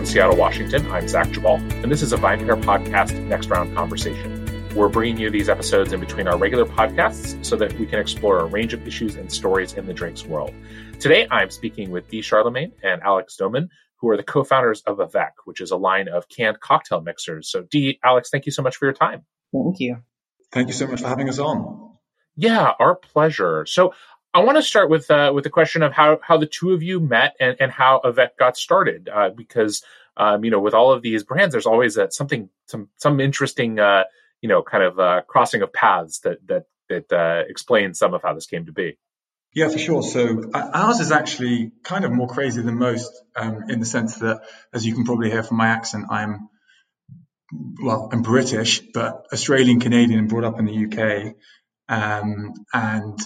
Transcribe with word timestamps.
From 0.00 0.06
Seattle, 0.06 0.36
Washington, 0.38 0.90
I'm 0.90 1.06
Zach 1.06 1.28
Geballe, 1.28 1.60
and 1.82 1.92
this 1.92 2.00
is 2.00 2.14
a 2.14 2.16
VinePair 2.16 2.58
podcast 2.62 3.22
Next 3.26 3.48
Round 3.48 3.76
Conversation. 3.76 4.70
We're 4.74 4.88
bringing 4.88 5.18
you 5.18 5.28
these 5.28 5.50
episodes 5.50 5.92
in 5.92 6.00
between 6.00 6.26
our 6.26 6.38
regular 6.38 6.64
podcasts 6.64 7.44
so 7.44 7.54
that 7.56 7.74
we 7.74 7.84
can 7.84 7.98
explore 7.98 8.38
a 8.38 8.46
range 8.46 8.72
of 8.72 8.88
issues 8.88 9.16
and 9.16 9.30
stories 9.30 9.74
in 9.74 9.84
the 9.84 9.92
drinks 9.92 10.24
world. 10.24 10.54
Today, 11.00 11.28
I'm 11.30 11.50
speaking 11.50 11.90
with 11.90 12.08
Dee 12.08 12.22
Charlemagne 12.22 12.72
and 12.82 13.02
Alex 13.02 13.36
Doman, 13.36 13.68
who 13.96 14.08
are 14.08 14.16
the 14.16 14.22
co-founders 14.22 14.80
of 14.86 15.00
Avec, 15.00 15.34
which 15.44 15.60
is 15.60 15.70
a 15.70 15.76
line 15.76 16.08
of 16.08 16.30
canned 16.30 16.60
cocktail 16.60 17.02
mixers. 17.02 17.50
So, 17.50 17.64
Dee, 17.70 18.00
Alex, 18.02 18.30
thank 18.30 18.46
you 18.46 18.52
so 18.52 18.62
much 18.62 18.76
for 18.76 18.86
your 18.86 18.94
time. 18.94 19.26
Thank 19.52 19.80
you. 19.80 19.98
Thank 20.50 20.68
you 20.68 20.74
so 20.74 20.86
much 20.86 21.02
for 21.02 21.08
having 21.08 21.28
us 21.28 21.38
on. 21.38 21.90
Yeah, 22.36 22.72
our 22.78 22.94
pleasure. 22.94 23.66
So, 23.66 23.92
I 24.32 24.44
want 24.44 24.58
to 24.58 24.62
start 24.62 24.90
with 24.90 25.10
uh, 25.10 25.32
with 25.34 25.42
the 25.42 25.50
question 25.50 25.82
of 25.82 25.92
how 25.92 26.20
how 26.22 26.36
the 26.36 26.46
two 26.46 26.70
of 26.70 26.82
you 26.82 27.00
met 27.00 27.34
and, 27.40 27.56
and 27.58 27.72
how 27.72 28.00
Avec 28.04 28.38
got 28.38 28.56
started, 28.56 29.08
uh, 29.12 29.30
because 29.30 29.82
um, 30.16 30.44
you 30.44 30.50
know 30.50 30.60
with 30.60 30.74
all 30.74 30.92
of 30.92 31.02
these 31.02 31.24
brands, 31.24 31.52
there's 31.52 31.66
always 31.66 31.96
a, 31.96 32.10
something 32.10 32.48
some 32.66 32.88
some 32.96 33.20
interesting 33.20 33.78
uh, 33.78 34.04
you 34.40 34.48
know 34.48 34.62
kind 34.62 34.84
of 34.84 34.98
uh, 34.98 35.22
crossing 35.26 35.62
of 35.62 35.72
paths 35.72 36.20
that 36.20 36.46
that 36.46 36.64
that 36.88 37.12
uh, 37.12 37.42
explains 37.48 37.98
some 37.98 38.14
of 38.14 38.22
how 38.22 38.34
this 38.34 38.46
came 38.46 38.66
to 38.66 38.72
be. 38.72 38.98
Yeah, 39.52 39.68
for 39.68 39.78
sure. 39.78 40.02
So 40.02 40.44
uh, 40.54 40.70
ours 40.72 41.00
is 41.00 41.10
actually 41.10 41.72
kind 41.82 42.04
of 42.04 42.12
more 42.12 42.28
crazy 42.28 42.62
than 42.62 42.78
most, 42.78 43.10
um, 43.34 43.64
in 43.68 43.80
the 43.80 43.86
sense 43.86 44.16
that, 44.18 44.42
as 44.72 44.86
you 44.86 44.94
can 44.94 45.04
probably 45.04 45.30
hear 45.30 45.42
from 45.42 45.56
my 45.56 45.68
accent, 45.68 46.06
I'm 46.10 46.48
well, 47.82 48.08
I'm 48.12 48.22
British, 48.22 48.80
but 48.80 49.26
Australian 49.32 49.80
Canadian, 49.80 50.28
brought 50.28 50.44
up 50.44 50.60
in 50.60 50.66
the 50.66 50.84
UK, 50.86 51.34
um, 51.88 52.54
and 52.72 53.18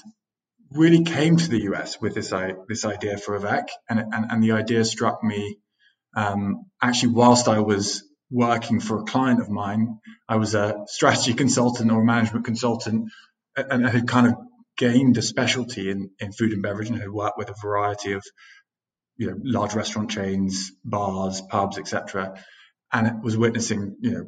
really 0.70 1.04
came 1.04 1.36
to 1.36 1.48
the 1.48 1.62
US 1.72 2.00
with 2.00 2.14
this 2.14 2.32
I, 2.32 2.54
this 2.68 2.86
idea 2.86 3.18
for 3.18 3.36
Avec, 3.36 3.68
and 3.88 3.98
and, 3.98 4.26
and 4.30 4.42
the 4.42 4.52
idea 4.52 4.84
struck 4.84 5.22
me 5.22 5.58
um, 6.16 6.66
actually 6.82 7.12
whilst 7.12 7.48
I 7.48 7.60
was 7.60 8.04
working 8.30 8.80
for 8.80 9.00
a 9.00 9.04
client 9.04 9.40
of 9.40 9.48
mine. 9.48 9.98
I 10.28 10.36
was 10.36 10.54
a 10.54 10.84
strategy 10.86 11.34
consultant 11.44 11.90
or 11.90 12.02
a 12.02 12.04
management 12.04 12.44
consultant, 12.44 13.10
and 13.56 13.86
I 13.86 13.90
had 13.90 14.08
kind 14.08 14.26
of 14.26 14.34
gained 14.76 15.16
a 15.16 15.22
specialty 15.22 15.90
in, 15.90 16.10
in 16.18 16.32
food 16.32 16.52
and 16.52 16.62
beverage 16.62 16.88
and 16.88 16.98
had 16.98 17.10
worked 17.10 17.38
with 17.38 17.48
a 17.50 17.54
variety 17.62 18.12
of 18.12 18.24
you 19.16 19.30
know 19.30 19.36
large 19.42 19.74
restaurant 19.74 20.10
chains, 20.10 20.72
bars, 20.84 21.40
pubs, 21.48 21.78
etc. 21.78 22.34
And 22.92 23.06
it 23.06 23.14
was 23.22 23.36
witnessing 23.36 23.96
you 24.00 24.10
know 24.10 24.24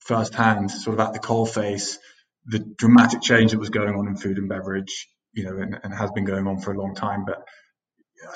firsthand, 0.00 0.70
sort 0.70 0.98
of 0.98 1.06
at 1.06 1.12
the 1.12 1.18
coalface, 1.18 1.96
the 2.46 2.60
dramatic 2.60 3.20
change 3.20 3.50
that 3.50 3.58
was 3.58 3.70
going 3.70 3.94
on 3.94 4.06
in 4.06 4.16
food 4.16 4.38
and 4.38 4.48
beverage, 4.48 5.08
you 5.34 5.44
know, 5.44 5.58
and, 5.58 5.78
and 5.82 5.92
has 5.92 6.10
been 6.12 6.24
going 6.24 6.46
on 6.46 6.60
for 6.60 6.72
a 6.72 6.78
long 6.78 6.94
time. 6.94 7.24
But 7.26 7.42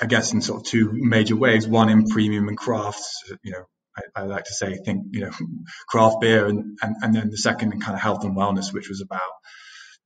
I 0.01 0.05
guess 0.05 0.33
in 0.33 0.41
sort 0.41 0.61
of 0.61 0.67
two 0.67 0.89
major 0.93 1.35
ways, 1.35 1.67
one 1.67 1.89
in 1.89 2.07
premium 2.07 2.47
and 2.47 2.57
crafts, 2.57 3.23
you 3.43 3.51
know, 3.51 3.65
I, 3.95 4.21
I, 4.21 4.23
like 4.23 4.45
to 4.45 4.53
say, 4.53 4.77
think, 4.77 5.07
you 5.11 5.21
know, 5.21 5.31
craft 5.87 6.17
beer 6.21 6.47
and, 6.47 6.77
and, 6.81 6.95
and 7.01 7.15
then 7.15 7.29
the 7.29 7.37
second 7.37 7.73
in 7.73 7.81
kind 7.81 7.95
of 7.95 8.01
health 8.01 8.23
and 8.23 8.35
wellness, 8.35 8.73
which 8.73 8.89
was 8.89 9.01
about, 9.01 9.21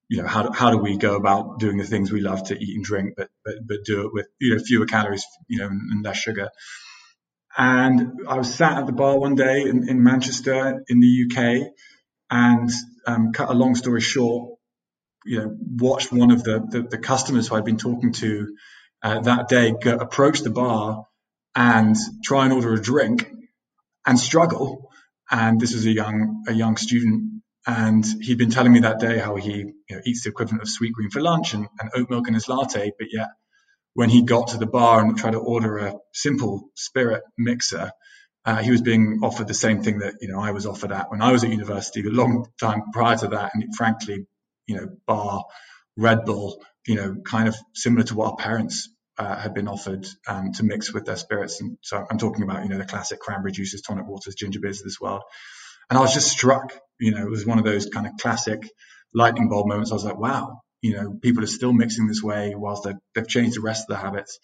you 0.09 0.21
know, 0.21 0.27
how 0.27 0.43
do, 0.43 0.51
how 0.51 0.71
do 0.71 0.77
we 0.77 0.97
go 0.97 1.15
about 1.15 1.59
doing 1.59 1.77
the 1.77 1.83
things 1.83 2.11
we 2.11 2.21
love 2.21 2.43
to 2.45 2.55
eat 2.55 2.75
and 2.75 2.83
drink, 2.83 3.13
but, 3.17 3.29
but, 3.43 3.55
but 3.67 3.77
do 3.85 4.05
it 4.07 4.13
with, 4.13 4.27
you 4.39 4.55
know, 4.55 4.63
fewer 4.63 4.85
calories, 4.85 5.25
you 5.47 5.59
know, 5.59 5.67
and, 5.67 5.81
and 5.91 6.03
less 6.03 6.17
sugar. 6.17 6.49
And 7.57 8.21
I 8.27 8.37
was 8.37 8.53
sat 8.53 8.77
at 8.77 8.85
the 8.85 8.91
bar 8.91 9.17
one 9.17 9.35
day 9.35 9.61
in, 9.61 9.87
in 9.87 10.03
Manchester 10.03 10.83
in 10.87 10.99
the 10.99 11.25
UK 11.25 11.71
and 12.29 12.69
um, 13.07 13.31
cut 13.31 13.49
a 13.49 13.53
long 13.53 13.75
story 13.75 14.01
short, 14.01 14.57
you 15.25 15.39
know, 15.39 15.55
watched 15.77 16.11
one 16.11 16.31
of 16.31 16.43
the, 16.43 16.59
the, 16.69 16.81
the 16.83 16.97
customers 16.97 17.47
who 17.47 17.55
I'd 17.55 17.65
been 17.65 17.77
talking 17.77 18.11
to 18.13 18.55
uh, 19.03 19.19
that 19.21 19.47
day 19.47 19.73
go, 19.81 19.95
approach 19.95 20.41
the 20.41 20.49
bar 20.49 21.05
and 21.55 21.95
try 22.23 22.45
and 22.45 22.53
order 22.53 22.73
a 22.73 22.81
drink 22.81 23.31
and 24.05 24.19
struggle. 24.19 24.91
And 25.29 25.59
this 25.59 25.73
was 25.73 25.85
a 25.85 25.91
young 25.91 26.43
a 26.47 26.53
young 26.53 26.77
student, 26.77 27.41
and 27.65 28.05
he'd 28.21 28.37
been 28.37 28.51
telling 28.51 28.73
me 28.73 28.81
that 28.81 28.99
day 28.99 29.17
how 29.17 29.35
he 29.35 29.53
you 29.53 29.95
know, 29.95 30.01
eats 30.05 30.23
the 30.23 30.29
equivalent 30.29 30.61
of 30.61 30.69
Sweetgreen 30.69 31.11
for 31.11 31.21
lunch 31.21 31.53
and, 31.53 31.67
and 31.79 31.89
oat 31.95 32.09
milk 32.09 32.27
in 32.27 32.33
his 32.33 32.47
latte, 32.47 32.91
but 32.97 33.07
yet 33.11 33.29
when 33.95 34.09
he 34.09 34.23
got 34.23 34.49
to 34.49 34.57
the 34.57 34.67
bar 34.67 35.01
and 35.01 35.17
tried 35.17 35.31
to 35.31 35.39
order 35.39 35.77
a 35.77 35.95
simple 36.13 36.69
spirit 36.75 37.23
mixer, 37.37 37.91
uh, 38.43 38.57
he 38.57 38.69
was 38.69 38.81
being 38.81 39.21
offered 39.23 39.47
the 39.47 39.53
same 39.53 39.81
thing 39.81 39.99
that 39.99 40.15
you 40.21 40.27
know 40.27 40.39
I 40.39 40.51
was 40.51 40.67
offered 40.67 40.91
at 40.91 41.09
when 41.09 41.21
I 41.21 41.31
was 41.31 41.43
at 41.43 41.49
university 41.49 42.01
a 42.01 42.11
long 42.11 42.45
time 42.59 42.83
prior 42.93 43.17
to 43.17 43.29
that, 43.29 43.51
and 43.55 43.75
frankly, 43.75 44.27
you 44.67 44.75
know, 44.75 44.87
bar 45.07 45.45
Red 45.97 46.25
Bull, 46.25 46.63
you 46.87 46.95
know, 46.95 47.15
kind 47.25 47.47
of 47.47 47.55
similar 47.73 48.03
to 48.03 48.15
what 48.15 48.31
our 48.31 48.35
parents 48.35 48.89
uh, 49.17 49.35
had 49.35 49.53
been 49.53 49.67
offered 49.67 50.05
um, 50.27 50.51
to 50.53 50.63
mix 50.63 50.93
with 50.93 51.05
their 51.05 51.15
spirits. 51.15 51.61
And 51.61 51.77
so 51.81 52.05
I'm 52.09 52.17
talking 52.17 52.43
about, 52.43 52.63
you 52.63 52.69
know, 52.69 52.77
the 52.77 52.85
classic 52.85 53.19
cranberry 53.19 53.51
juices, 53.51 53.81
tonic 53.81 54.07
waters, 54.07 54.35
ginger 54.35 54.59
beers 54.59 54.79
of 54.79 54.85
this 54.85 54.99
world. 54.99 55.21
And 55.89 55.97
I 55.97 56.01
was 56.01 56.13
just 56.13 56.29
struck, 56.29 56.73
you 56.99 57.11
know, 57.11 57.25
it 57.25 57.29
was 57.29 57.45
one 57.45 57.59
of 57.59 57.65
those 57.65 57.87
kind 57.87 58.07
of 58.07 58.13
classic 58.19 58.67
lightning 59.13 59.49
bulb 59.49 59.67
moments. 59.67 59.91
I 59.91 59.95
was 59.95 60.03
like, 60.03 60.17
wow, 60.17 60.61
you 60.81 60.93
know, 60.93 61.17
people 61.21 61.43
are 61.43 61.47
still 61.47 61.73
mixing 61.73 62.07
this 62.07 62.21
way 62.21 62.53
whilst 62.55 62.87
they've 63.13 63.27
changed 63.27 63.57
the 63.57 63.61
rest 63.61 63.83
of 63.83 63.95
their 63.95 64.03
habits. 64.03 64.39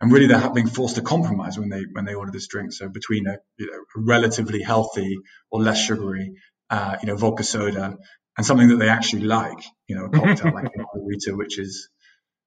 And 0.00 0.12
really, 0.12 0.26
they're 0.26 0.50
being 0.50 0.68
forced 0.68 0.96
to 0.96 1.02
compromise 1.02 1.58
when 1.58 1.70
they 1.70 1.82
when 1.92 2.04
they 2.04 2.14
order 2.14 2.30
this 2.30 2.48
drink. 2.48 2.72
So 2.72 2.88
between 2.88 3.26
a, 3.26 3.38
you 3.56 3.66
know, 3.66 3.78
a 3.78 4.00
relatively 4.00 4.60
healthy 4.60 5.16
or 5.50 5.62
less 5.62 5.82
sugary, 5.82 6.32
uh, 6.68 6.96
you 7.02 7.06
know, 7.06 7.16
vodka 7.16 7.44
soda 7.44 7.96
and 8.36 8.46
something 8.46 8.68
that 8.68 8.76
they 8.76 8.90
actually 8.90 9.22
like, 9.22 9.64
you 9.88 9.96
know, 9.96 10.06
a 10.06 10.10
cocktail 10.10 10.52
like 10.52 10.70
margarita, 10.76 11.34
which 11.36 11.58
is, 11.58 11.88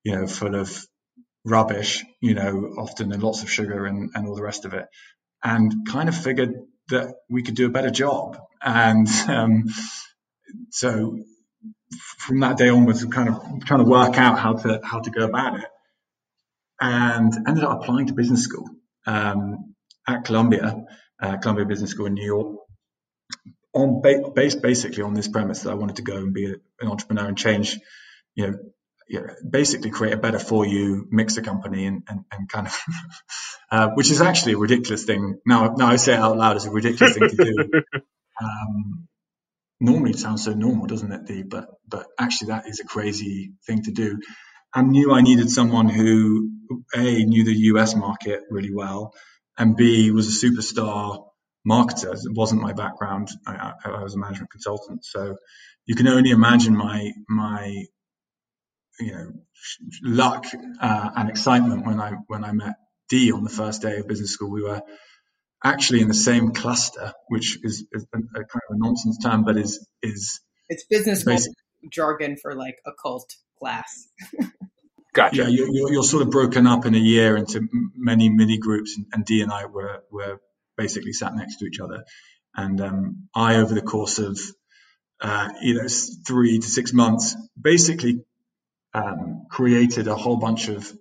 you 0.04 0.16
know, 0.16 0.28
full 0.28 0.56
of 0.56 0.86
rubbish, 1.46 2.04
you 2.22 2.34
know, 2.34 2.74
often 2.78 3.12
and 3.12 3.24
lots 3.24 3.44
of 3.44 3.52
sugar 3.52 3.86
and, 3.86 4.12
and 4.14 4.28
all 4.28 4.36
the 4.36 4.44
rest 4.44 4.66
of 4.66 4.74
it, 4.74 4.86
and 5.44 5.88
kind 5.88 6.10
of 6.10 6.18
figured 6.18 6.54
that 6.90 7.16
we 7.30 7.44
could 7.44 7.56
do 7.56 7.68
a 7.68 7.70
better 7.70 7.90
job. 7.90 8.38
And 8.62 9.08
um, 9.28 9.66
so 10.72 11.18
from 12.18 12.42
that 12.42 12.58
day 12.58 12.70
onwards, 12.70 13.04
kind 13.06 13.30
of 13.30 13.66
trying 13.66 13.84
to 13.84 13.90
work 13.90 14.18
out 14.18 14.38
how 14.38 14.54
to 14.54 14.82
how 14.84 15.00
to 15.00 15.10
go 15.10 15.26
about 15.26 15.60
it, 15.60 15.66
and 16.80 17.34
ended 17.48 17.64
up 17.64 17.82
applying 17.82 18.08
to 18.08 18.14
business 18.14 18.44
school 18.44 18.70
um, 19.06 19.76
at 20.08 20.26
Columbia, 20.26 20.86
uh, 21.22 21.38
Columbia 21.38 21.66
Business 21.66 21.92
School 21.92 22.08
in 22.08 22.14
New 22.14 22.26
York, 22.26 22.59
on 23.79 24.01
based 24.35 24.62
basically 24.62 25.03
on 25.03 25.13
this 25.13 25.28
premise 25.28 25.62
that 25.63 25.72
I 25.72 25.75
wanted 25.75 25.97
to 25.97 26.01
go 26.03 26.17
and 26.17 26.34
be 26.34 26.45
an 26.45 26.88
entrepreneur 26.88 27.28
and 27.28 27.38
change, 27.38 27.79
you 28.35 28.47
know, 28.47 28.57
you 29.07 29.22
know, 29.22 29.28
basically 29.47 29.90
create 29.90 30.13
a 30.13 30.17
better 30.17 30.40
for 30.40 30.66
you 30.66 31.07
mixer 31.09 31.41
company 31.41 31.88
and, 31.88 32.03
and, 32.07 32.25
and 32.31 32.47
kind 32.47 32.67
of, 32.67 32.79
uh, 33.72 33.90
which 33.95 34.12
is 34.12 34.22
actually 34.22 34.53
a 34.53 34.57
ridiculous 34.57 35.03
thing. 35.03 35.40
Now, 35.45 35.73
now 35.75 35.88
I 35.88 35.95
say 35.95 36.13
it 36.13 36.19
out 36.19 36.38
loud 36.38 36.57
as 36.57 36.66
a 36.66 36.72
ridiculous 36.72 37.16
thing 37.16 37.29
to 37.29 37.35
do. 37.35 37.81
Um, 38.41 39.09
normally 39.81 40.11
it 40.11 40.19
sounds 40.19 40.46
so 40.46 40.53
normal, 40.53 40.88
doesn't 40.88 41.11
it, 41.11 41.25
Dee? 41.25 41.44
But, 41.44 41.67
but 41.88 42.07
actually 42.17 42.47
that 42.51 42.67
is 42.67 42.79
a 42.79 42.85
crazy 42.85 43.51
thing 43.67 43.84
to 43.84 43.91
do. 43.91 44.22
I 44.73 44.81
knew 44.81 45.11
I 45.13 45.22
needed 45.22 45.50
someone 45.50 45.90
who, 45.90 46.50
A, 46.96 47.25
knew 47.25 47.44
the 47.44 47.56
US 47.73 47.96
market 47.96 48.44
really 48.50 48.73
well, 48.73 49.13
and 49.57 49.75
B, 49.75 50.11
was 50.11 50.28
a 50.28 50.47
superstar 50.47 51.28
marketer. 51.68 52.14
It 52.14 52.36
wasn't 52.36 52.62
my 52.62 52.74
background. 52.74 53.30
I, 53.46 53.74
I, 53.86 54.03
was 54.03 54.16
a 54.16 54.20
management 54.20 54.52
consultant. 54.52 55.06
So 55.06 55.36
you 55.86 55.96
can 55.96 56.08
only 56.08 56.31
imagine 56.31 56.75
my, 56.75 57.12
my 57.28 57.86
you 59.00 59.14
know 59.14 59.31
luck 60.03 60.46
uh, 60.81 61.09
and 61.16 61.30
excitement 61.30 61.86
when 61.86 62.00
I 62.00 62.14
when 62.28 62.44
I 62.44 62.52
met 62.52 62.75
Dee 63.09 63.31
on 63.31 63.44
the 63.44 63.50
first 63.50 63.81
day 63.81 63.97
of 63.97 64.08
business 64.08 64.31
school. 64.31 64.52
We 64.52 64.64
were 64.64 64.81
actually 65.64 66.02
in 66.02 66.08
the 66.08 66.14
same 66.14 66.52
cluster, 66.52 67.14
which 67.28 67.59
is, 67.64 67.85
is 67.91 68.06
a, 68.14 68.17
a, 68.17 68.22
kind 68.22 68.61
of 68.70 68.76
a 68.76 68.78
nonsense 68.78 69.17
term, 69.23 69.44
but 69.44 69.58
is 69.58 69.85
is 70.02 70.41
it's 70.67 70.85
business 70.85 71.47
jargon 71.91 72.38
for 72.41 72.56
like 72.56 72.76
a 72.85 72.91
cult 73.02 73.34
class. 73.58 74.08
gotcha. 75.14 75.44
Yeah, 75.44 75.47
you're, 75.47 75.67
you're, 75.70 75.94
you're, 75.94 76.03
sort 76.03 76.22
of 76.22 76.29
broken 76.29 76.67
up 76.67 76.85
in 76.85 76.94
a 76.94 77.00
year 77.00 77.35
into 77.35 77.67
many 77.96 78.29
mini 78.29 78.58
groups, 78.58 78.96
and, 78.97 79.08
and 79.11 79.26
Dee 79.26 79.41
and 79.41 79.52
I 79.52 79.66
were 79.66 80.03
were 80.11 80.40
basically 80.79 81.14
sat 81.14 81.35
next 81.35 81.58
to 81.58 81.66
each 81.66 81.81
other. 81.81 82.03
And 82.55 82.81
um, 82.81 83.29
I, 83.35 83.58
over 83.58 83.76
the 83.76 83.84
course 83.84 84.20
of 84.20 84.40
uh, 85.22 85.49
you 85.61 85.76
know 85.76 85.87
three 86.28 86.59
to 86.59 86.67
six 86.67 86.93
months, 86.93 87.35
basically 87.61 88.23
um, 88.93 89.46
created 89.52 90.08
a 90.08 90.16
whole 90.16 90.37
bunch 90.37 90.70
of 90.70 90.91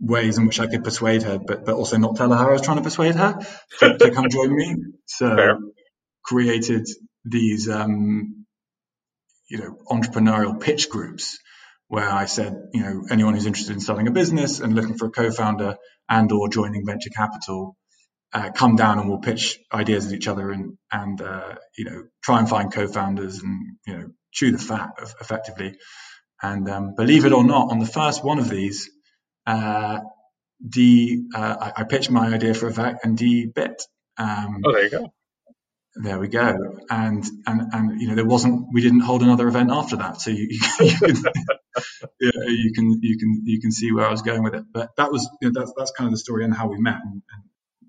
ways 0.00 0.38
in 0.38 0.46
which 0.46 0.60
I 0.60 0.66
could 0.66 0.84
persuade 0.84 1.22
her, 1.22 1.38
but 1.38 1.64
but 1.66 1.74
also 1.74 1.98
not 1.98 2.16
tell 2.16 2.30
her 2.30 2.36
how 2.36 2.48
I 2.48 2.52
was 2.52 2.62
trying 2.62 2.78
to 2.78 2.82
persuade 2.82 3.14
her 3.16 3.38
to, 3.80 3.98
to 3.98 4.10
come 4.10 4.28
join 4.30 4.54
me. 4.54 4.76
So 5.06 5.34
Fair. 5.36 5.58
created 6.24 6.86
these 7.24 7.68
um, 7.68 8.46
you 9.48 9.58
know 9.58 9.78
entrepreneurial 9.90 10.60
pitch 10.60 10.90
groups 10.90 11.38
where 11.88 12.10
I 12.10 12.26
said 12.26 12.56
you 12.74 12.82
know 12.82 13.04
anyone 13.10 13.34
who's 13.34 13.46
interested 13.46 13.74
in 13.74 13.80
starting 13.80 14.08
a 14.08 14.12
business 14.12 14.60
and 14.60 14.74
looking 14.74 14.98
for 14.98 15.06
a 15.06 15.10
co-founder 15.10 15.76
and 16.08 16.32
or 16.32 16.48
joining 16.48 16.86
venture 16.86 17.10
capital. 17.10 17.76
Uh, 18.34 18.50
come 18.50 18.74
down 18.74 18.98
and 18.98 19.08
we'll 19.08 19.20
pitch 19.20 19.60
ideas 19.72 20.08
at 20.08 20.12
each 20.12 20.26
other 20.26 20.50
and 20.50 20.76
and 20.90 21.22
uh, 21.22 21.54
you 21.78 21.84
know 21.84 22.02
try 22.20 22.40
and 22.40 22.48
find 22.48 22.72
co-founders 22.72 23.40
and 23.40 23.76
you 23.86 23.96
know 23.96 24.06
chew 24.32 24.50
the 24.50 24.58
fat 24.58 24.90
effectively 25.20 25.76
and 26.44 26.68
um, 26.68 26.94
believe 26.94 27.24
it 27.24 27.32
or 27.32 27.42
not, 27.42 27.70
on 27.70 27.78
the 27.78 27.86
first 27.86 28.22
one 28.22 28.38
of 28.38 28.50
these, 28.50 28.90
uh, 29.46 30.00
uh, 30.00 31.56
I, 31.60 31.72
I, 31.76 31.84
pitched 31.84 32.10
my 32.10 32.28
idea 32.34 32.52
for 32.52 32.68
a 32.68 32.70
Avec 32.70 32.96
and 33.02 33.16
Dee 33.16 33.46
bit. 33.46 33.82
Um, 34.18 34.62
oh, 34.64 34.72
there 34.72 34.84
you 34.84 34.90
go. 34.90 35.12
There 35.96 36.18
we 36.18 36.28
go. 36.28 36.78
And 36.90 37.24
and 37.46 37.62
and 37.72 38.00
you 38.00 38.08
know 38.08 38.14
there 38.14 38.26
wasn't 38.26 38.66
we 38.72 38.82
didn't 38.82 39.00
hold 39.00 39.22
another 39.22 39.48
event 39.48 39.70
after 39.70 39.96
that, 39.96 40.20
so 40.20 40.30
you, 40.30 40.48
you, 40.50 40.60
you 40.80 40.96
can 40.98 41.16
yeah, 42.20 42.30
you 42.46 42.72
can 42.74 42.98
you 43.00 43.18
can 43.18 43.42
you 43.44 43.60
can 43.60 43.72
see 43.72 43.92
where 43.92 44.06
I 44.06 44.10
was 44.10 44.22
going 44.22 44.42
with 44.42 44.54
it. 44.54 44.64
But 44.72 44.90
that 44.96 45.10
was 45.10 45.28
you 45.40 45.50
know, 45.50 45.60
that's 45.60 45.72
that's 45.76 45.92
kind 45.92 46.08
of 46.08 46.12
the 46.12 46.18
story 46.18 46.44
and 46.44 46.54
how 46.54 46.68
we 46.68 46.78
met, 46.78 47.00
and, 47.02 47.22
and 47.32 47.42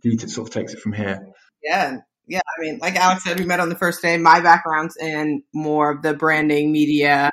Dee 0.05 0.17
sort 0.27 0.47
of 0.47 0.53
takes 0.53 0.73
it 0.73 0.79
from 0.79 0.93
here. 0.93 1.27
Yeah, 1.63 1.97
yeah. 2.27 2.39
I 2.39 2.61
mean, 2.61 2.77
like 2.79 2.95
Alex 2.95 3.23
said, 3.23 3.39
we 3.39 3.45
met 3.45 3.59
on 3.59 3.69
the 3.69 3.75
first 3.75 4.01
day. 4.01 4.17
My 4.17 4.39
background's 4.39 4.95
in 4.97 5.41
more 5.53 5.91
of 5.91 6.01
the 6.03 6.13
branding, 6.13 6.71
media, 6.71 7.31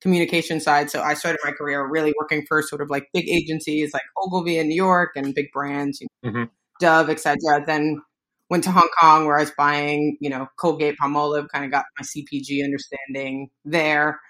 communication 0.00 0.60
side. 0.60 0.90
So 0.90 1.02
I 1.02 1.14
started 1.14 1.40
my 1.44 1.52
career 1.52 1.86
really 1.88 2.12
working 2.18 2.44
for 2.46 2.62
sort 2.62 2.80
of 2.80 2.90
like 2.90 3.08
big 3.12 3.28
agencies 3.28 3.92
like 3.92 4.02
Ogilvy 4.18 4.58
in 4.58 4.68
New 4.68 4.74
York 4.74 5.10
and 5.16 5.34
big 5.34 5.46
brands, 5.52 6.00
you 6.00 6.06
know, 6.22 6.30
mm-hmm. 6.30 6.44
Dove, 6.80 7.10
etc. 7.10 7.36
Then 7.66 8.00
went 8.50 8.64
to 8.64 8.70
Hong 8.70 8.88
Kong 9.00 9.26
where 9.26 9.36
I 9.36 9.40
was 9.40 9.52
buying, 9.56 10.16
you 10.20 10.30
know, 10.30 10.46
Colgate, 10.58 10.96
Palmolive, 11.00 11.48
kind 11.48 11.64
of 11.64 11.70
got 11.70 11.84
my 11.98 12.04
CPG 12.04 12.64
understanding 12.64 13.48
there. 13.64 14.20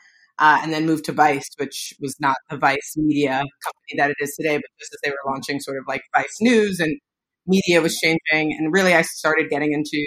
Uh, 0.41 0.59
and 0.65 0.73
then 0.73 0.85
moved 0.85 1.05
to 1.05 1.13
Vice, 1.13 1.49
which 1.59 1.95
was 2.01 2.17
not 2.19 2.35
the 2.51 2.57
Vice 2.57 2.95
media 2.97 3.35
company 3.65 3.97
that 3.97 4.11
it 4.11 4.17
is 4.19 4.35
today, 4.35 4.57
but 4.57 4.67
just 4.81 4.93
as 4.93 4.99
they 5.05 5.11
were 5.11 5.31
launching 5.31 5.61
sort 5.61 5.77
of 5.79 5.85
like 5.87 6.03
Vice 6.13 6.37
News 6.41 6.81
and 6.81 6.99
media 7.47 7.81
was 7.81 7.97
changing. 7.97 8.57
And 8.59 8.73
really, 8.73 8.95
I 8.95 9.03
started 9.03 9.51
getting 9.51 9.73
into 9.73 10.05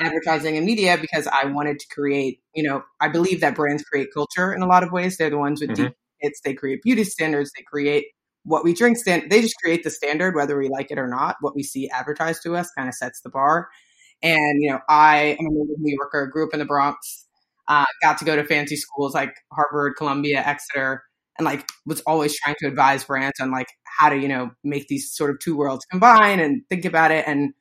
advertising 0.00 0.56
and 0.56 0.66
media 0.66 0.98
because 1.00 1.26
I 1.26 1.46
wanted 1.46 1.78
to 1.78 1.86
create, 1.94 2.40
you 2.54 2.62
know, 2.62 2.82
I 3.00 3.08
believe 3.08 3.40
that 3.40 3.54
brands 3.54 3.82
create 3.84 4.08
culture 4.12 4.52
in 4.52 4.62
a 4.62 4.66
lot 4.66 4.82
of 4.82 4.92
ways. 4.92 5.16
They're 5.16 5.30
the 5.30 5.38
ones 5.38 5.60
with 5.60 5.70
mm-hmm. 5.70 5.84
deep 5.84 5.94
hits, 6.20 6.40
they 6.44 6.54
create 6.54 6.82
beauty 6.82 7.04
standards, 7.04 7.50
they 7.56 7.62
create 7.62 8.06
what 8.46 8.62
we 8.62 8.74
drink 8.74 8.98
stand 8.98 9.30
they 9.30 9.40
just 9.40 9.56
create 9.62 9.84
the 9.84 9.90
standard 9.90 10.34
whether 10.34 10.58
we 10.58 10.68
like 10.68 10.90
it 10.90 10.98
or 10.98 11.08
not. 11.08 11.36
What 11.40 11.54
we 11.54 11.62
see 11.62 11.88
advertised 11.88 12.42
to 12.42 12.56
us 12.56 12.70
kind 12.76 12.88
of 12.88 12.94
sets 12.94 13.20
the 13.22 13.30
bar. 13.30 13.68
And, 14.22 14.62
you 14.62 14.70
know, 14.70 14.80
I 14.88 15.36
am 15.38 15.46
a 15.46 15.50
native 15.50 15.76
New 15.78 15.96
Yorker, 15.98 16.26
grew 16.26 16.46
up 16.46 16.54
in 16.54 16.58
the 16.58 16.64
Bronx, 16.64 17.26
uh, 17.68 17.84
got 18.02 18.18
to 18.18 18.24
go 18.24 18.36
to 18.36 18.44
fancy 18.44 18.76
schools 18.76 19.14
like 19.14 19.34
Harvard, 19.52 19.94
Columbia, 19.96 20.42
Exeter, 20.44 21.02
and 21.38 21.44
like 21.44 21.66
was 21.86 22.00
always 22.02 22.38
trying 22.38 22.56
to 22.60 22.68
advise 22.68 23.04
brands 23.04 23.40
on 23.40 23.50
like 23.50 23.68
how 23.98 24.08
to, 24.08 24.16
you 24.16 24.28
know, 24.28 24.50
make 24.62 24.86
these 24.88 25.12
sort 25.12 25.30
of 25.30 25.38
two 25.40 25.56
worlds 25.56 25.84
combine 25.90 26.40
and 26.40 26.62
think 26.68 26.84
about 26.84 27.10
it. 27.10 27.24
And 27.26 27.52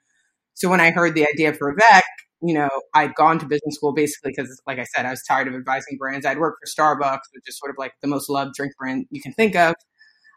so 0.54 0.70
when 0.70 0.82
I 0.82 0.92
heard 0.92 1.16
the 1.16 1.28
idea 1.28 1.54
for 1.54 1.72
Avec, 1.72 2.04
you 2.42 2.54
know, 2.54 2.70
I'd 2.94 3.16
gone 3.16 3.40
to 3.40 3.46
business 3.46 3.76
school 3.76 3.94
basically 3.94 4.34
because, 4.36 4.62
like 4.68 4.78
I 4.78 4.84
said, 4.84 5.06
I 5.06 5.12
was 5.12 5.24
tired 5.24 5.48
of 5.48 5.56
advising 5.56 5.98
brands. 5.98 6.26
I'd 6.26 6.38
worked 6.40 6.60
for 6.62 6.70
Starbucks, 6.70 7.22
which 7.34 7.44
is 7.48 7.58
sort 7.58 7.70
of 7.70 7.78
like 7.80 7.94
the 8.02 8.08
most 8.08 8.30
loved 8.30 8.54
drink 8.56 8.74
brand 8.78 9.06
you 9.10 9.22
can 9.22 9.34
think 9.34 9.56
of, 9.56 9.76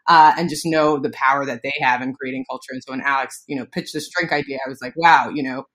uh, 0.07 0.33
and 0.37 0.49
just 0.49 0.65
know 0.65 0.97
the 0.99 1.09
power 1.11 1.45
that 1.45 1.61
they 1.63 1.73
have 1.81 2.01
in 2.01 2.13
creating 2.13 2.45
culture. 2.49 2.71
And 2.71 2.81
so 2.83 2.93
when 2.93 3.01
Alex, 3.01 3.43
you 3.47 3.57
know, 3.57 3.65
pitched 3.65 3.93
this 3.93 4.09
drink 4.09 4.31
idea, 4.31 4.57
I 4.65 4.69
was 4.69 4.79
like, 4.81 4.93
wow, 4.95 5.29
you 5.33 5.43
know, 5.43 5.65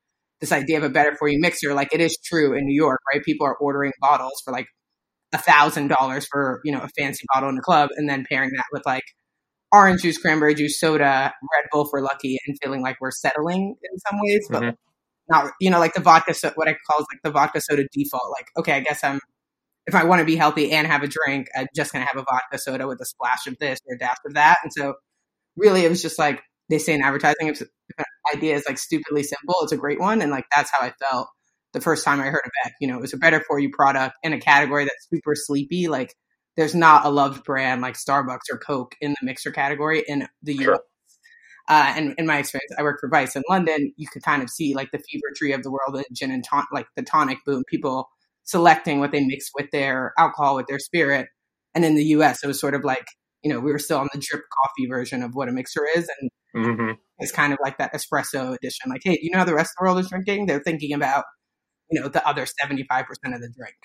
this 0.41 0.53
idea 0.53 0.79
of 0.79 0.85
a 0.85 0.89
better 0.89 1.15
for 1.17 1.29
you 1.29 1.39
mixer, 1.39 1.75
like 1.75 1.95
it 1.95 2.01
is 2.01 2.19
true 2.25 2.57
in 2.57 2.65
New 2.65 2.75
York, 2.75 3.01
right? 3.13 3.23
People 3.23 3.47
are 3.47 3.57
ordering 3.57 3.93
bottles 4.01 4.41
for 4.45 4.53
like 4.53 4.67
a 5.33 5.39
thousand 5.39 5.89
dollars 5.89 6.27
for 6.31 6.61
you 6.65 6.73
know 6.73 6.81
a 6.81 6.89
fancy 6.99 7.25
bottle 7.33 7.49
in 7.49 7.57
the 7.57 7.63
club, 7.63 7.91
and 7.97 8.09
then 8.09 8.25
pairing 8.31 8.51
that 8.57 8.67
with 8.73 8.83
like 8.87 9.05
orange 9.73 10.03
juice, 10.03 10.19
cranberry 10.19 10.55
juice, 10.55 10.79
soda, 10.79 11.33
Red 11.55 11.69
Bull 11.71 11.87
for 11.89 12.01
lucky, 12.03 12.39
and 12.47 12.57
feeling 12.63 12.83
like 12.83 12.97
we're 13.01 13.11
settling 13.11 13.77
in 13.83 13.99
some 13.99 14.21
ways, 14.23 14.47
but 14.51 14.63
mm-hmm 14.63 14.71
not 15.29 15.53
you 15.61 15.71
know 15.71 15.79
like 15.79 15.95
the 15.95 16.01
vodka 16.01 16.35
so 16.35 16.51
what 16.55 16.69
I 16.69 16.77
call 16.89 17.01
is 17.01 17.07
like 17.13 17.23
the 17.23 17.31
vodka 17.31 17.61
soda 17.61 17.85
default. 17.93 18.31
Like 18.31 18.47
okay, 18.59 18.73
I 18.75 18.81
guess 18.81 19.03
I'm 19.03 19.21
if 19.87 19.95
I 19.95 20.05
want 20.05 20.21
to 20.21 20.25
be 20.25 20.37
healthy 20.37 20.71
and 20.71 20.87
have 20.87 21.03
a 21.03 21.09
drink, 21.09 21.49
I'm 21.57 21.67
just 21.75 21.93
gonna 21.93 22.05
have 22.05 22.17
a 22.17 22.25
vodka 22.25 22.59
soda 22.59 22.87
with 22.87 23.01
a 23.01 23.07
splash 23.07 23.47
of 23.47 23.59
this 23.59 23.81
or 23.89 23.97
a 23.97 23.99
dash 23.99 24.19
of 24.27 24.35
that. 24.35 24.59
And 24.63 24.73
so 24.73 24.95
really, 25.57 25.85
it 25.85 25.89
was 25.89 26.03
just 26.03 26.19
like 26.19 26.41
they 26.71 26.79
say 26.79 26.95
in 26.95 27.03
advertising, 27.03 27.49
if 27.49 27.61
an 27.61 28.05
idea 28.35 28.55
is 28.55 28.65
like 28.67 28.79
stupidly 28.79 29.23
simple, 29.23 29.57
it's 29.63 29.73
a 29.73 29.77
great 29.77 30.01
one, 30.01 30.23
and 30.23 30.31
like 30.31 30.45
that's 30.55 30.71
how 30.73 30.85
I 30.87 30.93
felt 31.09 31.29
the 31.73 31.81
first 31.81 32.05
time 32.05 32.21
I 32.21 32.25
heard 32.25 32.43
of 32.45 32.51
it. 32.67 32.73
You 32.81 32.89
know, 32.89 32.97
it 32.97 33.01
was 33.01 33.13
a 33.13 33.19
better 33.19 33.43
for 33.47 33.59
you 33.59 33.71
product 33.71 34.17
in 34.23 34.33
a 34.33 34.41
category 34.41 34.85
that's 34.85 35.09
super 35.11 35.35
sleepy. 35.35 35.89
Like 35.89 36.15
there's 36.57 36.75
not 36.75 37.07
a 37.07 37.11
loved 37.11 37.45
brand 37.45 37.81
like 37.81 37.95
Starbucks 37.95 38.51
or 38.51 38.59
Coke 38.59 38.95
in 39.01 39.13
the 39.13 39.27
mixer 39.27 39.51
category 39.51 40.05
in 40.07 40.29
the 40.43 40.57
sure. 40.57 40.75
US 40.75 40.81
uh, 41.69 41.95
and 41.97 42.15
in 42.19 42.27
my 42.27 42.39
experience, 42.39 42.73
I 42.77 42.83
worked 42.83 43.01
for 43.01 43.09
Vice 43.09 43.37
in 43.37 43.43
London. 43.49 43.93
You 43.97 44.09
could 44.09 44.23
kind 44.23 44.43
of 44.43 44.51
see 44.51 44.75
like 44.75 44.91
the 44.91 44.99
Fever-Tree 44.99 45.53
of 45.53 45.63
the 45.63 45.71
world 45.71 45.97
in 45.97 46.05
gin 46.13 46.31
and 46.31 46.45
ton- 46.45 46.67
like 46.73 46.87
the 46.97 47.03
tonic 47.03 47.39
boom. 47.47 47.63
People 47.69 48.09
selecting 48.45 48.99
what 48.99 49.13
they 49.13 49.25
mix 49.25 49.49
with 49.55 49.71
their 49.71 50.13
alcohol 50.19 50.57
with 50.57 50.67
their 50.67 50.81
spirit. 50.81 51.29
And 51.75 51.85
in 51.85 51.95
the 51.95 52.05
U.S., 52.07 52.43
it 52.43 52.49
was 52.49 52.61
sort 52.61 52.75
of 52.75 52.85
like 52.85 53.07
you 53.43 53.53
know 53.53 53.61
we 53.61 53.73
were 53.73 53.79
still 53.79 53.99
on 53.99 54.09
the 54.13 54.21
drip 54.21 54.43
coffee 54.61 54.89
version 54.89 55.23
of 55.23 55.35
what 55.35 55.49
a 55.49 55.53
mixer 55.53 55.87
is, 55.97 56.11
and 56.21 56.31
mm-hmm. 56.55 56.93
it's 57.19 57.33
kind 57.33 57.53
of 57.53 57.59
like 57.63 57.79
that 57.79 57.95
espresso 57.95 58.57
edition. 58.57 58.91
Like, 58.91 59.03
hey, 59.05 59.19
you 59.23 59.31
know 59.31 59.39
how 59.39 59.45
the 59.45 59.55
rest 59.55 59.71
of 59.71 59.77
the 59.79 59.85
world 59.85 59.99
is 60.01 60.11
drinking? 60.11 60.47
They're 60.47 60.63
thinking 60.63 60.93
about 60.93 61.25
you 61.93 62.01
know 62.01 62.09
the 62.09 62.27
other 62.27 62.47
seventy 62.47 62.85
five 62.85 63.07
percent 63.07 63.35
of 63.35 63.41
the 63.41 63.49
drink. 63.49 63.77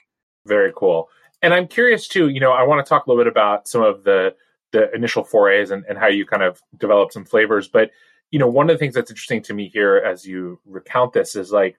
Very 0.45 0.71
cool. 0.75 1.09
And 1.41 1.53
I'm 1.53 1.67
curious 1.67 2.07
too. 2.07 2.29
You 2.29 2.39
know, 2.39 2.51
I 2.51 2.63
want 2.63 2.83
to 2.83 2.89
talk 2.89 3.05
a 3.05 3.09
little 3.09 3.23
bit 3.23 3.31
about 3.31 3.67
some 3.67 3.83
of 3.83 4.03
the 4.03 4.33
the 4.71 4.93
initial 4.93 5.23
forays 5.23 5.71
and, 5.71 5.85
and 5.87 5.97
how 5.97 6.07
you 6.07 6.25
kind 6.25 6.43
of 6.43 6.61
develop 6.77 7.11
some 7.11 7.25
flavors. 7.25 7.67
But 7.67 7.91
you 8.31 8.39
know, 8.39 8.47
one 8.47 8.69
of 8.69 8.73
the 8.75 8.79
things 8.79 8.95
that's 8.95 9.11
interesting 9.11 9.41
to 9.43 9.53
me 9.53 9.69
here 9.69 9.97
as 9.97 10.25
you 10.25 10.59
recount 10.65 11.13
this 11.13 11.35
is 11.35 11.51
like, 11.51 11.77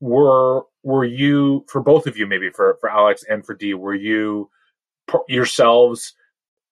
were 0.00 0.62
were 0.82 1.04
you 1.04 1.64
for 1.68 1.80
both 1.80 2.06
of 2.06 2.16
you, 2.16 2.26
maybe 2.26 2.50
for 2.50 2.76
for 2.80 2.90
Alex 2.90 3.24
and 3.28 3.44
for 3.44 3.54
Dee, 3.54 3.74
were 3.74 3.94
you 3.94 4.50
yourselves 5.28 6.14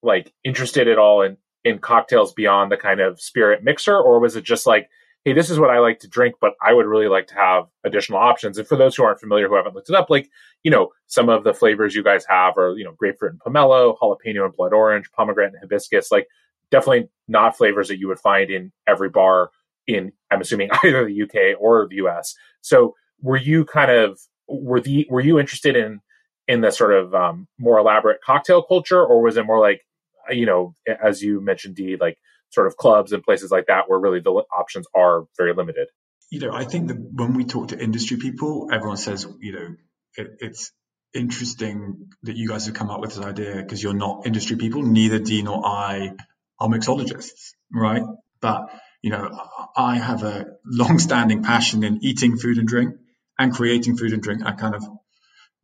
like 0.03 0.33
interested 0.43 0.87
at 0.87 0.99
all 0.99 1.21
in 1.21 1.37
in 1.63 1.79
cocktails 1.79 2.33
beyond 2.33 2.71
the 2.71 2.77
kind 2.77 2.99
of 2.99 3.19
spirit 3.19 3.63
mixer, 3.63 3.97
or 3.97 4.19
was 4.19 4.35
it 4.35 4.43
just 4.43 4.67
like 4.67 4.89
hey, 5.27 5.33
this 5.33 5.49
is 5.49 5.59
what 5.59 5.69
I 5.69 5.79
like 5.79 5.99
to 5.99 6.07
drink, 6.07 6.35
but 6.39 6.53
I 6.61 6.71
would 6.71 6.85
really 6.85 7.09
like 7.09 7.27
to 7.27 7.35
have 7.35 7.65
additional 7.83 8.17
options. 8.17 8.57
And 8.57 8.65
for 8.65 8.77
those 8.77 8.95
who 8.95 9.03
aren't 9.03 9.19
familiar, 9.19 9.49
who 9.49 9.57
haven't 9.57 9.75
looked 9.75 9.89
it 9.89 9.95
up, 9.95 10.09
like, 10.09 10.29
you 10.63 10.71
know, 10.71 10.91
some 11.07 11.27
of 11.27 11.43
the 11.43 11.53
flavors 11.53 11.93
you 11.93 12.01
guys 12.01 12.23
have 12.29 12.57
are, 12.57 12.77
you 12.77 12.85
know, 12.85 12.93
grapefruit 12.93 13.33
and 13.33 13.41
pomelo, 13.41 13.97
jalapeno 13.97 14.45
and 14.45 14.55
blood 14.55 14.71
orange, 14.71 15.11
pomegranate 15.11 15.55
and 15.55 15.61
hibiscus, 15.61 16.13
like 16.13 16.27
definitely 16.71 17.09
not 17.27 17.57
flavors 17.57 17.89
that 17.89 17.99
you 17.99 18.07
would 18.07 18.21
find 18.21 18.49
in 18.49 18.71
every 18.87 19.09
bar 19.09 19.51
in, 19.85 20.13
I'm 20.31 20.39
assuming 20.39 20.69
either 20.85 21.05
the 21.05 21.23
UK 21.23 21.59
or 21.59 21.89
the 21.89 21.97
US. 22.07 22.33
So 22.61 22.95
were 23.21 23.35
you 23.35 23.65
kind 23.65 23.91
of, 23.91 24.21
were 24.47 24.79
the, 24.79 25.07
were 25.09 25.19
you 25.19 25.39
interested 25.39 25.75
in, 25.75 25.99
in 26.47 26.61
the 26.61 26.71
sort 26.71 26.93
of 26.93 27.13
um, 27.13 27.49
more 27.59 27.79
elaborate 27.79 28.21
cocktail 28.21 28.63
culture, 28.63 29.05
or 29.05 29.21
was 29.21 29.35
it 29.35 29.45
more 29.45 29.59
like, 29.59 29.81
you 30.29 30.45
know, 30.45 30.73
as 31.03 31.21
you 31.21 31.41
mentioned, 31.41 31.75
Dee, 31.75 31.97
like 31.99 32.17
sort 32.49 32.67
of 32.67 32.77
clubs 32.77 33.13
and 33.13 33.23
places 33.23 33.51
like 33.51 33.67
that 33.67 33.89
where 33.89 33.99
really 33.99 34.19
the 34.19 34.31
options 34.31 34.87
are 34.95 35.25
very 35.37 35.53
limited. 35.53 35.87
You 36.31 36.41
know, 36.41 36.51
I 36.53 36.65
think 36.65 36.89
that 36.89 36.97
when 36.97 37.33
we 37.33 37.45
talk 37.45 37.69
to 37.69 37.79
industry 37.79 38.17
people, 38.17 38.69
everyone 38.71 38.97
says, 38.97 39.25
you 39.39 39.53
know, 39.53 39.75
it, 40.17 40.27
it's 40.39 40.71
interesting 41.13 42.09
that 42.23 42.35
you 42.35 42.49
guys 42.49 42.65
have 42.65 42.75
come 42.75 42.89
up 42.89 42.99
with 42.99 43.15
this 43.15 43.23
idea 43.23 43.55
because 43.55 43.81
you're 43.81 43.93
not 43.93 44.25
industry 44.25 44.57
people. 44.57 44.83
Neither 44.83 45.19
Dee 45.19 45.41
nor 45.41 45.65
I 45.65 46.11
are 46.59 46.69
mixologists, 46.69 47.51
right? 47.73 48.03
But 48.41 48.69
you 49.01 49.11
know, 49.11 49.29
I 49.75 49.95
have 49.97 50.23
a 50.23 50.45
long-standing 50.65 51.43
passion 51.43 51.83
in 51.83 51.99
eating 52.03 52.37
food 52.37 52.57
and 52.57 52.67
drink 52.67 52.95
and 53.37 53.53
creating 53.53 53.97
food 53.97 54.13
and 54.13 54.21
drink. 54.21 54.41
I 54.45 54.51
kind 54.53 54.75
of, 54.75 54.83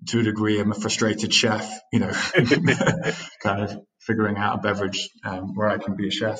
to 0.09 0.19
a 0.19 0.23
degree, 0.23 0.59
am 0.59 0.71
a 0.71 0.75
frustrated 0.75 1.33
chef. 1.33 1.69
You 1.91 1.99
know, 1.99 2.11
kind 3.41 3.63
of 3.63 3.77
figuring 3.99 4.37
out 4.37 4.59
a 4.59 4.61
beverage 4.61 5.09
um, 5.23 5.55
where 5.55 5.67
I 5.69 5.77
can 5.77 5.95
be 5.95 6.07
a 6.07 6.11
chef. 6.11 6.39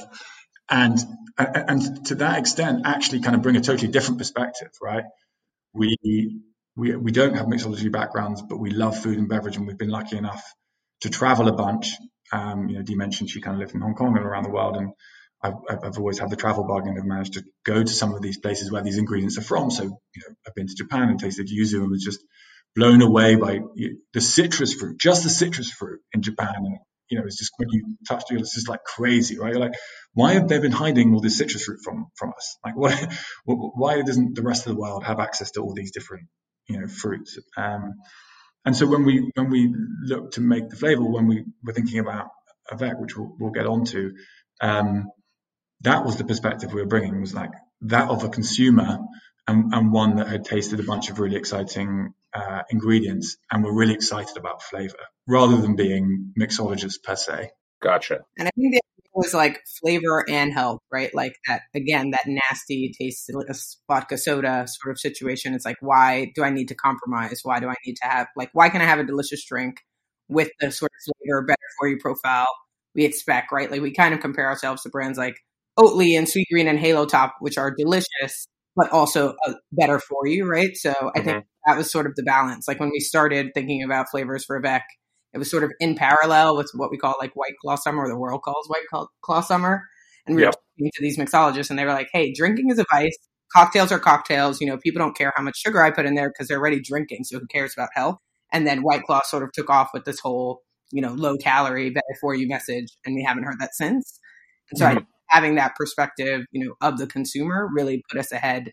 And, 0.70 0.98
and 1.38 2.05
to 2.08 2.15
that 2.15 2.39
extent, 2.39 2.82
actually 2.86 3.22
kind 3.22 3.36
of 3.36 3.41
bring 3.41 3.55
a 3.55 3.62
totally 3.62 3.91
different 3.91 4.20
perspective, 4.20 4.70
right? 4.82 5.03
We, 5.74 5.98
we, 6.75 6.96
we 6.96 7.12
don't 7.12 7.36
have 7.36 7.48
mixology 7.48 7.91
backgrounds, 7.91 8.41
but 8.41 8.58
we 8.58 8.72
love 8.72 8.98
food 8.98 9.17
and 9.17 9.27
beverage, 9.27 9.58
and 9.58 9.67
we've 9.67 9.77
been 9.77 9.89
lucky 9.89 10.17
enough 10.17 10.43
to 11.01 11.10
travel 11.10 11.48
a 11.48 11.53
bunch. 11.53 11.91
Um, 12.32 12.70
you 12.70 12.77
know, 12.77 12.84
Dee 12.84 12.96
mentioned 12.96 13.29
she 13.29 13.41
kind 13.41 13.55
of 13.55 13.60
lived 13.60 13.75
in 13.75 13.82
Hong 13.82 13.96
Kong 13.96 14.15
and 14.17 14.25
around 14.25 14.43
the 14.43 14.50
world, 14.50 14.77
and 14.77 14.93
I've, 15.43 15.55
I've, 15.70 15.98
always 15.98 16.20
had 16.20 16.29
the 16.29 16.38
travel 16.38 16.63
bug 16.63 16.88
and 16.88 16.96
have 16.96 17.05
managed 17.05 17.34
to 17.34 17.43
go 17.65 17.84
to 17.84 17.93
some 17.93 18.13
of 18.13 18.22
these 18.22 18.39
places 18.39 18.72
where 18.72 18.82
these 18.82 18.98
ingredients 18.98 19.38
are 19.38 19.41
from. 19.43 19.70
So, 19.72 19.84
you 19.84 19.89
know, 19.89 20.36
I've 20.48 20.55
been 20.55 20.67
to 20.67 20.75
Japan 20.75 21.10
and 21.10 21.20
tasted 21.20 21.50
yuzu 21.50 21.82
and 21.82 21.91
was 21.91 22.01
just 22.01 22.24
blown 22.75 23.01
away 23.01 23.36
by 23.36 23.60
the 24.13 24.22
citrus 24.22 24.74
fruit, 24.74 25.00
just 25.00 25.24
the 25.24 25.29
citrus 25.29 25.70
fruit 25.70 26.00
in 26.13 26.22
Japan. 26.22 26.55
And 26.55 26.79
you 27.10 27.17
know, 27.19 27.25
it's 27.25 27.38
just 27.38 27.51
when 27.57 27.69
you 27.72 27.98
touch 28.07 28.24
it, 28.31 28.39
it's 28.39 28.55
just 28.55 28.69
like 28.69 28.83
crazy, 28.83 29.38
right? 29.38 29.53
You're 29.53 29.62
like, 29.62 29.75
why 30.13 30.33
have 30.33 30.48
they 30.48 30.60
been 30.60 30.72
hiding 30.72 31.13
all 31.13 31.22
this 31.22 31.38
citrus 31.38 31.65
fruit 31.65 31.79
from 31.83 32.07
from 32.15 32.29
us? 32.36 32.57
Like, 32.65 32.75
what, 33.45 33.57
why 33.75 34.01
doesn't 34.01 34.36
the 34.36 34.43
rest 34.43 34.67
of 34.67 34.74
the 34.74 34.79
world 34.79 35.03
have 35.03 35.19
access 35.19 35.51
to 35.51 35.62
all 35.62 35.74
these 35.74 35.91
different, 35.91 36.27
you 36.67 36.79
know, 36.79 36.88
fruits? 36.88 37.38
Um, 37.57 37.95
and 38.65 38.75
so 38.75 38.88
when 38.88 39.05
we 39.05 39.31
when 39.36 39.50
we 39.50 39.74
look 40.03 40.31
to 40.33 40.41
make 40.41 40.69
the 40.69 40.75
flavor, 40.75 41.03
when 41.03 41.27
we 41.27 41.45
were 41.63 41.74
thinking 41.74 42.00
about 42.00 42.27
Avec, 42.72 43.00
which 43.00 43.17
we'll, 43.17 43.36
we'll 43.39 43.51
get 43.51 43.65
onto, 43.67 44.13
um, 44.62 45.05
that 45.81 46.05
was 46.05 46.17
the 46.17 46.24
perspective 46.25 46.74
we 46.74 46.81
were 46.81 46.88
bringing 46.88 47.19
was 47.19 47.33
like 47.33 47.51
that 47.81 48.10
of 48.10 48.24
a 48.24 48.29
consumer 48.29 49.00
and, 49.47 49.73
and 49.73 49.91
one 49.91 50.15
that 50.17 50.27
had 50.27 50.45
tasted 50.45 50.79
a 50.79 50.83
bunch 50.83 51.09
of 51.09 51.19
really 51.19 51.35
exciting 51.35 52.13
uh, 52.33 52.63
ingredients 52.69 53.38
and 53.51 53.63
were 53.63 53.73
really 53.73 53.93
excited 53.93 54.38
about 54.38 54.62
flavor 54.63 54.97
rather 55.27 55.57
than 55.57 55.75
being 55.75 56.33
mixologists 56.39 57.01
per 57.01 57.15
se. 57.15 57.51
Gotcha. 57.81 58.21
And 58.38 58.47
I 58.47 58.51
think 58.55 58.73
the 58.73 58.77
idea 58.77 59.12
was 59.13 59.33
like 59.33 59.62
flavor 59.81 60.25
and 60.29 60.53
health, 60.53 60.79
right? 60.91 61.13
Like 61.13 61.35
that 61.47 61.62
again, 61.75 62.12
that 62.12 62.23
nasty 62.25 62.93
taste 63.00 63.29
like 63.33 63.50
a 63.50 63.55
vodka 63.88 64.17
soda 64.17 64.65
sort 64.67 64.91
of 64.91 65.00
situation. 65.00 65.53
It's 65.53 65.65
like, 65.65 65.77
why 65.81 66.31
do 66.33 66.43
I 66.43 66.50
need 66.50 66.69
to 66.69 66.75
compromise? 66.75 67.41
Why 67.43 67.59
do 67.59 67.67
I 67.67 67.75
need 67.85 67.95
to 68.01 68.07
have 68.07 68.27
like 68.35 68.50
why 68.53 68.69
can 68.69 68.81
I 68.81 68.85
have 68.85 69.00
a 69.00 69.03
delicious 69.03 69.45
drink 69.45 69.81
with 70.29 70.50
the 70.59 70.71
sort 70.71 70.91
of 70.91 71.13
flavor 71.21 71.45
better 71.45 71.57
for 71.77 71.89
you 71.89 71.97
profile 71.97 72.47
we 72.95 73.05
expect, 73.05 73.51
right? 73.51 73.69
Like 73.69 73.81
we 73.81 73.91
kind 73.91 74.13
of 74.13 74.19
compare 74.19 74.47
ourselves 74.47 74.83
to 74.83 74.89
brands 74.89 75.17
like 75.17 75.35
Oatly 75.79 76.17
and 76.17 76.27
Sweetgreen 76.27 76.67
and 76.67 76.79
Halo 76.79 77.05
Top, 77.05 77.35
which 77.39 77.57
are 77.57 77.73
delicious, 77.75 78.47
but 78.75 78.91
also 78.91 79.35
uh, 79.47 79.53
better 79.71 79.99
for 79.99 80.27
you, 80.27 80.49
right? 80.49 80.75
So 80.75 80.91
I 80.91 80.93
mm-hmm. 80.93 81.25
think 81.25 81.45
that 81.65 81.77
was 81.77 81.91
sort 81.91 82.05
of 82.05 82.15
the 82.15 82.23
balance. 82.23 82.67
Like 82.67 82.79
when 82.79 82.91
we 82.91 82.99
started 82.99 83.51
thinking 83.53 83.83
about 83.83 84.09
flavors 84.09 84.45
for 84.45 84.55
Avec, 84.55 84.83
it 85.33 85.37
was 85.37 85.49
sort 85.49 85.63
of 85.63 85.71
in 85.79 85.95
parallel 85.95 86.55
with 86.55 86.71
what 86.75 86.91
we 86.91 86.97
call 86.97 87.15
like 87.19 87.35
White 87.35 87.53
Claw 87.61 87.75
Summer, 87.75 88.03
or 88.03 88.07
the 88.07 88.17
world 88.17 88.41
calls 88.43 88.67
White 88.67 89.07
Claw 89.21 89.41
Summer. 89.41 89.83
And 90.25 90.35
we 90.35 90.43
yep. 90.43 90.49
were 90.49 90.53
talking 90.53 90.91
to 90.93 91.01
these 91.01 91.17
mixologists, 91.17 91.69
and 91.69 91.77
they 91.77 91.85
were 91.85 91.91
like, 91.91 92.09
"Hey, 92.13 92.33
drinking 92.33 92.69
is 92.69 92.79
a 92.79 92.85
vice. 92.91 93.17
Cocktails 93.51 93.91
are 93.91 93.99
cocktails. 93.99 94.61
You 94.61 94.67
know, 94.67 94.77
people 94.77 94.99
don't 94.99 95.17
care 95.17 95.33
how 95.35 95.43
much 95.43 95.57
sugar 95.57 95.81
I 95.83 95.91
put 95.91 96.05
in 96.05 96.15
there 96.15 96.29
because 96.29 96.47
they're 96.47 96.59
already 96.59 96.81
drinking. 96.81 97.23
So 97.25 97.39
who 97.39 97.47
cares 97.47 97.73
about 97.75 97.89
health?" 97.95 98.17
And 98.51 98.67
then 98.67 98.83
White 98.83 99.03
Claw 99.03 99.21
sort 99.25 99.43
of 99.43 99.51
took 99.53 99.69
off 99.69 99.89
with 99.93 100.05
this 100.05 100.19
whole, 100.19 100.61
you 100.91 101.01
know, 101.01 101.13
low 101.13 101.37
calorie, 101.37 101.89
better 101.89 102.03
for 102.21 102.35
you 102.35 102.47
message, 102.47 102.87
and 103.05 103.15
we 103.15 103.23
haven't 103.23 103.43
heard 103.43 103.59
that 103.59 103.73
since. 103.73 104.19
And 104.69 104.77
so 104.77 104.85
mm-hmm. 104.85 104.99
I, 104.99 105.01
having 105.29 105.55
that 105.55 105.75
perspective, 105.75 106.45
you 106.51 106.65
know, 106.65 106.75
of 106.81 106.97
the 106.97 107.07
consumer 107.07 107.67
really 107.73 108.03
put 108.09 108.19
us 108.19 108.31
ahead 108.31 108.71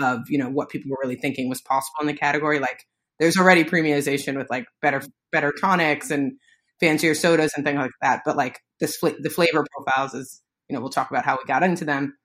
of 0.00 0.20
you 0.28 0.38
know 0.38 0.48
what 0.48 0.70
people 0.70 0.90
were 0.90 0.98
really 1.02 1.16
thinking 1.16 1.48
was 1.48 1.60
possible 1.60 2.00
in 2.00 2.06
the 2.06 2.14
category. 2.14 2.58
Like 2.58 2.84
there's 3.18 3.36
already 3.36 3.64
premiumization 3.64 4.36
with 4.36 4.48
like 4.50 4.64
better 4.80 5.02
better 5.30 5.52
tonics 5.60 6.10
and 6.10 6.32
fancier 6.80 7.14
sodas 7.14 7.52
and 7.56 7.64
things 7.64 7.78
like 7.78 7.90
that. 8.00 8.22
But 8.24 8.36
like 8.36 8.60
the 8.80 9.16
the 9.20 9.30
flavor 9.30 9.64
profiles 9.72 10.14
is 10.14 10.42
you 10.68 10.74
know 10.74 10.80
we'll 10.80 10.90
talk 10.90 11.10
about 11.10 11.24
how 11.24 11.36
we 11.36 11.44
got 11.46 11.62
into 11.62 11.84
them. 11.84 12.16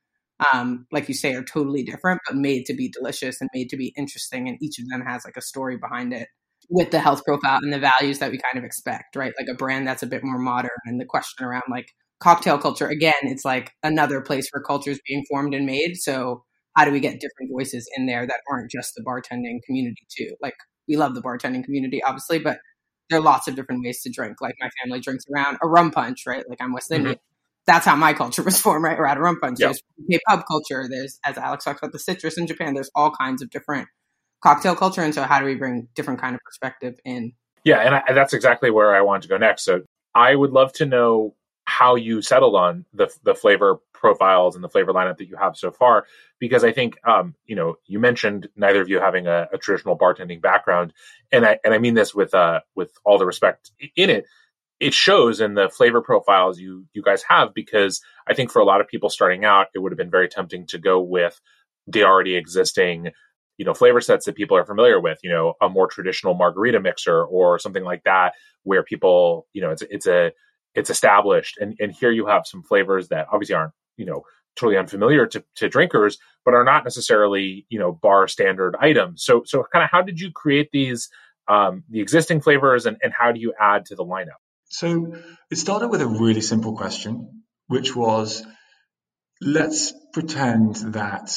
Um, 0.53 0.86
like 0.91 1.07
you 1.07 1.15
say, 1.15 1.33
are 1.33 1.43
totally 1.43 1.83
different, 1.83 2.21
but 2.27 2.36
made 2.36 2.65
to 2.67 2.75
be 2.75 2.89
delicious 2.89 3.41
and 3.41 3.50
made 3.55 3.69
to 3.69 3.77
be 3.77 3.91
interesting. 3.97 4.47
And 4.47 4.57
each 4.62 4.77
of 4.77 4.88
them 4.88 5.01
has 5.01 5.25
like 5.25 5.36
a 5.36 5.41
story 5.41 5.77
behind 5.77 6.13
it 6.13 6.27
with 6.69 6.91
the 6.91 7.00
health 7.00 7.24
profile 7.25 7.59
and 7.62 7.74
the 7.74 7.79
values 7.79 8.19
that 8.19 8.29
we 8.29 8.38
kind 8.38 8.57
of 8.57 8.63
expect, 8.63 9.15
right? 9.15 9.33
Like 9.39 9.47
a 9.50 9.55
brand 9.55 9.88
that's 9.88 10.03
a 10.03 10.07
bit 10.07 10.24
more 10.24 10.38
modern 10.38 10.69
and 10.86 11.01
the 11.01 11.05
question 11.05 11.43
around 11.43 11.63
like 11.71 11.91
cocktail 12.19 12.57
culture, 12.57 12.88
again, 12.88 13.13
it's 13.24 13.45
like 13.45 13.71
another 13.83 14.21
place 14.21 14.50
where 14.51 14.63
culture 14.63 14.91
is 14.91 15.00
being 15.07 15.24
formed 15.29 15.53
and 15.53 15.65
made. 15.65 15.97
So 15.97 16.43
how 16.75 16.86
do 16.86 16.91
we 16.91 17.00
get 17.00 17.19
different 17.19 17.51
voices 17.51 17.89
in 17.97 18.05
there 18.05 18.25
that 18.25 18.41
aren't 18.51 18.71
just 18.71 18.93
the 18.95 19.03
bartending 19.03 19.59
community 19.65 20.05
too? 20.15 20.36
Like 20.41 20.55
we 20.88 20.95
love 20.95 21.15
the 21.15 21.21
bartending 21.21 21.63
community, 21.63 22.01
obviously, 22.03 22.39
but 22.39 22.59
there 23.09 23.19
are 23.19 23.21
lots 23.21 23.47
of 23.47 23.55
different 23.55 23.83
ways 23.83 24.01
to 24.03 24.12
drink. 24.12 24.38
Like 24.41 24.55
my 24.59 24.69
family 24.83 25.00
drinks 25.00 25.25
around 25.33 25.57
a 25.62 25.67
rum 25.67 25.91
punch, 25.91 26.24
right? 26.27 26.43
Like 26.47 26.62
I'm 26.62 26.74
West 26.74 26.91
Indian. 26.91 27.15
Mm-hmm. 27.15 27.21
That's 27.65 27.86
how 27.86 27.95
my 27.95 28.13
culture 28.13 28.43
was 28.43 28.59
formed, 28.62 28.83
right? 28.83 29.00
Around 29.00 29.17
a 29.17 29.21
rum 29.21 29.39
punch. 29.41 29.59
Yep. 29.59 29.75
There's 30.07 30.21
pub 30.27 30.43
culture. 30.47 30.88
There's, 30.89 31.19
as 31.25 31.38
Alex 31.38 31.65
talks 31.65 31.79
about, 31.79 31.91
the 31.91 32.00
citrus 32.00 32.38
in 32.38 32.47
Japan. 32.47 32.74
There's 32.74 32.91
all 32.95 33.12
kinds 33.12 33.41
of 33.41 33.50
different 33.50 33.88
cocktail 34.43 34.75
culture. 34.75 35.01
And 35.01 35.13
so, 35.13 35.24
how 35.24 35.39
do 35.39 35.45
we 35.45 35.55
bring 35.55 35.88
different 35.95 36.21
kind 36.21 36.36
of 36.36 36.41
perspective 36.45 36.95
in? 37.05 37.33
Yeah, 37.63 37.79
and 37.79 37.95
I, 37.95 38.13
that's 38.13 38.33
exactly 38.33 38.71
where 38.71 38.95
I 38.95 39.01
want 39.01 39.24
to 39.24 39.29
go 39.29 39.38
next. 39.38 39.63
So, 39.63 39.81
I 40.15 40.36
would 40.36 40.51
love 40.51 40.74
to 40.74 40.86
know 40.86 41.36
how 41.77 41.93
you 41.93 42.24
settled 42.24 42.55
on 42.55 42.86
the 42.91 43.07
the 43.24 43.36
flavor 43.36 43.79
profiles 43.93 44.55
and 44.55 44.63
the 44.63 44.69
flavor 44.69 44.91
lineup 44.93 45.17
that 45.17 45.27
you 45.27 45.36
have 45.36 45.55
so 45.55 45.69
far 45.69 46.05
because 46.39 46.63
i 46.63 46.72
think 46.72 46.98
um, 47.05 47.36
you 47.46 47.55
know 47.55 47.75
you 47.86 48.00
mentioned 48.00 48.48
neither 48.55 48.81
of 48.81 48.89
you 48.89 49.00
having 49.00 49.27
a, 49.27 49.48
a, 49.53 49.60
traditional 49.60 49.98
bartending 49.98 50.41
background 50.41 50.91
and 51.31 51.46
i 51.46 51.60
and 51.63 51.75
i 51.75 51.77
mean 51.77 51.93
this 51.93 52.15
with 52.15 52.34
uh 52.34 52.60
with 52.75 52.91
all 53.05 53.19
the 53.19 53.27
respect 53.27 53.72
in 53.96 54.10
it 54.10 54.25
it 54.79 54.93
shows 54.93 55.39
in 55.39 55.53
the 55.53 55.69
flavor 55.69 56.01
profiles 56.01 56.60
you 56.60 56.86
you 56.93 57.03
guys 57.03 57.22
have 57.22 57.53
because 57.53 58.01
i 58.27 58.34
think 58.34 58.51
for 58.51 58.60
a 58.60 58.65
lot 58.65 58.81
of 58.81 58.88
people 58.88 59.10
starting 59.10 59.46
out 59.46 59.67
it 59.75 59.79
would 59.79 59.91
have 59.91 59.98
been 59.98 60.12
very 60.12 60.27
tempting 60.27 60.65
to 60.65 60.79
go 60.79 61.00
with 61.00 61.39
the 61.86 62.03
already 62.03 62.36
existing 62.36 63.12
you 63.57 63.65
know 63.65 63.75
flavor 63.75 64.01
sets 64.01 64.25
that 64.25 64.36
people 64.36 64.57
are 64.57 64.65
familiar 64.65 65.00
with 65.00 65.19
you 65.22 65.29
know 65.29 65.53
a 65.62 65.69
more 65.69 65.88
traditional 65.88 66.34
margarita 66.34 66.79
mixer 66.79 67.24
or 67.24 67.60
something 67.60 67.84
like 67.84 68.03
that 68.03 68.34
where 68.63 68.81
people 68.81 69.46
you 69.53 69.62
know 69.62 69.69
it's 69.69 69.84
it's 69.91 70.07
a 70.07 70.31
it's 70.77 70.89
established. 70.89 71.57
And 71.57 71.75
and 71.79 71.91
here 71.91 72.12
you 72.12 72.27
have 72.27 72.46
some 72.46 72.63
flavors 72.63 73.10
that 73.10 73.27
obviously 73.31 73.55
aren't 73.55 73.74
you 73.98 74.05
know 74.05 74.22
totally 74.55 74.77
unfamiliar 74.77 75.27
to, 75.27 75.43
to 75.55 75.69
drinkers 75.69 76.17
but 76.43 76.53
are 76.53 76.63
not 76.63 76.84
necessarily 76.84 77.65
you 77.69 77.79
know 77.79 77.91
bar 77.91 78.27
standard 78.27 78.75
items. 78.79 79.24
So 79.24 79.43
so 79.46 79.65
kind 79.74 79.84
of 79.84 79.89
how 79.91 80.03
did 80.03 80.19
you 80.19 80.31
create 80.31 80.69
these 80.72 81.10
um, 81.50 81.84
the 81.89 82.01
existing 82.01 82.41
flavors 82.41 82.86
and, 82.86 82.98
and 83.01 83.13
how 83.13 83.31
do 83.31 83.39
you 83.39 83.53
add 83.60 83.86
to 83.88 83.96
the 83.96 84.05
lineup? 84.05 84.41
So 84.69 85.15
it 85.50 85.57
started 85.57 85.88
with 85.89 86.01
a 86.01 86.07
really 86.07 86.41
simple 86.41 86.75
question 86.77 87.43
which 87.67 87.96
was 87.96 88.46
let's 89.41 89.93
pretend 90.13 90.75
that 90.93 91.29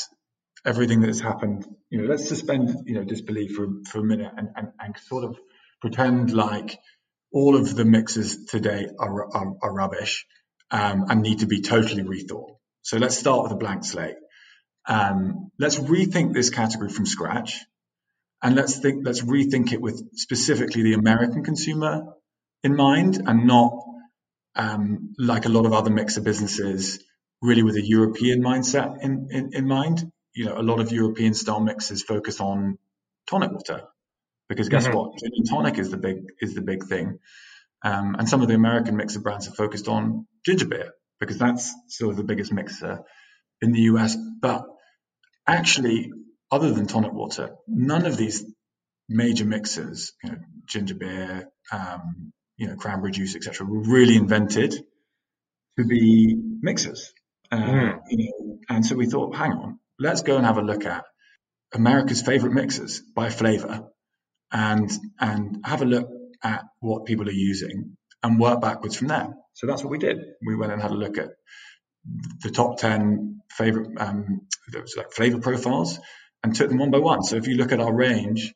everything 0.64 1.00
that 1.00 1.08
has 1.08 1.20
happened 1.20 1.66
you 1.90 2.00
know 2.00 2.08
let's 2.08 2.28
suspend 2.28 2.74
you 2.84 2.94
know 2.94 3.04
disbelief 3.04 3.52
for, 3.56 3.66
for 3.86 3.98
a 4.00 4.04
minute 4.04 4.32
and, 4.36 4.48
and, 4.56 4.68
and 4.78 4.96
sort 4.98 5.24
of 5.24 5.38
pretend 5.80 6.32
like 6.32 6.78
all 7.32 7.56
of 7.56 7.74
the 7.74 7.84
mixes 7.84 8.44
today 8.46 8.88
are, 8.98 9.36
are, 9.36 9.54
are 9.62 9.72
rubbish 9.72 10.26
um, 10.70 11.06
and 11.08 11.22
need 11.22 11.40
to 11.40 11.46
be 11.46 11.60
totally 11.60 12.02
rethought. 12.02 12.56
So 12.82 12.98
let's 12.98 13.16
start 13.16 13.44
with 13.44 13.52
a 13.52 13.56
blank 13.56 13.84
slate. 13.84 14.16
Um, 14.86 15.50
let's 15.58 15.78
rethink 15.78 16.32
this 16.32 16.50
category 16.50 16.90
from 16.90 17.06
scratch, 17.06 17.60
and 18.42 18.56
let's 18.56 18.78
think. 18.78 19.04
Let's 19.04 19.20
rethink 19.20 19.72
it 19.72 19.80
with 19.80 20.02
specifically 20.14 20.82
the 20.82 20.94
American 20.94 21.44
consumer 21.44 22.14
in 22.64 22.74
mind, 22.74 23.22
and 23.26 23.46
not 23.46 23.72
um, 24.56 25.14
like 25.18 25.44
a 25.44 25.50
lot 25.50 25.66
of 25.66 25.72
other 25.72 25.90
mixer 25.90 26.22
businesses, 26.22 27.04
really 27.42 27.62
with 27.62 27.76
a 27.76 27.86
European 27.86 28.42
mindset 28.42 29.02
in, 29.02 29.28
in, 29.30 29.50
in 29.52 29.66
mind. 29.66 30.10
You 30.34 30.46
know, 30.46 30.58
a 30.58 30.62
lot 30.62 30.80
of 30.80 30.92
European 30.92 31.34
style 31.34 31.60
mixes 31.60 32.02
focus 32.02 32.40
on 32.40 32.78
tonic 33.26 33.52
water 33.52 33.82
because 34.50 34.68
guess 34.68 34.86
mm-hmm. 34.86 34.96
what, 34.96 35.16
gin 35.16 35.30
and 35.32 35.48
tonic 35.48 35.78
is 35.78 35.90
the 35.90 35.96
big 35.96 36.24
is 36.40 36.54
the 36.54 36.60
big 36.60 36.84
thing. 36.84 37.20
Um, 37.82 38.16
and 38.18 38.28
some 38.28 38.42
of 38.42 38.48
the 38.48 38.54
American 38.54 38.96
mixer 38.96 39.20
brands 39.20 39.46
are 39.48 39.52
focused 39.52 39.86
on 39.86 40.26
ginger 40.44 40.66
beer 40.66 40.92
because 41.20 41.38
that's 41.38 41.72
sort 41.88 42.10
of 42.10 42.16
the 42.16 42.24
biggest 42.24 42.52
mixer 42.52 43.04
in 43.62 43.70
the 43.72 43.82
US. 43.82 44.16
But 44.42 44.64
actually, 45.46 46.10
other 46.50 46.72
than 46.72 46.86
tonic 46.86 47.12
water, 47.12 47.54
none 47.68 48.06
of 48.06 48.16
these 48.16 48.44
major 49.08 49.44
mixers, 49.44 50.12
you 50.24 50.32
know, 50.32 50.38
ginger 50.66 50.96
beer, 50.96 51.48
um, 51.70 52.32
you 52.56 52.66
know, 52.66 52.74
cranberry 52.74 53.12
juice, 53.12 53.36
etc., 53.36 53.66
were 53.66 53.82
really 53.82 54.16
invented 54.16 54.74
to 55.78 55.84
be 55.84 56.36
mixers. 56.60 57.12
Uh, 57.52 57.56
mm. 57.56 57.98
You 58.08 58.18
know, 58.18 58.58
and 58.68 58.84
so 58.84 58.96
we 58.96 59.06
thought, 59.06 59.36
hang 59.36 59.52
on, 59.52 59.78
let's 59.98 60.22
go 60.22 60.36
and 60.36 60.44
have 60.44 60.58
a 60.58 60.62
look 60.62 60.84
at 60.86 61.04
America's 61.72 62.20
favorite 62.20 62.52
mixers 62.52 63.00
by 63.14 63.30
flavor, 63.30 63.86
and 64.52 64.90
and 65.18 65.60
have 65.64 65.82
a 65.82 65.86
look 65.86 66.08
at 66.42 66.64
what 66.80 67.04
people 67.04 67.28
are 67.28 67.32
using 67.32 67.96
and 68.22 68.40
work 68.40 68.60
backwards 68.60 68.96
from 68.96 69.08
there. 69.08 69.28
So 69.54 69.66
that's 69.66 69.82
what 69.82 69.90
we 69.90 69.98
did. 69.98 70.18
We 70.44 70.56
went 70.56 70.72
and 70.72 70.80
had 70.80 70.90
a 70.90 70.94
look 70.94 71.18
at 71.18 71.30
the 72.42 72.50
top 72.50 72.78
10 72.78 73.42
favorite 73.50 73.90
um, 73.98 74.42
like 74.96 75.12
flavor 75.12 75.38
profiles 75.38 75.98
and 76.42 76.54
took 76.54 76.68
them 76.68 76.78
one 76.78 76.90
by 76.90 76.98
one. 76.98 77.22
So 77.22 77.36
if 77.36 77.46
you 77.46 77.56
look 77.56 77.72
at 77.72 77.80
our 77.80 77.92
range, 77.92 78.54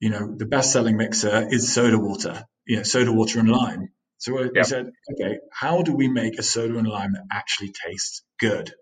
you 0.00 0.10
know, 0.10 0.34
the 0.36 0.46
best 0.46 0.72
selling 0.72 0.96
mixer 0.96 1.46
is 1.50 1.72
soda 1.72 1.98
water, 1.98 2.44
you 2.66 2.78
know, 2.78 2.82
soda 2.82 3.12
water 3.12 3.38
and 3.38 3.48
lime. 3.48 3.90
So 4.18 4.34
we 4.34 4.50
yep. 4.54 4.66
said, 4.66 4.90
okay, 5.12 5.38
how 5.52 5.82
do 5.82 5.94
we 5.94 6.08
make 6.08 6.38
a 6.38 6.42
soda 6.42 6.76
and 6.76 6.86
lime 6.86 7.12
that 7.12 7.24
actually 7.32 7.72
tastes 7.86 8.22
good? 8.38 8.72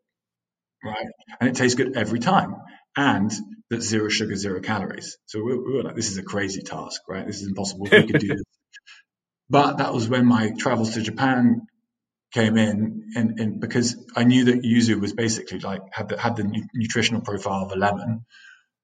Right. 0.85 1.07
And 1.41 1.51
it 1.51 1.57
tastes 1.57 1.77
good 1.77 1.97
every 1.97 2.19
time. 2.21 2.55
And 2.99 3.33
that 3.71 3.83
zero 3.83 4.11
sugar, 4.11 4.37
zero 4.37 4.61
calories. 4.61 5.19
So 5.27 5.43
we, 5.43 5.57
we 5.57 5.75
were 5.75 5.85
like, 5.85 5.97
this 5.97 6.11
is 6.11 6.19
a 6.19 6.23
crazy 6.23 6.63
task, 6.63 7.01
right? 7.09 7.27
This 7.27 7.41
is 7.41 7.49
impossible. 7.49 7.89
We 7.91 8.07
could 8.07 8.21
do 8.21 8.29
this 8.35 8.43
but 9.51 9.79
that 9.79 9.95
was 9.95 10.09
when 10.09 10.27
my 10.27 10.53
travels 10.59 10.95
to 10.95 11.03
Japan 11.03 11.67
came 12.33 12.59
in, 12.59 13.11
and, 13.17 13.41
and 13.41 13.61
because 13.61 13.97
I 14.15 14.25
knew 14.25 14.45
that 14.45 14.63
yuzu 14.63 15.01
was 15.01 15.15
basically 15.15 15.61
like 15.61 15.81
had 15.93 16.09
the, 16.09 16.19
had 16.19 16.37
the 16.37 16.67
nutritional 16.75 17.23
profile 17.23 17.65
of 17.65 17.73
a 17.73 17.77
lemon, 17.77 18.27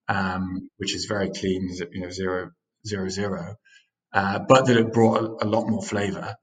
um, 0.08 0.70
which 0.78 0.94
is 0.94 1.04
very 1.04 1.30
clean, 1.30 1.68
you 1.92 2.00
know, 2.00 2.10
zero 2.10 2.50
zero 2.86 3.08
zero, 3.08 3.56
uh, 4.12 4.38
but 4.48 4.66
that 4.66 4.76
it 4.76 4.92
brought 4.92 5.22
a, 5.22 5.44
a 5.44 5.48
lot 5.48 5.68
more 5.68 5.82
flavor, 5.82 6.34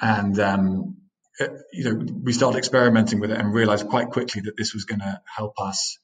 and 0.00 0.38
um, 0.40 0.96
it, 1.38 1.50
you 1.74 1.84
know, 1.84 2.06
we 2.22 2.32
started 2.32 2.56
experimenting 2.56 3.20
with 3.20 3.30
it 3.30 3.38
and 3.38 3.52
realized 3.52 3.88
quite 3.88 4.08
quickly 4.08 4.42
that 4.42 4.56
this 4.56 4.72
was 4.72 4.86
going 4.86 5.00
to 5.00 5.20
help 5.36 5.54
us, 5.58 5.98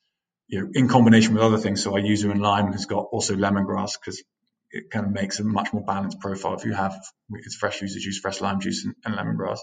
you 0.49 0.61
know, 0.61 0.71
in 0.75 0.89
combination 0.89 1.35
with 1.35 1.43
other 1.43 1.59
things. 1.59 1.83
So 1.83 1.93
our 1.93 2.01
yuzu 2.01 2.31
and 2.31 2.41
lime 2.41 2.73
has 2.73 2.87
got 2.87 3.07
also 3.13 3.35
lemongrass 3.35 3.93
because 4.01 4.23
it 4.71 4.91
kind 4.91 5.07
of 5.07 5.13
makes 5.13 5.39
a 5.41 5.45
much 5.45 5.73
more 5.73 5.85
balanced 5.85 6.21
profile 6.21 6.55
if 6.55 6.65
you 6.65 6.73
have 6.73 6.99
it's 7.31 7.55
fresh 7.55 7.81
yuzu 7.81 7.99
juice, 7.99 8.19
fresh 8.19 8.41
lime 8.41 8.61
juice, 8.61 8.85
and, 8.85 8.95
and 9.05 9.15
lemongrass. 9.15 9.59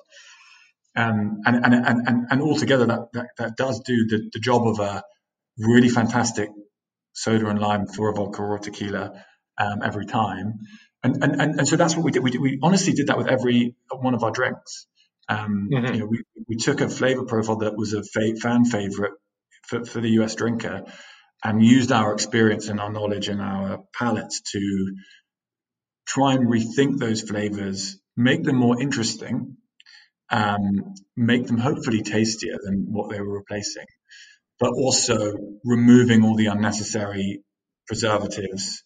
Um, 0.95 1.41
and, 1.45 1.65
and, 1.65 1.73
and, 1.73 2.07
and, 2.07 2.27
and 2.29 2.41
altogether, 2.41 2.85
that, 2.85 2.99
that, 3.13 3.27
that 3.37 3.57
does 3.57 3.81
do 3.81 4.07
the, 4.07 4.29
the 4.31 4.39
job 4.39 4.65
of 4.65 4.79
a 4.79 5.03
really 5.57 5.89
fantastic 5.89 6.49
soda 7.13 7.47
and 7.47 7.59
lime 7.59 7.87
for 7.87 8.09
a 8.09 8.13
vodka 8.13 8.41
or 8.41 8.59
tequila 8.59 9.11
um, 9.57 9.79
every 9.83 10.05
time. 10.05 10.59
And, 11.03 11.21
and, 11.23 11.41
and, 11.41 11.59
and 11.59 11.67
so 11.67 11.75
that's 11.75 11.95
what 11.95 12.05
we 12.05 12.11
did. 12.11 12.23
We, 12.23 12.31
did. 12.31 12.41
we 12.41 12.59
honestly 12.61 12.93
did 12.93 13.07
that 13.07 13.17
with 13.17 13.27
every 13.27 13.75
one 13.91 14.13
of 14.13 14.23
our 14.23 14.31
drinks. 14.31 14.87
Um, 15.27 15.69
mm-hmm. 15.71 15.93
You 15.93 15.99
know, 15.99 16.05
we, 16.05 16.23
we 16.47 16.55
took 16.55 16.81
a 16.81 16.87
flavor 16.87 17.25
profile 17.25 17.57
that 17.57 17.75
was 17.75 17.93
a 17.93 18.03
fa- 18.03 18.35
fan 18.39 18.65
favorite 18.65 19.13
for, 19.67 19.85
for 19.85 20.01
the 20.01 20.09
US 20.21 20.35
drinker 20.35 20.83
and 21.43 21.63
used 21.63 21.91
our 21.91 22.13
experience 22.13 22.67
and 22.67 22.79
our 22.79 22.91
knowledge 22.91 23.27
and 23.27 23.41
our 23.41 23.83
palates 23.97 24.41
to 24.51 24.95
try 26.07 26.33
and 26.33 26.47
rethink 26.47 26.97
those 26.97 27.21
flavors, 27.21 27.97
make 28.15 28.43
them 28.43 28.55
more 28.55 28.81
interesting, 28.81 29.57
um, 30.29 30.93
make 31.15 31.45
them 31.47 31.57
hopefully 31.57 32.01
tastier 32.01 32.57
than 32.63 32.87
what 32.89 33.09
they 33.09 33.19
were 33.19 33.37
replacing, 33.37 33.85
but 34.59 34.71
also 34.71 35.33
removing 35.63 36.23
all 36.23 36.35
the 36.35 36.47
unnecessary 36.47 37.43
preservatives, 37.87 38.83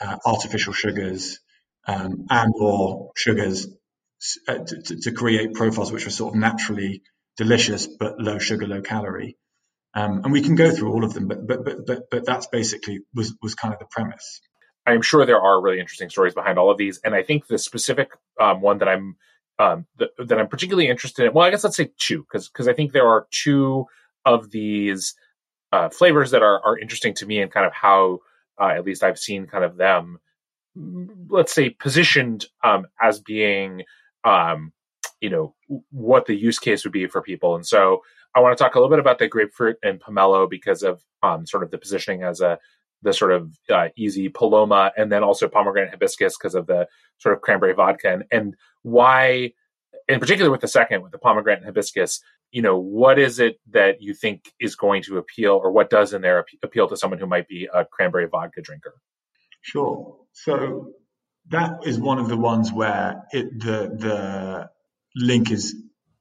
uh, 0.00 0.16
artificial 0.26 0.72
sugars, 0.72 1.38
um, 1.86 2.26
and 2.30 2.52
or 2.58 3.12
sugars 3.16 3.68
uh, 4.48 4.58
to, 4.58 4.96
to, 5.02 5.12
create 5.12 5.52
profiles 5.52 5.92
which 5.92 6.06
are 6.06 6.10
sort 6.10 6.34
of 6.34 6.40
naturally 6.40 7.02
delicious 7.36 7.86
but 7.86 8.18
low 8.18 8.38
sugar, 8.38 8.66
low 8.66 8.80
calorie. 8.80 9.36
Um, 9.94 10.22
and 10.24 10.32
we 10.32 10.42
can 10.42 10.56
go 10.56 10.70
through 10.70 10.92
all 10.92 11.04
of 11.04 11.14
them, 11.14 11.28
but 11.28 11.46
but 11.46 11.64
but 11.64 11.86
but 11.86 12.10
but 12.10 12.26
that's 12.26 12.46
basically 12.48 13.00
was 13.14 13.34
was 13.42 13.54
kind 13.54 13.72
of 13.72 13.78
the 13.78 13.86
premise. 13.86 14.40
I'm 14.86 15.02
sure 15.02 15.24
there 15.24 15.40
are 15.40 15.62
really 15.62 15.80
interesting 15.80 16.10
stories 16.10 16.34
behind 16.34 16.58
all 16.58 16.70
of 16.70 16.78
these, 16.78 17.00
and 17.04 17.14
I 17.14 17.22
think 17.22 17.46
the 17.46 17.58
specific 17.58 18.10
um, 18.40 18.60
one 18.60 18.78
that 18.78 18.88
I'm 18.88 19.16
um, 19.58 19.86
that, 19.98 20.10
that, 20.18 20.38
I'm 20.38 20.48
particularly 20.48 20.88
interested 20.88 21.26
in. 21.26 21.32
Well, 21.32 21.46
I 21.46 21.50
guess 21.50 21.62
let's 21.62 21.76
say 21.76 21.90
two, 21.96 22.24
because 22.24 22.48
because 22.48 22.66
I 22.66 22.72
think 22.72 22.92
there 22.92 23.06
are 23.06 23.26
two 23.30 23.86
of 24.24 24.50
these 24.50 25.14
uh, 25.72 25.90
flavors 25.90 26.32
that 26.32 26.42
are 26.42 26.60
are 26.64 26.78
interesting 26.78 27.14
to 27.14 27.26
me, 27.26 27.40
and 27.40 27.52
kind 27.52 27.66
of 27.66 27.72
how 27.72 28.18
uh, 28.60 28.68
at 28.68 28.84
least 28.84 29.02
I've 29.04 29.18
seen 29.18 29.46
kind 29.46 29.64
of 29.64 29.76
them, 29.76 30.18
let's 31.28 31.54
say, 31.54 31.70
positioned 31.70 32.46
um, 32.62 32.86
as 33.00 33.20
being, 33.20 33.82
um, 34.24 34.72
you 35.20 35.30
know, 35.30 35.54
what 35.90 36.26
the 36.26 36.34
use 36.34 36.58
case 36.58 36.84
would 36.84 36.92
be 36.92 37.06
for 37.06 37.22
people. 37.22 37.54
And 37.54 37.66
so 37.66 38.02
I 38.34 38.40
want 38.40 38.56
to 38.56 38.62
talk 38.62 38.74
a 38.74 38.78
little 38.78 38.90
bit 38.90 38.98
about 38.98 39.18
the 39.18 39.28
grapefruit 39.28 39.76
and 39.82 40.00
pomelo 40.00 40.48
because 40.48 40.82
of 40.82 41.02
um, 41.22 41.46
sort 41.46 41.62
of 41.62 41.70
the 41.70 41.78
positioning 41.78 42.22
as 42.22 42.40
a 42.40 42.58
the 43.02 43.12
sort 43.12 43.32
of 43.32 43.52
uh, 43.70 43.88
easy 43.96 44.30
paloma, 44.30 44.90
and 44.96 45.12
then 45.12 45.22
also 45.22 45.46
pomegranate 45.46 45.90
hibiscus 45.90 46.36
because 46.38 46.54
of 46.54 46.66
the 46.66 46.88
sort 47.18 47.34
of 47.34 47.42
cranberry 47.42 47.74
vodka, 47.74 48.10
and, 48.10 48.24
and 48.32 48.54
why, 48.82 49.52
in 50.08 50.20
particular 50.20 50.50
with 50.50 50.62
the 50.62 50.68
second, 50.68 51.02
with 51.02 51.12
the 51.12 51.18
pomegranate 51.18 51.64
hibiscus, 51.64 52.20
you 52.50 52.62
know, 52.62 52.78
what 52.78 53.18
is 53.18 53.40
it 53.40 53.60
that 53.70 54.00
you 54.00 54.14
think 54.14 54.52
is 54.58 54.74
going 54.74 55.02
to 55.02 55.18
appeal, 55.18 55.52
or 55.52 55.70
what 55.70 55.90
does 55.90 56.14
in 56.14 56.22
there 56.22 56.46
appeal 56.62 56.88
to 56.88 56.96
someone 56.96 57.20
who 57.20 57.26
might 57.26 57.46
be 57.46 57.68
a 57.72 57.84
cranberry 57.84 58.26
vodka 58.26 58.62
drinker? 58.62 58.94
Sure. 59.60 60.16
So 60.32 60.92
that 61.50 61.80
is 61.84 61.98
one 61.98 62.18
of 62.18 62.28
the 62.28 62.36
ones 62.36 62.72
where 62.72 63.22
it 63.32 63.58
the 63.58 63.94
the 63.98 64.70
link 65.16 65.50
is 65.50 65.74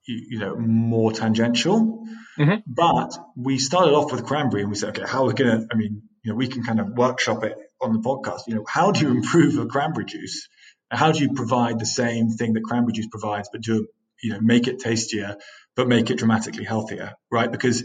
you 0.05 0.39
know 0.39 0.55
more 0.55 1.11
tangential. 1.11 2.05
Mm-hmm. 2.37 2.61
But 2.67 3.17
we 3.35 3.59
started 3.59 3.93
off 3.93 4.11
with 4.11 4.25
cranberry, 4.25 4.63
and 4.63 4.71
we 4.71 4.75
said, 4.75 4.89
okay, 4.89 5.07
how 5.07 5.23
are 5.23 5.27
we 5.27 5.33
gonna? 5.33 5.65
I 5.71 5.75
mean, 5.75 6.03
you 6.23 6.31
know, 6.31 6.35
we 6.35 6.47
can 6.47 6.63
kind 6.63 6.79
of 6.79 6.89
workshop 6.89 7.43
it 7.43 7.57
on 7.81 7.93
the 7.93 7.99
podcast. 7.99 8.41
You 8.47 8.55
know, 8.55 8.65
how 8.67 8.91
do 8.91 9.01
you 9.01 9.11
improve 9.11 9.57
a 9.57 9.65
cranberry 9.65 10.05
juice? 10.05 10.47
How 10.89 11.11
do 11.11 11.19
you 11.19 11.33
provide 11.33 11.79
the 11.79 11.85
same 11.85 12.29
thing 12.29 12.53
that 12.53 12.63
cranberry 12.63 12.93
juice 12.93 13.07
provides, 13.07 13.49
but 13.51 13.61
do 13.61 13.87
you 14.21 14.33
know 14.33 14.39
make 14.41 14.67
it 14.67 14.79
tastier, 14.79 15.37
but 15.75 15.87
make 15.87 16.09
it 16.09 16.17
dramatically 16.17 16.63
healthier, 16.63 17.13
right? 17.31 17.51
Because 17.51 17.83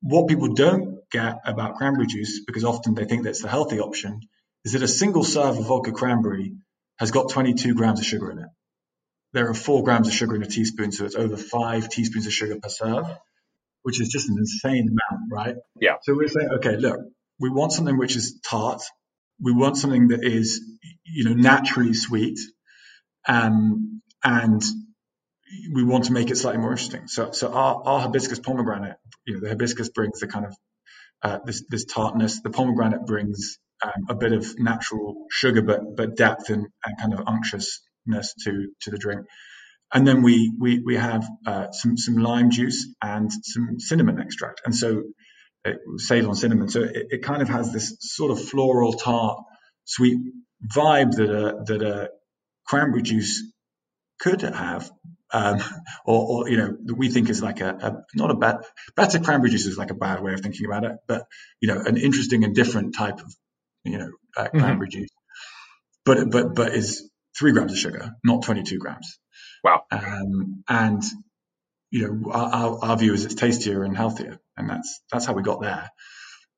what 0.00 0.28
people 0.28 0.54
don't 0.54 0.98
get 1.10 1.38
about 1.44 1.76
cranberry 1.76 2.06
juice, 2.06 2.44
because 2.44 2.64
often 2.64 2.94
they 2.94 3.04
think 3.04 3.22
that's 3.22 3.42
the 3.42 3.48
healthy 3.48 3.78
option, 3.78 4.20
is 4.64 4.72
that 4.72 4.82
a 4.82 4.88
single 4.88 5.24
serve 5.24 5.58
of 5.58 5.66
vodka 5.66 5.92
cranberry 5.92 6.54
has 6.98 7.10
got 7.10 7.30
22 7.30 7.74
grams 7.74 8.00
of 8.00 8.06
sugar 8.06 8.30
in 8.30 8.38
it. 8.38 8.48
There 9.32 9.48
are 9.48 9.54
four 9.54 9.82
grams 9.82 10.08
of 10.08 10.14
sugar 10.14 10.34
in 10.36 10.42
a 10.42 10.46
teaspoon, 10.46 10.92
so 10.92 11.04
it's 11.04 11.14
over 11.14 11.36
five 11.36 11.88
teaspoons 11.88 12.26
of 12.26 12.32
sugar 12.32 12.56
per 12.62 12.68
serve, 12.68 13.06
which 13.82 14.00
is 14.00 14.08
just 14.08 14.28
an 14.28 14.36
insane 14.38 14.88
amount, 14.88 15.22
right? 15.30 15.56
Yeah. 15.80 15.96
So 16.02 16.14
we're 16.14 16.28
saying, 16.28 16.48
okay, 16.58 16.76
look, 16.76 17.00
we 17.40 17.50
want 17.50 17.72
something 17.72 17.96
which 17.96 18.16
is 18.16 18.40
tart. 18.44 18.82
We 19.40 19.52
want 19.52 19.76
something 19.76 20.08
that 20.08 20.22
is, 20.22 20.60
you 21.04 21.24
know, 21.24 21.34
naturally 21.34 21.94
sweet, 21.94 22.38
um, 23.26 24.02
and 24.22 24.62
we 25.74 25.82
want 25.82 26.04
to 26.04 26.12
make 26.12 26.30
it 26.30 26.36
slightly 26.36 26.60
more 26.60 26.72
interesting. 26.72 27.08
So, 27.08 27.32
so 27.32 27.52
our, 27.52 27.82
our 27.84 28.00
hibiscus 28.00 28.38
pomegranate, 28.38 28.96
you 29.26 29.34
know, 29.34 29.40
the 29.40 29.48
hibiscus 29.48 29.88
brings 29.88 30.20
the 30.20 30.26
kind 30.26 30.46
of 30.46 30.56
uh, 31.22 31.38
this 31.44 31.64
this 31.68 31.84
tartness. 31.84 32.40
The 32.40 32.50
pomegranate 32.50 33.06
brings 33.06 33.58
um, 33.84 34.06
a 34.08 34.14
bit 34.14 34.32
of 34.32 34.58
natural 34.58 35.26
sugar, 35.30 35.62
but 35.62 35.96
but 35.96 36.16
depth 36.16 36.50
and, 36.50 36.66
and 36.84 36.98
kind 36.98 37.14
of 37.14 37.26
unctuousness 38.06 38.34
to 38.44 38.68
to 38.82 38.90
the 38.90 38.98
drink. 38.98 39.26
And 39.94 40.06
then 40.06 40.22
we 40.22 40.52
we 40.58 40.80
we 40.84 40.96
have 40.96 41.28
uh, 41.46 41.70
some 41.72 41.96
some 41.96 42.16
lime 42.16 42.50
juice 42.50 42.88
and 43.02 43.30
some 43.30 43.78
cinnamon 43.78 44.20
extract. 44.20 44.62
And 44.64 44.74
so 44.74 45.02
Ceylon 45.98 46.34
cinnamon. 46.34 46.68
So 46.68 46.82
it, 46.82 47.06
it, 47.10 47.22
kind 47.22 47.42
of 47.42 47.48
has 47.48 47.72
this 47.72 47.96
sort 48.00 48.32
of 48.32 48.42
floral 48.42 48.94
tart, 48.94 49.38
sweet 49.84 50.18
vibe 50.74 51.12
that 51.16 51.30
a 51.30 51.64
that 51.66 51.82
a 51.82 52.10
cranberry 52.66 53.02
juice 53.02 53.44
could 54.18 54.40
have, 54.40 54.90
um, 55.32 55.58
or, 56.06 56.44
or, 56.44 56.48
you 56.48 56.56
know 56.56 56.76
we 56.96 57.10
think 57.10 57.28
is 57.28 57.42
like 57.42 57.60
a, 57.60 57.68
a, 57.68 58.02
not 58.14 58.30
a 58.30 58.34
bad 58.34 58.56
better 58.96 59.20
cranberry 59.20 59.50
juice 59.50 59.66
is 59.66 59.76
like 59.76 59.90
a 59.90 59.94
bad 59.94 60.22
way 60.22 60.32
of 60.32 60.40
thinking 60.40 60.66
about 60.66 60.84
it, 60.84 60.96
but 61.06 61.26
you 61.60 61.68
know 61.68 61.80
an 61.80 61.96
interesting 61.96 62.44
and 62.44 62.54
different 62.54 62.94
type 62.94 63.20
of 63.20 63.32
you 63.84 63.98
know 63.98 64.10
uh, 64.36 64.44
mm-hmm. 64.44 64.58
cranberry 64.58 64.88
mm-hmm. 64.88 65.00
juice, 65.00 65.10
but 66.04 66.30
but 66.30 66.54
but 66.54 66.74
is 66.74 67.11
three 67.38 67.52
grams 67.52 67.72
of 67.72 67.78
sugar, 67.78 68.12
not 68.24 68.42
twenty 68.42 68.62
two 68.62 68.78
grams. 68.78 69.18
Wow. 69.64 69.84
Um, 69.90 70.64
and 70.68 71.02
you 71.90 72.08
know, 72.08 72.32
our, 72.32 72.78
our, 72.82 72.96
view 72.96 73.12
is 73.12 73.24
it's 73.24 73.34
tastier 73.34 73.84
and 73.84 73.96
healthier, 73.96 74.40
and 74.56 74.68
that's 74.68 75.00
that's 75.10 75.26
how 75.26 75.34
we 75.34 75.42
got 75.42 75.60
there. 75.60 75.90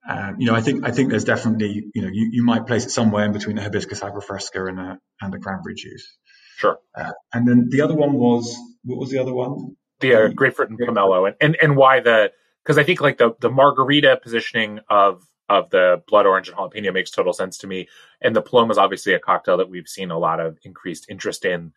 Um, 0.09 0.37
you 0.39 0.47
know, 0.47 0.55
I 0.55 0.61
think 0.61 0.85
I 0.85 0.91
think 0.91 1.11
there's 1.11 1.25
definitely 1.25 1.91
you 1.95 2.03
know 2.03 2.09
you, 2.13 2.31
you 2.33 2.45
might 2.45 2.67
place 2.67 2.87
it 2.87 2.91
somewhere 2.91 3.25
in 3.25 3.33
between 3.33 3.59
a 3.59 3.63
hibiscus 3.63 4.03
agua 4.03 4.21
fresca 4.21 4.65
and 4.67 4.79
a 4.79 4.99
and 5.21 5.35
a 5.35 5.39
cranberry 5.39 5.75
juice. 5.75 6.17
Sure. 6.57 6.79
Uh, 6.97 7.13
and 7.33 7.49
then 7.49 7.69
the 7.71 7.81
other 7.81 7.95
one 7.95 8.13
was 8.13 8.57
what 8.85 8.99
was 8.99 9.11
the 9.11 9.19
other 9.19 9.35
one? 9.35 9.77
The 10.01 10.15
uh, 10.15 10.29
grapefruit 10.29 10.71
and 10.71 10.79
pomelo, 10.79 11.27
and, 11.27 11.37
and 11.41 11.57
and 11.61 11.77
why 11.77 12.01
the 12.01 12.33
because 12.63 12.79
I 12.79 12.85
think 12.85 13.01
like 13.01 13.19
the 13.19 13.35
the 13.41 13.51
margarita 13.51 14.19
positioning 14.23 14.81
of 14.89 15.23
of 15.49 15.71
the 15.71 16.03
blood 16.09 16.27
orange 16.27 16.49
and 16.49 16.57
jalapeno 16.57 16.93
makes 16.93 17.11
total 17.11 17.33
sense 17.33 17.59
to 17.59 17.67
me, 17.67 17.89
and 18.21 18.35
the 18.35 18.43
paloma 18.43 18.73
is 18.73 18.79
obviously 18.79 19.13
a 19.15 19.19
cocktail 19.19 19.57
that 19.59 19.71
we've 19.71 19.89
seen 19.89 20.11
a 20.11 20.19
lot 20.19 20.41
of 20.41 20.59
increased 20.65 21.07
interest 21.09 21.45
in 21.45 21.73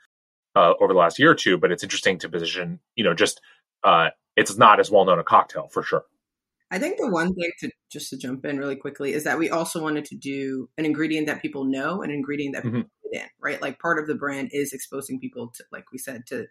uh, 0.56 0.74
over 0.80 0.94
the 0.94 1.00
last 1.00 1.20
year 1.20 1.32
or 1.32 1.36
two, 1.36 1.58
but 1.58 1.72
it's 1.72 1.84
interesting 1.84 2.18
to 2.20 2.30
position, 2.30 2.80
you 2.96 3.04
know, 3.04 3.14
just 3.14 3.42
uh, 3.84 4.10
it's 4.36 4.58
not 4.58 4.80
as 4.80 4.90
well 4.90 5.06
known 5.06 5.20
a 5.20 5.24
cocktail 5.24 5.68
for 5.72 5.84
sure. 5.84 6.06
I 6.70 6.80
think 6.80 6.98
the 6.98 7.10
one 7.10 7.34
thing 7.34 7.52
to 7.62 7.72
just 7.92 8.10
to 8.10 8.18
jump 8.18 8.46
in 8.46 8.58
really 8.58 8.76
quickly 8.76 9.14
is 9.14 9.24
that 9.24 9.40
we 9.40 9.50
also 9.50 9.82
wanted 9.82 10.06
to 10.06 10.16
do 10.16 10.70
an 10.78 10.86
ingredient 10.86 11.28
that 11.28 11.42
people 11.42 11.64
know, 11.64 12.02
an 12.02 12.12
ingredient 12.12 12.56
that 12.56 12.64
people 12.64 12.82
mm-hmm. 12.82 13.14
in, 13.14 13.22
right? 13.42 13.62
Like 13.62 13.80
part 13.80 14.00
of 14.00 14.08
the 14.08 14.16
brand 14.16 14.50
is 14.52 14.74
exposing 14.74 15.20
people 15.20 15.52
to, 15.56 15.64
like 15.72 15.92
we 15.92 15.98
said, 15.98 16.24
to 16.28 16.48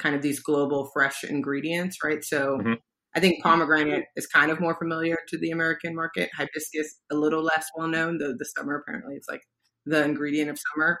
kind 0.00 0.16
of 0.16 0.22
these 0.22 0.40
global 0.40 0.90
fresh 0.92 1.22
ingredients, 1.22 1.98
right? 2.02 2.24
So 2.24 2.58
mm-hmm. 2.58 2.72
I 3.14 3.20
think 3.20 3.42
pomegranate 3.42 4.04
is 4.16 4.26
kind 4.26 4.50
of 4.50 4.60
more 4.60 4.76
familiar 4.76 5.16
to 5.28 5.38
the 5.38 5.50
American 5.50 5.94
market. 5.94 6.30
Hibiscus 6.36 7.00
a 7.10 7.14
little 7.14 7.42
less 7.42 7.66
well 7.76 7.88
known, 7.88 8.18
though 8.18 8.34
the 8.38 8.44
summer 8.44 8.76
apparently 8.76 9.14
it's 9.16 9.28
like 9.28 9.42
the 9.86 10.04
ingredient 10.04 10.50
of 10.50 10.58
summer. 10.74 11.00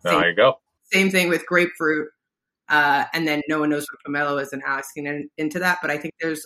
Same, 0.00 0.20
there 0.20 0.30
you 0.30 0.36
go. 0.36 0.54
Same 0.92 1.10
thing 1.10 1.28
with 1.28 1.46
grapefruit. 1.46 2.08
Uh, 2.68 3.04
and 3.12 3.26
then 3.26 3.42
no 3.48 3.60
one 3.60 3.70
knows 3.70 3.86
what 3.90 4.12
pomelo 4.12 4.40
is 4.40 4.52
and 4.52 4.62
asking 4.66 5.06
in, 5.06 5.28
into 5.38 5.58
that. 5.60 5.78
But 5.80 5.90
I 5.90 5.98
think 5.98 6.14
there's 6.20 6.44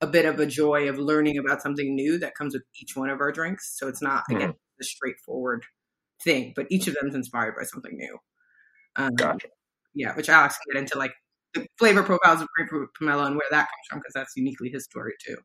a 0.00 0.06
bit 0.06 0.24
of 0.24 0.40
a 0.40 0.46
joy 0.46 0.88
of 0.88 0.98
learning 0.98 1.38
about 1.38 1.62
something 1.62 1.94
new 1.94 2.18
that 2.18 2.34
comes 2.34 2.54
with 2.54 2.62
each 2.80 2.96
one 2.96 3.10
of 3.10 3.20
our 3.20 3.32
drinks. 3.32 3.76
So 3.78 3.88
it's 3.88 4.02
not, 4.02 4.24
again, 4.30 4.50
mm-hmm. 4.50 4.80
a 4.80 4.84
straightforward 4.84 5.64
thing, 6.22 6.52
but 6.56 6.66
each 6.70 6.88
of 6.88 6.94
them 6.94 7.08
is 7.08 7.14
inspired 7.14 7.54
by 7.56 7.64
something 7.64 7.96
new. 7.96 8.18
Um, 8.96 9.14
gotcha. 9.14 9.48
Yeah, 9.94 10.14
which 10.14 10.28
Alex 10.28 10.56
can 10.56 10.74
get 10.74 10.82
into 10.82 10.98
like 10.98 11.12
the 11.58 11.66
flavor 11.78 12.02
profiles 12.02 12.40
of 12.40 12.48
grapefruit 12.54 12.90
pomelo 13.00 13.26
and 13.26 13.36
where 13.36 13.48
that 13.50 13.66
comes 13.66 13.86
from 13.88 13.98
because 13.98 14.14
that's 14.14 14.36
uniquely 14.36 14.70
his 14.70 14.84
story 14.84 15.14
too. 15.24 15.36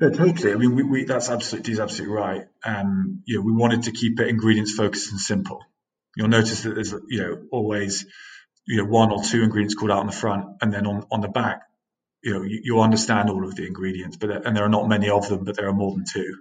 Yeah, 0.00 0.10
totally. 0.10 0.52
I 0.52 0.56
mean, 0.56 0.74
we, 0.74 0.82
we, 0.82 1.04
that's 1.04 1.28
absolutely, 1.28 1.72
he's 1.72 1.80
absolutely 1.80 2.16
right. 2.16 2.46
Um, 2.64 3.22
you 3.26 3.36
know, 3.36 3.44
we 3.44 3.52
wanted 3.52 3.82
to 3.82 3.92
keep 3.92 4.18
it 4.18 4.28
ingredients 4.28 4.72
focused 4.72 5.10
and 5.10 5.20
simple 5.20 5.60
you'll 6.16 6.28
notice 6.28 6.62
that 6.62 6.74
there's 6.74 6.94
you 7.08 7.20
know 7.22 7.42
always 7.50 8.06
you 8.66 8.78
know 8.78 8.84
one 8.84 9.10
or 9.10 9.22
two 9.22 9.42
ingredients 9.42 9.74
called 9.74 9.90
out 9.90 10.00
on 10.00 10.06
the 10.06 10.12
front, 10.12 10.44
and 10.60 10.72
then 10.72 10.86
on 10.86 11.04
on 11.10 11.20
the 11.20 11.28
back, 11.28 11.62
you 12.22 12.34
know 12.34 12.42
you, 12.42 12.60
you 12.62 12.80
understand 12.80 13.30
all 13.30 13.44
of 13.44 13.54
the 13.54 13.66
ingredients, 13.66 14.16
but 14.16 14.46
and 14.46 14.56
there 14.56 14.64
are 14.64 14.70
not 14.70 14.88
many 14.88 15.10
of 15.10 15.28
them, 15.28 15.44
but 15.44 15.56
there 15.56 15.68
are 15.68 15.72
more 15.72 15.94
than 15.94 16.04
two, 16.04 16.36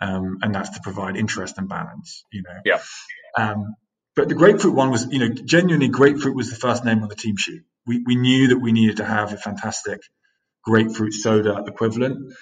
um, 0.00 0.38
and 0.42 0.54
that's 0.54 0.70
to 0.70 0.80
provide 0.82 1.16
interest 1.16 1.58
and 1.58 1.68
balance. 1.68 2.24
You 2.32 2.42
know. 2.42 2.60
Yeah. 2.64 2.80
Um, 3.36 3.74
but 4.14 4.28
the 4.28 4.34
grapefruit 4.34 4.74
one 4.74 4.90
was, 4.90 5.06
you 5.10 5.20
know, 5.20 5.28
genuinely 5.30 5.88
grapefruit 5.88 6.36
was 6.36 6.50
the 6.50 6.56
first 6.56 6.84
name 6.84 7.02
on 7.02 7.08
the 7.08 7.14
team 7.14 7.38
sheet. 7.38 7.62
We 7.86 8.02
we 8.06 8.16
knew 8.16 8.48
that 8.48 8.58
we 8.58 8.72
needed 8.72 8.98
to 8.98 9.04
have 9.04 9.32
a 9.32 9.36
fantastic 9.36 10.00
grapefruit 10.64 11.14
soda 11.14 11.64
equivalent. 11.66 12.32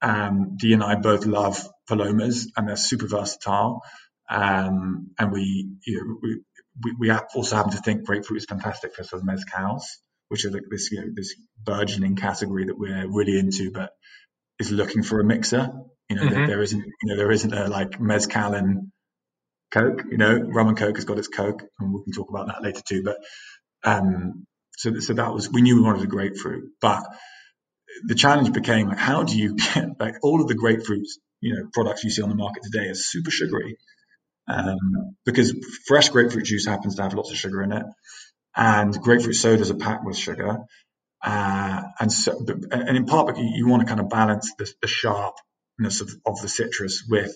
Um, 0.00 0.56
Dee 0.56 0.72
and 0.72 0.82
I 0.82 0.96
both 0.96 1.26
love 1.26 1.66
palomas, 1.88 2.50
and 2.56 2.68
they're 2.68 2.76
super 2.76 3.06
versatile. 3.06 3.82
Um, 4.28 5.10
and 5.18 5.32
we, 5.32 5.68
you 5.86 5.96
know, 5.96 6.18
we, 6.22 6.40
we, 6.82 7.08
we 7.08 7.18
also 7.34 7.56
happen 7.56 7.72
to 7.72 7.78
think 7.78 8.04
grapefruit 8.04 8.38
is 8.38 8.46
fantastic 8.46 8.94
for 8.94 9.02
of 9.16 9.22
mezcals, 9.22 9.82
which 10.28 10.44
are 10.44 10.50
this 10.50 10.90
you 10.90 11.00
know 11.00 11.08
this 11.14 11.34
burgeoning 11.62 12.16
category 12.16 12.66
that 12.66 12.78
we're 12.78 13.06
really 13.08 13.38
into, 13.38 13.70
but 13.70 13.90
is 14.58 14.72
looking 14.72 15.02
for 15.02 15.20
a 15.20 15.24
mixer. 15.24 15.70
You 16.08 16.16
know, 16.16 16.22
mm-hmm. 16.22 16.34
there, 16.34 16.46
there 16.46 16.62
isn't 16.62 16.84
you 16.84 17.08
know 17.08 17.16
there 17.16 17.30
isn't 17.30 17.52
a 17.52 17.68
like 17.68 18.00
mezcal 18.00 18.54
and 18.54 18.90
Coke. 19.70 20.02
You 20.10 20.18
know, 20.18 20.38
rum 20.38 20.68
and 20.68 20.76
Coke 20.76 20.96
has 20.96 21.04
got 21.04 21.18
its 21.18 21.28
Coke, 21.28 21.62
and 21.78 21.92
we 21.92 22.02
can 22.04 22.12
talk 22.12 22.30
about 22.30 22.46
that 22.46 22.62
later 22.62 22.82
too. 22.86 23.02
But 23.02 23.16
um, 23.84 24.46
so 24.82 24.98
so 24.98 25.14
that 25.14 25.32
was 25.32 25.48
we 25.48 25.62
knew 25.62 25.76
we 25.76 25.82
wanted 25.82 26.02
a 26.02 26.08
grapefruit, 26.08 26.72
but 26.80 27.04
the 28.04 28.16
challenge 28.16 28.52
became 28.52 28.88
like, 28.88 28.98
how 28.98 29.22
do 29.22 29.38
you 29.38 29.54
get 29.54 30.00
like 30.00 30.16
all 30.22 30.42
of 30.42 30.48
the 30.48 30.56
grapefruits, 30.56 31.20
you 31.40 31.54
know, 31.54 31.68
products 31.72 32.02
you 32.02 32.10
see 32.10 32.22
on 32.22 32.28
the 32.28 32.34
market 32.34 32.64
today 32.64 32.88
are 32.88 32.94
super 32.94 33.30
sugary, 33.30 33.76
um, 34.48 35.14
because 35.24 35.54
fresh 35.86 36.08
grapefruit 36.08 36.44
juice 36.44 36.66
happens 36.66 36.96
to 36.96 37.02
have 37.02 37.14
lots 37.14 37.30
of 37.30 37.36
sugar 37.36 37.62
in 37.62 37.70
it, 37.72 37.84
and 38.56 38.92
grapefruit 39.00 39.36
sodas 39.36 39.70
are 39.70 39.76
packed 39.76 40.04
with 40.04 40.16
sugar, 40.16 40.58
uh, 41.22 41.82
and 42.00 42.12
so 42.12 42.44
and 42.72 42.96
in 42.96 43.06
part 43.06 43.28
because 43.28 43.44
you, 43.54 43.68
want 43.68 43.82
to 43.82 43.86
kind 43.86 44.00
of 44.00 44.08
balance 44.08 44.52
the, 44.58 44.68
the 44.82 44.88
sharpness 44.88 46.00
of, 46.00 46.10
of, 46.26 46.40
the 46.42 46.48
citrus 46.48 47.04
with 47.08 47.32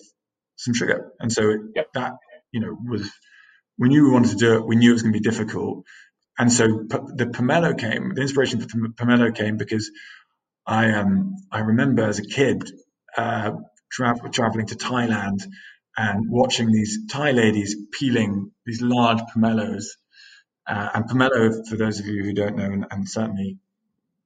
some 0.57 0.73
sugar, 0.73 1.13
and 1.21 1.31
so 1.31 1.49
it, 1.51 1.61
yep. 1.75 1.93
that 1.93 2.11
you 2.51 2.59
know 2.59 2.77
was 2.89 3.09
we 3.79 3.87
knew 3.87 4.03
we 4.03 4.11
wanted 4.11 4.31
to 4.31 4.35
do 4.37 4.55
it, 4.55 4.67
we 4.67 4.75
knew 4.75 4.89
it 4.89 4.93
was 4.93 5.03
going 5.03 5.13
to 5.13 5.19
be 5.19 5.23
difficult, 5.23 5.85
and 6.37 6.51
so 6.51 6.67
the 6.67 7.29
pomelo 7.33 7.77
came, 7.77 8.13
the 8.13 8.21
inspiration 8.21 8.61
for 8.61 8.67
pomelo 8.67 9.33
came 9.33 9.57
because 9.57 9.91
I 10.65 10.91
um 10.91 11.35
I 11.51 11.59
remember 11.59 12.03
as 12.03 12.19
a 12.19 12.25
kid 12.25 12.69
uh, 13.17 13.51
tra- 13.89 14.29
traveling 14.31 14.67
to 14.67 14.75
Thailand 14.75 15.43
and 15.95 16.29
watching 16.29 16.71
these 16.71 16.99
Thai 17.09 17.31
ladies 17.31 17.75
peeling 17.91 18.51
these 18.65 18.81
large 18.81 19.19
pomelos. 19.33 19.85
Uh, 20.67 20.89
and 20.93 21.05
pomelo, 21.05 21.67
for 21.67 21.77
those 21.77 21.99
of 21.99 22.05
you 22.05 22.23
who 22.23 22.33
don't 22.33 22.57
know, 22.57 22.65
and, 22.65 22.85
and, 22.91 23.09
certainly 23.09 23.57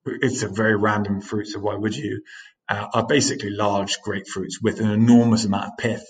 it's 0.05 0.41
a 0.41 0.49
very 0.49 0.75
random 0.75 1.21
fruit, 1.21 1.47
so 1.47 1.59
why 1.59 1.75
would 1.75 1.95
you? 1.95 2.23
Uh, 2.67 2.87
are 2.93 3.05
basically 3.05 3.51
large 3.51 3.99
grapefruits 4.01 4.61
with 4.61 4.79
an 4.79 4.89
enormous 4.89 5.45
amount 5.45 5.65
of 5.65 5.77
pith, 5.77 6.03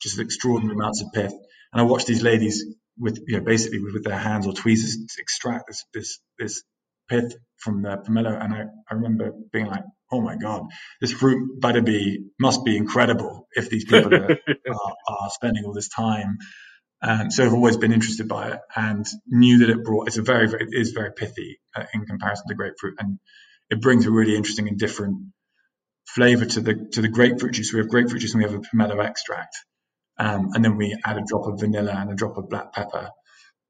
just 0.00 0.18
extraordinary 0.18 0.74
amounts 0.74 1.02
of 1.02 1.12
pith. 1.12 1.32
And 1.72 1.80
I 1.80 1.84
watched 1.84 2.06
these 2.06 2.22
ladies 2.22 2.64
with, 3.00 3.18
you 3.26 3.38
know, 3.38 3.44
basically 3.44 3.80
with, 3.80 4.04
their 4.04 4.18
hands 4.18 4.46
or 4.46 4.52
tweezers 4.52 5.16
extract 5.18 5.68
this 5.68 5.84
this 5.92 6.20
this 6.38 6.62
pith 7.08 7.34
from 7.56 7.82
the 7.82 7.96
pomelo, 8.06 8.42
and 8.42 8.54
I, 8.54 8.64
I 8.90 8.94
remember 8.94 9.32
being 9.52 9.66
like, 9.66 9.84
oh 10.12 10.20
my 10.20 10.36
god, 10.36 10.62
this 11.00 11.12
fruit 11.12 11.60
better 11.60 11.82
be 11.82 12.26
must 12.38 12.64
be 12.64 12.76
incredible 12.76 13.48
if 13.52 13.68
these 13.68 13.84
people 13.84 14.14
are, 14.14 14.30
are, 14.70 14.94
are, 15.08 15.30
spending 15.30 15.64
all 15.64 15.72
this 15.72 15.88
time. 15.88 16.38
And 17.02 17.32
so 17.32 17.44
I've 17.44 17.54
always 17.54 17.78
been 17.78 17.92
interested 17.92 18.28
by 18.28 18.50
it 18.50 18.60
and 18.76 19.06
knew 19.26 19.58
that 19.58 19.70
it 19.70 19.84
brought 19.84 20.08
it's 20.08 20.18
a 20.18 20.22
very, 20.22 20.48
very 20.48 20.64
it 20.64 20.78
is 20.78 20.92
very 20.92 21.12
pithy 21.12 21.58
uh, 21.74 21.84
in 21.94 22.04
comparison 22.06 22.46
to 22.48 22.54
grapefruit, 22.54 22.96
and 22.98 23.18
it 23.70 23.80
brings 23.80 24.06
a 24.06 24.10
really 24.10 24.36
interesting 24.36 24.68
and 24.68 24.78
different 24.78 25.32
flavor 26.06 26.44
to 26.44 26.60
the 26.60 26.88
to 26.92 27.00
the 27.00 27.08
grapefruit 27.08 27.52
juice. 27.52 27.72
We 27.72 27.80
have 27.80 27.88
grapefruit 27.88 28.20
juice 28.20 28.34
and 28.34 28.42
we 28.42 28.50
have 28.50 28.58
a 28.58 28.62
pomelo 28.62 29.04
extract, 29.04 29.56
um, 30.20 30.50
and 30.54 30.64
then 30.64 30.76
we 30.76 30.96
add 31.04 31.16
a 31.16 31.24
drop 31.26 31.46
of 31.46 31.58
vanilla 31.58 31.92
and 31.92 32.12
a 32.12 32.14
drop 32.14 32.36
of 32.36 32.50
black 32.50 32.72
pepper, 32.74 33.08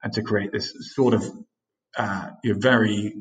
and 0.02 0.12
to 0.14 0.22
create 0.22 0.50
this 0.52 0.74
sort 0.94 1.14
of 1.14 1.24
uh, 1.96 2.30
you 2.42 2.52
know, 2.52 2.58
very 2.58 3.14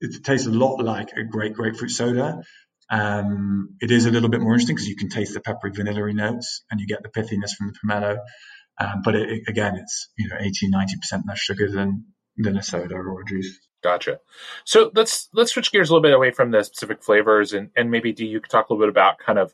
it 0.00 0.24
tastes 0.24 0.48
a 0.48 0.50
lot 0.50 0.82
like 0.82 1.12
a 1.12 1.22
great 1.22 1.54
grapefruit 1.54 1.92
soda. 1.92 2.42
Um, 2.90 3.76
it 3.80 3.92
is 3.92 4.04
a 4.04 4.10
little 4.10 4.28
bit 4.28 4.40
more 4.40 4.54
interesting 4.54 4.74
because 4.74 4.88
you 4.88 4.96
can 4.96 5.08
taste 5.08 5.32
the 5.32 5.40
peppery 5.40 5.70
vanilla 5.70 6.12
notes 6.12 6.64
and 6.70 6.80
you 6.80 6.88
get 6.88 7.02
the 7.02 7.08
pithiness 7.08 7.52
from 7.56 7.68
the 7.68 7.78
pomelo. 7.78 8.18
Um, 8.80 9.02
but 9.04 9.14
it, 9.14 9.30
it, 9.30 9.42
again, 9.46 9.76
it's 9.76 10.10
you 10.18 10.28
know 10.28 10.36
80, 10.40 10.68
90 10.68 10.96
percent 10.96 11.22
less 11.28 11.38
sugar 11.38 11.70
than 11.70 12.06
than 12.36 12.56
a 12.56 12.62
soda 12.62 12.96
or 12.96 13.20
a 13.20 13.24
juice. 13.24 13.60
Gotcha. 13.82 14.18
So 14.64 14.90
let's 14.94 15.28
let's 15.32 15.52
switch 15.52 15.70
gears 15.70 15.88
a 15.88 15.92
little 15.92 16.02
bit 16.02 16.14
away 16.14 16.32
from 16.32 16.50
the 16.50 16.64
specific 16.64 17.04
flavors 17.04 17.52
and 17.52 17.70
and 17.76 17.92
maybe 17.92 18.12
do 18.12 18.26
you 18.26 18.40
could 18.40 18.50
talk 18.50 18.68
a 18.68 18.72
little 18.72 18.86
bit 18.86 18.90
about 18.90 19.18
kind 19.18 19.38
of 19.38 19.52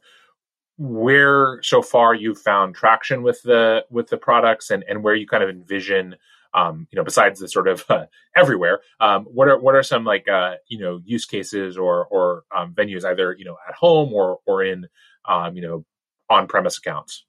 where 0.78 1.60
so 1.62 1.82
far 1.82 2.14
you've 2.14 2.38
found 2.38 2.74
traction 2.74 3.22
with 3.22 3.42
the 3.42 3.84
with 3.90 4.08
the 4.08 4.16
products 4.16 4.70
and 4.70 4.84
and 4.88 5.02
where 5.02 5.14
you 5.14 5.26
kind 5.26 5.42
of 5.42 5.50
envision 5.50 6.16
um, 6.54 6.86
you 6.90 6.96
know, 6.96 7.04
besides 7.04 7.40
the 7.40 7.48
sort 7.48 7.68
of 7.68 7.84
uh, 7.88 8.06
everywhere, 8.36 8.80
um, 9.00 9.24
what 9.24 9.48
are 9.48 9.58
what 9.58 9.74
are 9.74 9.82
some 9.82 10.04
like 10.04 10.28
uh, 10.28 10.54
you 10.68 10.78
know 10.78 11.00
use 11.04 11.26
cases 11.26 11.76
or 11.76 12.06
or 12.06 12.44
um, 12.56 12.74
venues 12.74 13.04
either 13.04 13.34
you 13.38 13.44
know 13.44 13.56
at 13.68 13.74
home 13.74 14.12
or 14.12 14.38
or 14.46 14.62
in 14.62 14.86
um, 15.28 15.56
you 15.56 15.62
know 15.62 15.84
on 16.30 16.46
premise 16.46 16.78
accounts? 16.78 17.24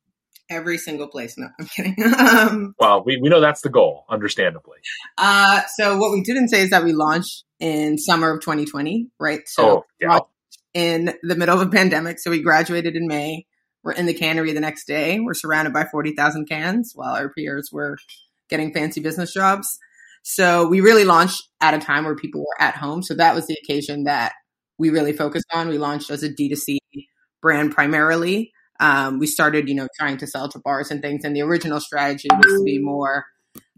Every 0.49 0.79
single 0.79 1.07
place. 1.07 1.37
No, 1.37 1.47
I'm 1.59 1.67
kidding. 1.67 1.95
Um, 2.19 2.73
well, 2.79 3.03
we, 3.05 3.17
we 3.17 3.29
know 3.29 3.39
that's 3.39 3.61
the 3.61 3.69
goal, 3.69 4.05
understandably. 4.09 4.77
Uh, 5.17 5.61
so 5.75 5.97
what 5.97 6.11
we 6.11 6.21
didn't 6.21 6.47
say 6.47 6.61
is 6.61 6.71
that 6.71 6.83
we 6.83 6.91
launched 6.91 7.43
in 7.59 7.99
summer 7.99 8.31
of 8.31 8.41
2020, 8.41 9.09
right? 9.19 9.41
So 9.45 9.63
oh, 9.63 9.85
yeah. 9.99 10.19
In 10.73 11.13
the 11.23 11.35
middle 11.35 11.59
of 11.59 11.67
a 11.67 11.71
pandemic. 11.71 12.19
So 12.19 12.31
we 12.31 12.41
graduated 12.41 12.95
in 12.95 13.07
May. 13.07 13.45
We're 13.83 13.93
in 13.93 14.05
the 14.05 14.13
cannery 14.13 14.51
the 14.51 14.59
next 14.59 14.85
day. 14.85 15.19
We're 15.19 15.33
surrounded 15.33 15.73
by 15.73 15.85
40,000 15.85 16.47
cans 16.47 16.91
while 16.93 17.15
our 17.15 17.29
peers 17.29 17.69
were 17.71 17.97
getting 18.49 18.73
fancy 18.73 18.99
business 19.01 19.33
jobs. 19.33 19.79
So 20.21 20.67
we 20.67 20.81
really 20.81 21.05
launched 21.05 21.41
at 21.61 21.73
a 21.73 21.79
time 21.79 22.03
where 22.03 22.15
people 22.15 22.41
were 22.41 22.61
at 22.61 22.75
home. 22.75 23.03
So 23.03 23.13
that 23.15 23.33
was 23.33 23.47
the 23.47 23.57
occasion 23.63 24.03
that 24.03 24.33
we 24.77 24.89
really 24.89 25.13
focused 25.13 25.47
on. 25.53 25.69
We 25.69 25.77
launched 25.77 26.09
as 26.09 26.23
a 26.23 26.29
D2C 26.29 26.77
brand 27.41 27.71
primarily. 27.71 28.51
Um, 28.79 29.19
we 29.19 29.27
started, 29.27 29.67
you 29.67 29.75
know, 29.75 29.87
trying 29.97 30.17
to 30.17 30.27
sell 30.27 30.49
to 30.49 30.59
bars 30.59 30.91
and 30.91 31.01
things. 31.01 31.23
And 31.23 31.35
the 31.35 31.41
original 31.41 31.79
strategy 31.79 32.27
was 32.31 32.59
to 32.59 32.63
be 32.63 32.79
more 32.79 33.25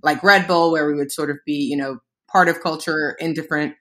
like 0.04 0.23
Red 0.23 0.47
Bull, 0.47 0.71
where 0.71 0.88
we 0.88 0.95
would 0.95 1.12
sort 1.12 1.30
of 1.30 1.38
be, 1.45 1.54
you 1.54 1.77
know, 1.77 1.99
part 2.32 2.47
of 2.47 2.62
culture 2.62 3.15
in 3.19 3.34
different 3.34 3.75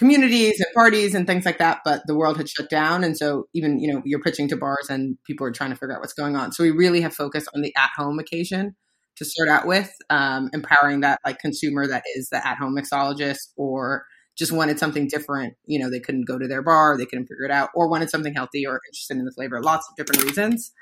communities 0.00 0.58
and 0.58 0.66
parties 0.74 1.14
and 1.14 1.26
things 1.26 1.44
like 1.44 1.58
that. 1.58 1.80
But 1.84 2.00
the 2.06 2.16
world 2.16 2.38
had 2.38 2.48
shut 2.48 2.70
down. 2.70 3.04
And 3.04 3.16
so 3.16 3.44
even, 3.54 3.78
you 3.78 3.92
know, 3.92 4.00
you're 4.06 4.22
pitching 4.22 4.48
to 4.48 4.56
bars 4.56 4.88
and 4.88 5.18
people 5.26 5.46
are 5.46 5.52
trying 5.52 5.70
to 5.70 5.76
figure 5.76 5.94
out 5.94 6.00
what's 6.00 6.14
going 6.14 6.36
on. 6.36 6.52
So 6.52 6.64
we 6.64 6.70
really 6.70 7.02
have 7.02 7.14
focused 7.14 7.48
on 7.54 7.60
the 7.60 7.72
at 7.76 7.90
home 7.94 8.18
occasion 8.18 8.76
to 9.16 9.24
start 9.26 9.50
out 9.50 9.66
with, 9.66 9.92
um, 10.08 10.48
empowering 10.54 11.00
that 11.00 11.20
like 11.22 11.38
consumer 11.38 11.86
that 11.86 12.02
is 12.16 12.30
the 12.30 12.44
at 12.44 12.56
home 12.56 12.74
mixologist 12.74 13.50
or 13.58 14.06
just 14.38 14.52
wanted 14.52 14.78
something 14.78 15.06
different. 15.06 15.52
You 15.66 15.78
know, 15.78 15.90
they 15.90 16.00
couldn't 16.00 16.26
go 16.26 16.38
to 16.38 16.48
their 16.48 16.62
bar, 16.62 16.96
they 16.96 17.04
couldn't 17.04 17.26
figure 17.26 17.44
it 17.44 17.50
out, 17.50 17.68
or 17.74 17.90
wanted 17.90 18.08
something 18.08 18.32
healthy 18.32 18.64
or 18.66 18.80
interested 18.88 19.18
in 19.18 19.26
the 19.26 19.32
flavor. 19.32 19.62
Lots 19.62 19.86
of 19.90 19.96
different 19.96 20.24
reasons. 20.24 20.72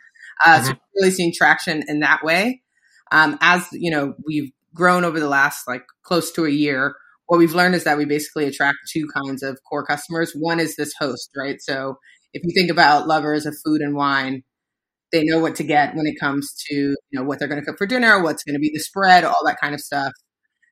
Uh, 0.46 0.58
mm-hmm. 0.58 0.66
So 0.66 0.72
really 0.94 1.10
seeing 1.10 1.32
traction 1.36 1.82
in 1.88 1.98
that 2.00 2.22
way. 2.22 2.62
Um, 3.10 3.36
as 3.40 3.66
you 3.72 3.90
know, 3.90 4.14
we've 4.24 4.52
grown 4.74 5.04
over 5.04 5.18
the 5.18 5.28
last 5.28 5.66
like 5.66 5.82
close 6.04 6.30
to 6.32 6.46
a 6.46 6.50
year. 6.50 6.94
What 7.28 7.38
we've 7.38 7.54
learned 7.54 7.74
is 7.74 7.84
that 7.84 7.98
we 7.98 8.06
basically 8.06 8.46
attract 8.46 8.78
two 8.92 9.06
kinds 9.14 9.42
of 9.42 9.58
core 9.68 9.84
customers. 9.84 10.32
One 10.34 10.58
is 10.60 10.76
this 10.76 10.92
host, 10.98 11.30
right? 11.36 11.56
So 11.60 11.96
if 12.32 12.42
you 12.42 12.50
think 12.54 12.70
about 12.70 13.06
lovers 13.06 13.46
of 13.46 13.56
food 13.64 13.80
and 13.82 13.94
wine, 13.94 14.42
they 15.12 15.24
know 15.24 15.38
what 15.38 15.56
to 15.56 15.62
get 15.62 15.94
when 15.94 16.06
it 16.06 16.18
comes 16.20 16.54
to 16.70 16.74
you 16.74 16.96
know 17.12 17.22
what 17.24 17.38
they're 17.38 17.48
going 17.48 17.60
to 17.60 17.64
cook 17.64 17.78
for 17.78 17.86
dinner, 17.86 18.22
what's 18.22 18.44
going 18.44 18.54
to 18.54 18.60
be 18.60 18.70
the 18.72 18.80
spread, 18.80 19.24
all 19.24 19.44
that 19.46 19.60
kind 19.60 19.74
of 19.74 19.80
stuff. 19.80 20.12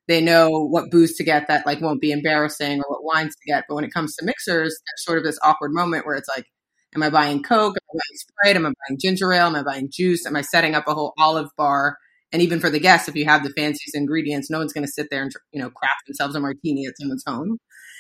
They 0.09 0.21
know 0.23 0.51
what 0.51 0.91
booze 0.91 1.15
to 1.17 1.25
get 1.25 1.49
that 1.49 1.67
like 1.67 1.81
won't 1.81 2.01
be 2.01 2.13
embarrassing 2.13 2.81
or 2.81 2.85
what 2.89 3.05
wines 3.05 3.35
to 3.35 3.53
get. 3.53 3.65
But 3.69 3.75
when 3.77 3.85
it 3.85 3.93
comes 3.93 4.15
to 4.17 4.25
mixers, 4.25 4.71
there's 4.87 5.05
sort 5.05 5.19
of 5.19 5.25
this 5.25 5.39
awkward 5.43 5.73
moment 5.73 6.07
where 6.07 6.17
it's 6.17 6.29
like, 6.35 6.47
am 6.95 7.03
I 7.03 7.11
buying 7.11 7.43
Coke? 7.43 7.77
Am 7.77 7.83
I 7.91 7.99
buying 7.99 8.17
Sprite? 8.17 8.57
Am 8.57 8.67
I 8.67 8.73
buying 8.89 8.99
ginger 9.01 9.33
ale? 9.33 9.47
Am 9.49 9.57
I 9.57 9.63
buying 9.63 9.89
juice? 9.93 10.27
Am 10.27 10.37
I 10.37 10.43
setting 10.43 10.75
up 10.75 10.89
a 10.89 10.95
whole 10.95 11.13
olive 11.19 11.51
bar? 11.59 11.97
And 12.33 12.43
even 12.43 12.61
for 12.61 12.71
the 12.71 12.81
guests, 12.81 13.09
if 13.09 13.15
you 13.15 13.25
have 13.25 13.45
the 13.45 13.51
fanciest 13.51 13.95
ingredients, 13.95 14.51
no 14.51 14.59
one's 14.59 14.73
going 14.73 14.85
to 14.85 14.91
sit 14.93 15.09
there 15.11 15.23
and 15.23 15.33
you 15.53 15.61
know 15.61 15.71
craft 15.71 16.07
themselves 16.07 16.35
a 16.35 16.41
martini 16.41 16.87
at 16.87 16.95
someone's 16.99 17.25
home. 17.27 17.59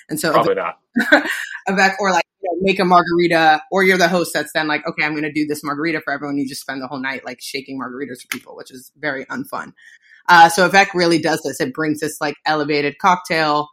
And 0.09 0.21
so 0.21 0.33
probably 0.33 0.55
not. 0.55 0.79
Avec, 1.69 1.93
or 2.01 2.13
like 2.13 2.25
you 2.41 2.51
know, 2.51 2.59
make 2.61 2.79
a 2.79 2.85
margarita, 2.85 3.63
or 3.71 3.83
you're 3.83 3.99
the 3.99 4.09
host 4.09 4.33
that's 4.35 4.53
then 4.53 4.69
like, 4.69 4.87
okay, 4.87 5.05
I'm 5.05 5.13
going 5.13 5.25
to 5.25 5.33
do 5.33 5.47
this 5.47 5.63
margarita 5.65 6.01
for 6.01 6.13
everyone. 6.13 6.39
You 6.39 6.49
just 6.49 6.61
spend 6.61 6.83
the 6.83 6.87
whole 6.87 7.01
night 7.01 7.25
like 7.25 7.39
shaking 7.41 7.81
margaritas 7.81 8.23
for 8.23 8.29
people, 8.31 8.57
which 8.57 8.71
is 8.71 8.91
very 8.97 9.25
unfun. 9.27 9.73
Uh, 10.29 10.49
so 10.49 10.67
Avec 10.67 10.93
really 10.95 11.19
does 11.19 11.41
this. 11.43 11.61
It 11.61 11.73
brings 11.73 12.01
this 12.01 12.21
like 12.21 12.35
elevated 12.45 12.99
cocktail 12.99 13.69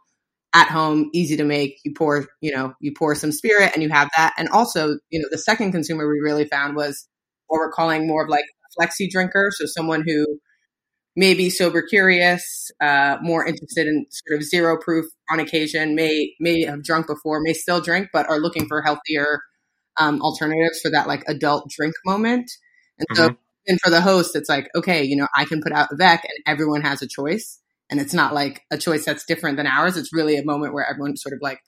at 0.54 0.68
home, 0.68 1.10
easy 1.12 1.36
to 1.36 1.44
make. 1.44 1.78
You 1.84 1.92
pour, 1.94 2.26
you 2.40 2.52
know, 2.52 2.74
you 2.80 2.92
pour 2.96 3.14
some 3.14 3.32
spirit 3.32 3.72
and 3.74 3.82
you 3.82 3.88
have 3.90 4.08
that. 4.16 4.34
And 4.38 4.48
also, 4.48 4.98
you 5.10 5.20
know, 5.20 5.28
the 5.30 5.38
second 5.38 5.72
consumer 5.72 6.08
we 6.08 6.20
really 6.20 6.46
found 6.46 6.76
was 6.76 7.08
what 7.48 7.58
we're 7.58 7.72
calling 7.72 8.06
more 8.06 8.24
of 8.24 8.28
like 8.28 8.44
flexi 8.78 9.10
drinker. 9.10 9.50
So 9.54 9.66
someone 9.66 10.04
who 10.06 10.38
maybe 11.16 11.48
sober 11.50 11.82
curious, 11.82 12.70
uh, 12.80 13.18
more 13.22 13.46
interested 13.46 13.86
in 13.86 14.06
sort 14.10 14.40
of 14.40 14.44
zero 14.44 14.76
proof 14.80 15.06
on 15.30 15.40
occasion, 15.40 15.94
may 15.94 16.32
may 16.40 16.62
have 16.62 16.82
drunk 16.82 17.06
before, 17.06 17.40
may 17.40 17.52
still 17.52 17.80
drink, 17.80 18.08
but 18.12 18.28
are 18.28 18.38
looking 18.38 18.66
for 18.66 18.82
healthier 18.82 19.40
um, 19.98 20.20
alternatives 20.22 20.80
for 20.80 20.90
that 20.90 21.06
like 21.06 21.22
adult 21.28 21.70
drink 21.70 21.94
moment. 22.04 22.50
And 22.98 23.08
mm-hmm. 23.08 23.32
so, 23.32 23.36
and 23.66 23.80
for 23.80 23.90
the 23.90 24.00
host, 24.00 24.36
it's 24.36 24.48
like, 24.48 24.68
okay, 24.76 25.02
you 25.04 25.16
know, 25.16 25.28
I 25.36 25.44
can 25.44 25.60
put 25.62 25.72
out 25.72 25.88
Avec, 25.92 26.24
and 26.24 26.38
everyone 26.46 26.82
has 26.82 27.02
a 27.02 27.08
choice, 27.08 27.60
and 27.90 28.00
it's 28.00 28.14
not 28.14 28.34
like 28.34 28.62
a 28.70 28.78
choice 28.78 29.04
that's 29.04 29.24
different 29.24 29.56
than 29.56 29.66
ours. 29.66 29.96
It's 29.96 30.12
really 30.12 30.36
a 30.36 30.44
moment 30.44 30.74
where 30.74 30.86
everyone 30.88 31.16
sort 31.16 31.32
of 31.32 31.38
like 31.42 31.60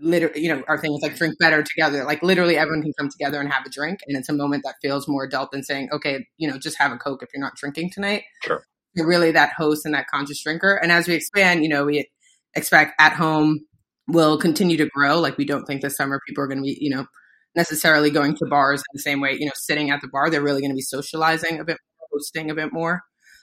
literally, 0.00 0.40
you 0.40 0.54
know, 0.54 0.62
our 0.68 0.78
thing 0.78 0.92
is 0.94 1.02
like 1.02 1.16
drink 1.16 1.34
better 1.38 1.62
together. 1.62 2.04
Like 2.04 2.22
literally 2.22 2.56
everyone 2.56 2.82
can 2.82 2.92
come 2.98 3.08
together 3.08 3.40
and 3.40 3.52
have 3.52 3.66
a 3.66 3.70
drink. 3.70 4.00
And 4.06 4.16
it's 4.16 4.28
a 4.28 4.32
moment 4.32 4.62
that 4.64 4.76
feels 4.82 5.08
more 5.08 5.24
adult 5.24 5.50
than 5.52 5.62
saying, 5.62 5.88
okay, 5.92 6.26
you 6.36 6.48
know, 6.48 6.58
just 6.58 6.78
have 6.78 6.92
a 6.92 6.96
Coke 6.96 7.22
if 7.22 7.28
you're 7.34 7.42
not 7.42 7.56
drinking 7.56 7.90
tonight. 7.90 8.24
Sure 8.42 8.62
You're 8.94 9.08
really 9.08 9.32
that 9.32 9.52
host 9.52 9.84
and 9.84 9.94
that 9.94 10.06
conscious 10.08 10.42
drinker. 10.42 10.74
And 10.74 10.92
as 10.92 11.08
we 11.08 11.14
expand, 11.14 11.62
you 11.62 11.68
know, 11.68 11.84
we 11.84 12.08
expect 12.54 12.94
at 13.00 13.12
home 13.12 13.60
will 14.06 14.38
continue 14.38 14.76
to 14.78 14.86
grow. 14.86 15.20
Like 15.20 15.36
we 15.36 15.44
don't 15.44 15.64
think 15.64 15.82
this 15.82 15.96
summer 15.96 16.20
people 16.26 16.42
are 16.42 16.48
going 16.48 16.58
to 16.58 16.62
be, 16.62 16.78
you 16.80 16.90
know, 16.90 17.06
necessarily 17.54 18.10
going 18.10 18.36
to 18.36 18.46
bars 18.46 18.80
in 18.80 18.84
the 18.94 19.00
same 19.00 19.20
way, 19.20 19.36
you 19.38 19.46
know, 19.46 19.52
sitting 19.54 19.90
at 19.90 20.00
the 20.00 20.08
bar. 20.08 20.30
They're 20.30 20.42
really 20.42 20.60
going 20.60 20.70
to 20.70 20.76
be 20.76 20.80
socializing 20.80 21.60
a 21.60 21.64
bit, 21.64 21.78
hosting 22.12 22.50
a 22.50 22.54
bit 22.54 22.72
more. 22.72 23.02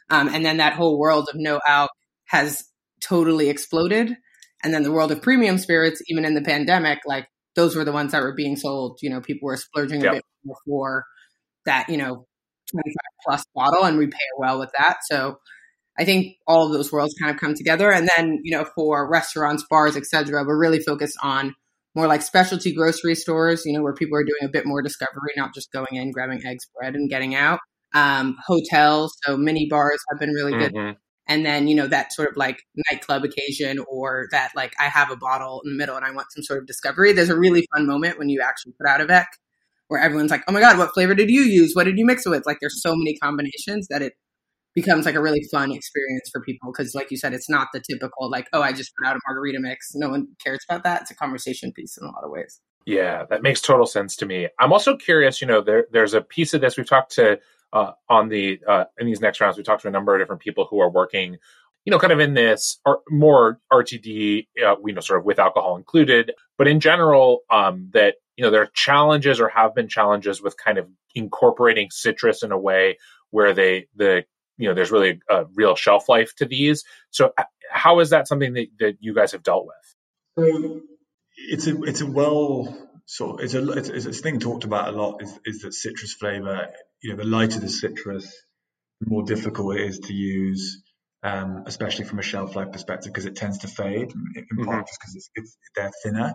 Um, 0.09 0.27
and 0.29 0.45
then 0.45 0.57
that 0.57 0.73
whole 0.73 0.99
world 0.99 1.27
of 1.31 1.39
no 1.39 1.59
out 1.67 1.89
has 2.25 2.63
totally 3.01 3.49
exploded. 3.49 4.15
And 4.63 4.73
then 4.73 4.83
the 4.83 4.91
world 4.91 5.11
of 5.11 5.21
premium 5.21 5.57
spirits, 5.57 6.01
even 6.07 6.25
in 6.25 6.33
the 6.33 6.41
pandemic, 6.41 6.99
like 7.05 7.27
those 7.55 7.75
were 7.75 7.85
the 7.85 7.91
ones 7.91 8.11
that 8.11 8.21
were 8.21 8.33
being 8.33 8.55
sold. 8.55 8.99
You 9.01 9.09
know, 9.09 9.21
people 9.21 9.45
were 9.47 9.57
splurging 9.57 10.01
yep. 10.01 10.11
a 10.11 10.15
bit 10.15 10.23
more 10.43 10.57
for 10.65 11.05
that, 11.65 11.89
you 11.89 11.97
know, 11.97 12.25
25 12.71 12.95
plus 13.25 13.43
bottle 13.53 13.83
and 13.83 13.97
we 13.97 14.07
pay 14.07 14.17
well 14.37 14.59
with 14.59 14.71
that. 14.77 14.97
So 15.09 15.37
I 15.97 16.03
think 16.03 16.35
all 16.47 16.65
of 16.65 16.73
those 16.73 16.91
worlds 16.91 17.15
kind 17.19 17.33
of 17.33 17.39
come 17.39 17.53
together. 17.53 17.91
And 17.91 18.09
then, 18.15 18.39
you 18.43 18.55
know, 18.55 18.65
for 18.75 19.09
restaurants, 19.09 19.63
bars, 19.69 19.95
etc., 19.95 20.43
we're 20.45 20.59
really 20.59 20.79
focused 20.79 21.17
on 21.23 21.55
more 21.95 22.07
like 22.07 22.21
specialty 22.21 22.73
grocery 22.73 23.15
stores, 23.15 23.63
you 23.65 23.73
know, 23.73 23.81
where 23.81 23.93
people 23.93 24.17
are 24.17 24.23
doing 24.23 24.43
a 24.43 24.49
bit 24.49 24.65
more 24.65 24.81
discovery, 24.81 25.31
not 25.37 25.53
just 25.53 25.71
going 25.71 25.87
in, 25.93 26.11
grabbing 26.11 26.45
eggs, 26.45 26.67
bread, 26.77 26.95
and 26.95 27.09
getting 27.09 27.35
out. 27.35 27.59
Um, 27.93 28.35
hotels, 28.45 29.15
so 29.23 29.37
mini 29.37 29.67
bars 29.69 29.99
have 30.11 30.19
been 30.19 30.31
really 30.31 30.51
good. 30.51 30.73
Mm-hmm. 30.73 30.97
And 31.27 31.45
then, 31.45 31.67
you 31.67 31.75
know, 31.75 31.87
that 31.87 32.13
sort 32.13 32.29
of 32.29 32.37
like 32.37 32.61
nightclub 32.91 33.23
occasion 33.23 33.79
or 33.89 34.27
that 34.31 34.51
like 34.55 34.73
I 34.79 34.85
have 34.85 35.09
a 35.09 35.15
bottle 35.15 35.61
in 35.65 35.71
the 35.71 35.77
middle 35.77 35.95
and 35.95 36.05
I 36.05 36.11
want 36.11 36.31
some 36.31 36.43
sort 36.43 36.59
of 36.59 36.67
discovery. 36.67 37.13
There's 37.13 37.29
a 37.29 37.37
really 37.37 37.67
fun 37.75 37.87
moment 37.87 38.19
when 38.19 38.29
you 38.29 38.41
actually 38.41 38.73
put 38.73 38.87
out 38.87 39.01
Avec 39.01 39.27
where 39.87 40.01
everyone's 40.01 40.31
like, 40.31 40.43
oh 40.47 40.51
my 40.51 40.59
God, 40.59 40.77
what 40.77 40.93
flavor 40.93 41.13
did 41.13 41.29
you 41.29 41.41
use? 41.41 41.73
What 41.73 41.83
did 41.83 41.97
you 41.97 42.05
mix 42.05 42.25
it 42.25 42.29
with? 42.29 42.45
Like 42.45 42.57
there's 42.59 42.81
so 42.81 42.95
many 42.95 43.17
combinations 43.17 43.87
that 43.89 44.01
it 44.01 44.13
becomes 44.75 45.05
like 45.05 45.15
a 45.15 45.21
really 45.21 45.41
fun 45.51 45.71
experience 45.71 46.29
for 46.31 46.41
people 46.41 46.71
because 46.71 46.93
like 46.93 47.09
you 47.09 47.17
said 47.17 47.33
it's 47.33 47.49
not 47.49 47.69
the 47.73 47.81
typical 47.89 48.29
like 48.29 48.47
oh 48.51 48.61
i 48.61 48.73
just 48.73 48.91
put 48.95 49.07
out 49.07 49.15
a 49.15 49.19
margarita 49.25 49.57
mix 49.59 49.91
no 49.95 50.09
one 50.09 50.27
cares 50.43 50.59
about 50.69 50.83
that 50.83 51.01
it's 51.01 51.11
a 51.11 51.15
conversation 51.15 51.71
piece 51.71 51.97
in 51.97 52.05
a 52.05 52.11
lot 52.11 52.23
of 52.23 52.29
ways 52.29 52.59
yeah 52.85 53.23
that 53.29 53.41
makes 53.41 53.61
total 53.61 53.85
sense 53.85 54.17
to 54.17 54.25
me 54.25 54.49
i'm 54.59 54.73
also 54.73 54.95
curious 54.97 55.39
you 55.39 55.47
know 55.47 55.61
there, 55.61 55.87
there's 55.91 56.13
a 56.13 56.21
piece 56.21 56.53
of 56.53 56.59
this 56.59 56.75
we've 56.75 56.85
talked 56.85 57.15
to 57.15 57.39
uh, 57.75 57.91
on 58.09 58.29
the 58.29 58.59
uh, 58.67 58.85
in 58.97 59.05
these 59.05 59.21
next 59.21 59.39
rounds 59.41 59.57
we 59.57 59.63
talked 59.63 59.83
to 59.83 59.87
a 59.87 59.91
number 59.91 60.15
of 60.15 60.21
different 60.21 60.41
people 60.41 60.65
who 60.69 60.79
are 60.79 60.89
working 60.89 61.37
you 61.85 61.91
know 61.91 61.99
kind 61.99 62.13
of 62.13 62.19
in 62.19 62.33
this 62.33 62.79
or 62.85 63.01
more 63.09 63.59
rtd 63.71 64.47
uh, 64.65 64.75
you 64.83 64.93
know 64.93 65.01
sort 65.01 65.19
of 65.19 65.25
with 65.25 65.39
alcohol 65.39 65.77
included. 65.77 66.31
But 66.57 66.67
in 66.67 66.79
general 66.79 67.41
um, 67.51 67.89
that 67.93 68.15
you 68.35 68.43
know 68.43 68.51
there 68.51 68.63
are 68.63 68.71
challenges 68.73 69.39
or 69.39 69.49
have 69.49 69.75
been 69.75 69.87
challenges 69.87 70.41
with 70.41 70.57
kind 70.57 70.77
of 70.77 70.87
incorporating 71.13 71.89
citrus 71.91 72.43
in 72.43 72.51
a 72.51 72.57
way 72.57 72.97
where 73.31 73.53
they 73.53 73.87
the 73.95 74.25
you 74.57 74.67
know 74.67 74.73
there's 74.73 74.91
really 74.91 75.21
a, 75.29 75.41
a 75.41 75.45
real 75.53 75.75
shelf 75.75 76.09
life 76.09 76.33
to 76.35 76.45
these. 76.45 76.83
So 77.11 77.33
uh, 77.37 77.43
how 77.71 77.99
is 77.99 78.09
that 78.11 78.27
something 78.27 78.53
that, 78.53 78.67
that 78.79 78.97
you 78.99 79.13
guys 79.13 79.33
have 79.33 79.43
dealt 79.43 79.65
with? 79.65 79.95
So 80.37 80.81
it's 81.35 81.67
a 81.67 81.83
it's 81.83 82.01
a 82.01 82.05
well 82.05 82.75
sort 83.05 83.39
of, 83.39 83.45
it's 83.45 83.53
a 83.53 83.71
it's, 83.71 83.89
it's 83.89 84.05
a 84.05 84.21
thing 84.21 84.39
talked 84.39 84.63
about 84.63 84.93
a 84.93 84.97
lot 84.97 85.21
is 85.21 85.39
is 85.45 85.61
that 85.61 85.73
citrus 85.73 86.13
flavor 86.13 86.67
you 87.01 87.11
know 87.11 87.17
the 87.17 87.23
lighter 87.23 87.59
the 87.59 87.69
citrus 87.69 88.25
the 89.01 89.09
more 89.09 89.23
difficult 89.23 89.75
it 89.75 89.81
is 89.81 89.99
to 89.99 90.13
use 90.13 90.81
um, 91.23 91.63
especially 91.65 92.05
from 92.05 92.19
a 92.19 92.23
shelf 92.23 92.55
life 92.55 92.71
perspective 92.71 93.11
because 93.11 93.25
it 93.25 93.35
tends 93.35 93.59
to 93.59 93.67
fade 93.67 94.11
in 94.11 94.45
mm-hmm. 94.57 94.79
just 94.81 94.99
because 94.99 95.15
it's, 95.15 95.29
it's, 95.35 95.57
they're 95.75 95.91
thinner 96.03 96.33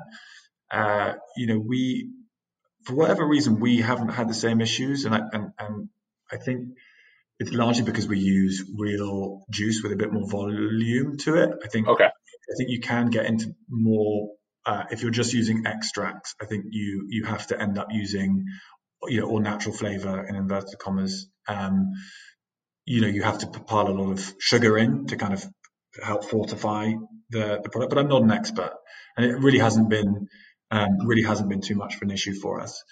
uh, 0.70 1.14
you 1.36 1.46
know 1.46 1.58
we 1.58 2.10
for 2.84 2.94
whatever 2.94 3.26
reason 3.26 3.60
we 3.60 3.78
haven't 3.78 4.08
had 4.08 4.28
the 4.28 4.34
same 4.34 4.60
issues 4.60 5.04
and 5.04 5.14
I, 5.14 5.20
and, 5.32 5.52
and 5.58 5.88
I 6.32 6.36
think 6.36 6.70
it's 7.40 7.52
largely 7.52 7.84
because 7.84 8.06
we 8.06 8.18
use 8.18 8.62
real 8.76 9.44
juice 9.50 9.82
with 9.82 9.92
a 9.92 9.96
bit 9.96 10.12
more 10.12 10.28
volume 10.28 11.16
to 11.18 11.42
it. 11.42 11.50
I 11.64 11.68
think. 11.68 11.88
Okay. 11.88 12.04
I 12.04 12.54
think 12.56 12.68
you 12.68 12.80
can 12.80 13.08
get 13.08 13.24
into 13.24 13.54
more 13.68 14.32
uh, 14.66 14.84
if 14.90 15.02
you're 15.02 15.10
just 15.10 15.32
using 15.32 15.66
extracts. 15.66 16.34
I 16.40 16.46
think 16.46 16.66
you 16.70 17.06
you 17.08 17.24
have 17.24 17.46
to 17.48 17.60
end 17.60 17.78
up 17.78 17.88
using 17.90 18.44
you 19.08 19.20
know 19.20 19.28
all 19.28 19.40
natural 19.40 19.74
flavor 19.74 20.24
in 20.26 20.36
inverted 20.36 20.78
commas. 20.78 21.28
Um, 21.48 21.92
you 22.84 23.00
know 23.00 23.08
you 23.08 23.22
have 23.22 23.38
to 23.38 23.46
pile 23.46 23.88
a 23.88 23.90
lot 23.90 24.12
of 24.12 24.34
sugar 24.38 24.76
in 24.78 25.06
to 25.06 25.16
kind 25.16 25.34
of 25.34 25.44
help 26.02 26.24
fortify 26.24 26.92
the, 27.30 27.60
the 27.62 27.68
product. 27.68 27.90
But 27.90 27.98
I'm 27.98 28.08
not 28.08 28.22
an 28.22 28.30
expert, 28.30 28.74
and 29.16 29.26
it 29.26 29.38
really 29.38 29.58
hasn't 29.58 29.88
been 29.88 30.28
um, 30.70 31.06
really 31.06 31.22
hasn't 31.22 31.48
been 31.48 31.60
too 31.60 31.74
much 31.74 31.96
of 31.96 32.02
an 32.02 32.10
issue 32.10 32.34
for 32.34 32.60
us. 32.60 32.82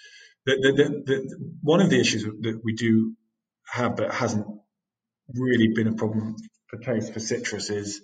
The, 0.45 0.55
the, 0.55 1.03
the, 1.05 1.51
one 1.61 1.81
of 1.81 1.89
the 1.89 1.99
issues 1.99 2.23
that 2.23 2.61
we 2.63 2.73
do 2.73 3.13
have 3.67 3.95
but 3.97 4.11
hasn't 4.11 4.47
really 5.33 5.67
been 5.67 5.87
a 5.87 5.93
problem 5.93 6.35
for 6.67 6.77
taste 6.79 7.13
for 7.13 7.19
citrus 7.19 7.69
is 7.69 8.01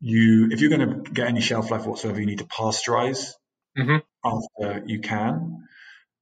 you 0.00 0.48
if 0.50 0.60
you're 0.60 0.70
going 0.70 1.04
to 1.04 1.10
get 1.10 1.28
any 1.28 1.40
shelf 1.40 1.70
life 1.70 1.86
whatsoever, 1.86 2.20
you 2.20 2.26
need 2.26 2.38
to 2.38 2.46
pasteurize 2.46 3.26
mm-hmm. 3.78 3.96
after 4.24 4.84
you 4.86 5.00
can, 5.00 5.66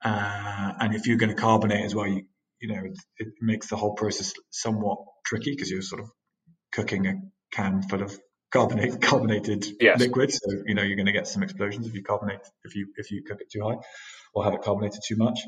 uh, 0.05 0.73
and 0.81 0.95
if 0.95 1.07
you're 1.07 1.17
going 1.17 1.35
to 1.35 1.41
carbonate 1.41 1.85
as 1.85 1.95
well, 1.95 2.07
you 2.07 2.25
you 2.61 2.69
know 2.69 2.83
it, 2.85 2.99
it 3.19 3.29
makes 3.41 3.69
the 3.69 3.77
whole 3.77 3.95
process 3.95 4.33
somewhat 4.51 4.99
tricky 5.25 5.53
because 5.53 5.71
you're 5.71 5.83
sort 5.83 6.03
of 6.03 6.11
cooking 6.73 7.07
a 7.07 7.15
can 7.53 7.83
full 7.83 8.03
of 8.03 8.19
carbonate 8.51 9.01
carbonated 9.01 9.67
yes. 9.81 10.01
liquid, 10.01 10.33
so 10.33 10.63
you 10.67 10.75
know 10.75 10.83
you're 10.83 10.97
going 10.97 11.07
to 11.07 11.13
get 11.13 11.27
some 11.27 11.43
explosions 11.43 11.87
if 11.87 11.95
you 11.95 12.03
carbonate 12.03 12.41
if 12.65 12.75
you 12.75 12.89
if 12.97 13.11
you 13.11 13.23
cook 13.23 13.41
it 13.41 13.51
too 13.51 13.63
high 13.63 13.77
or 14.35 14.45
have 14.45 14.55
it 14.55 14.63
carbonated 14.63 15.01
too 15.07 15.17
much. 15.17 15.41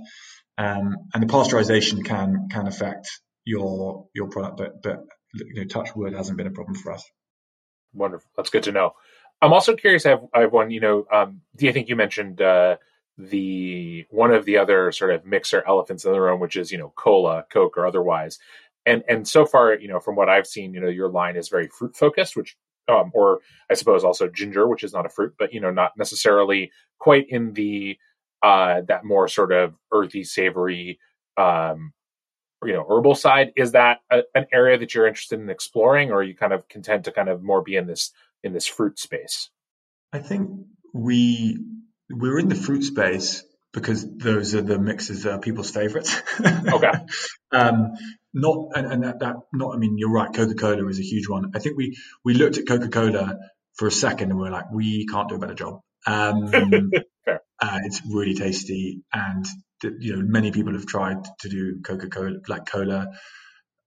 Um, 0.56 0.94
and 1.14 1.22
the 1.22 1.26
pasteurization 1.26 2.04
can 2.04 2.48
can 2.50 2.66
affect 2.66 3.08
your 3.44 4.06
your 4.14 4.28
product, 4.28 4.56
but 4.56 4.82
but 4.82 4.98
you 5.34 5.62
know, 5.62 5.64
touch 5.64 5.94
wood 5.94 6.12
hasn't 6.12 6.36
been 6.36 6.46
a 6.46 6.52
problem 6.52 6.76
for 6.76 6.92
us. 6.92 7.04
Wonderful, 7.94 8.30
that's 8.36 8.50
good 8.50 8.62
to 8.64 8.72
know. 8.72 8.94
I'm 9.42 9.52
also 9.52 9.74
curious. 9.74 10.04
I 10.04 10.10
have, 10.10 10.22
I 10.34 10.40
have 10.40 10.52
one. 10.52 10.70
You 10.70 10.80
know, 10.80 11.06
um, 11.12 11.40
do 11.56 11.66
you 11.66 11.72
think 11.72 11.88
you 11.88 11.96
mentioned 11.96 12.42
uh, 12.42 12.76
the 13.16 14.06
one 14.10 14.32
of 14.32 14.44
the 14.44 14.58
other 14.58 14.92
sort 14.92 15.14
of 15.14 15.24
mixer 15.24 15.64
elephants 15.66 16.04
in 16.04 16.12
the 16.12 16.20
room, 16.20 16.40
which 16.40 16.56
is 16.56 16.70
you 16.70 16.78
know 16.78 16.92
cola, 16.96 17.44
Coke, 17.50 17.78
or 17.78 17.86
otherwise? 17.86 18.38
And 18.86 19.02
and 19.08 19.26
so 19.26 19.46
far, 19.46 19.74
you 19.74 19.88
know, 19.88 20.00
from 20.00 20.16
what 20.16 20.28
I've 20.28 20.46
seen, 20.46 20.74
you 20.74 20.80
know, 20.80 20.88
your 20.88 21.08
line 21.08 21.36
is 21.36 21.48
very 21.48 21.68
fruit 21.68 21.96
focused, 21.96 22.36
which 22.36 22.56
um, 22.88 23.10
or 23.14 23.40
I 23.70 23.74
suppose 23.74 24.04
also 24.04 24.28
ginger, 24.28 24.66
which 24.68 24.84
is 24.84 24.92
not 24.92 25.06
a 25.06 25.10
fruit, 25.10 25.34
but 25.38 25.54
you 25.54 25.60
know, 25.60 25.70
not 25.70 25.96
necessarily 25.96 26.72
quite 26.98 27.26
in 27.28 27.52
the 27.54 27.98
uh, 28.42 28.82
that 28.88 29.04
more 29.04 29.28
sort 29.28 29.52
of 29.52 29.74
earthy, 29.92 30.24
savory, 30.24 30.98
um, 31.36 31.92
you 32.64 32.72
know, 32.72 32.86
herbal 32.88 33.14
side. 33.14 33.52
Is 33.56 33.72
that 33.72 34.00
a, 34.10 34.22
an 34.34 34.46
area 34.52 34.78
that 34.78 34.94
you're 34.94 35.06
interested 35.06 35.40
in 35.40 35.50
exploring, 35.50 36.10
or 36.10 36.16
are 36.16 36.22
you 36.22 36.34
kind 36.34 36.52
of 36.52 36.68
content 36.68 37.04
to 37.04 37.12
kind 37.12 37.28
of 37.28 37.42
more 37.42 37.62
be 37.62 37.76
in 37.76 37.86
this 37.86 38.12
in 38.42 38.52
this 38.52 38.66
fruit 38.66 38.98
space? 38.98 39.50
I 40.12 40.18
think 40.18 40.50
we 40.92 41.58
we're 42.10 42.38
in 42.38 42.48
the 42.48 42.54
fruit 42.54 42.82
space 42.82 43.44
because 43.72 44.04
those 44.16 44.54
are 44.54 44.62
the 44.62 44.78
mixes 44.78 45.22
that 45.22 45.32
are 45.32 45.38
people's 45.38 45.70
favorites. 45.70 46.20
okay. 46.40 46.92
um, 47.52 47.92
not 48.34 48.68
and, 48.74 48.92
and 48.92 49.04
that, 49.04 49.20
that 49.20 49.36
not 49.52 49.74
I 49.74 49.78
mean 49.78 49.96
you're 49.98 50.10
right. 50.10 50.32
Coca 50.32 50.54
Cola 50.54 50.86
is 50.88 50.98
a 50.98 51.04
huge 51.04 51.28
one. 51.28 51.52
I 51.54 51.58
think 51.58 51.76
we 51.76 51.96
we 52.24 52.34
looked 52.34 52.58
at 52.58 52.66
Coca 52.66 52.88
Cola 52.88 53.38
for 53.74 53.86
a 53.86 53.92
second 53.92 54.30
and 54.30 54.40
we 54.40 54.48
are 54.48 54.52
like 54.52 54.70
we 54.72 55.06
can't 55.06 55.28
do 55.28 55.36
a 55.36 55.38
better 55.38 55.54
job. 55.54 55.80
Um, 56.06 56.50
uh, 57.26 57.78
it's 57.84 58.02
really 58.06 58.34
tasty, 58.34 59.02
and 59.12 59.44
you 59.82 60.16
know 60.16 60.22
many 60.22 60.52
people 60.52 60.72
have 60.74 60.86
tried 60.86 61.18
to 61.40 61.48
do 61.48 61.80
Coca 61.82 62.08
Cola 62.08 62.36
like 62.48 62.66
cola 62.66 63.08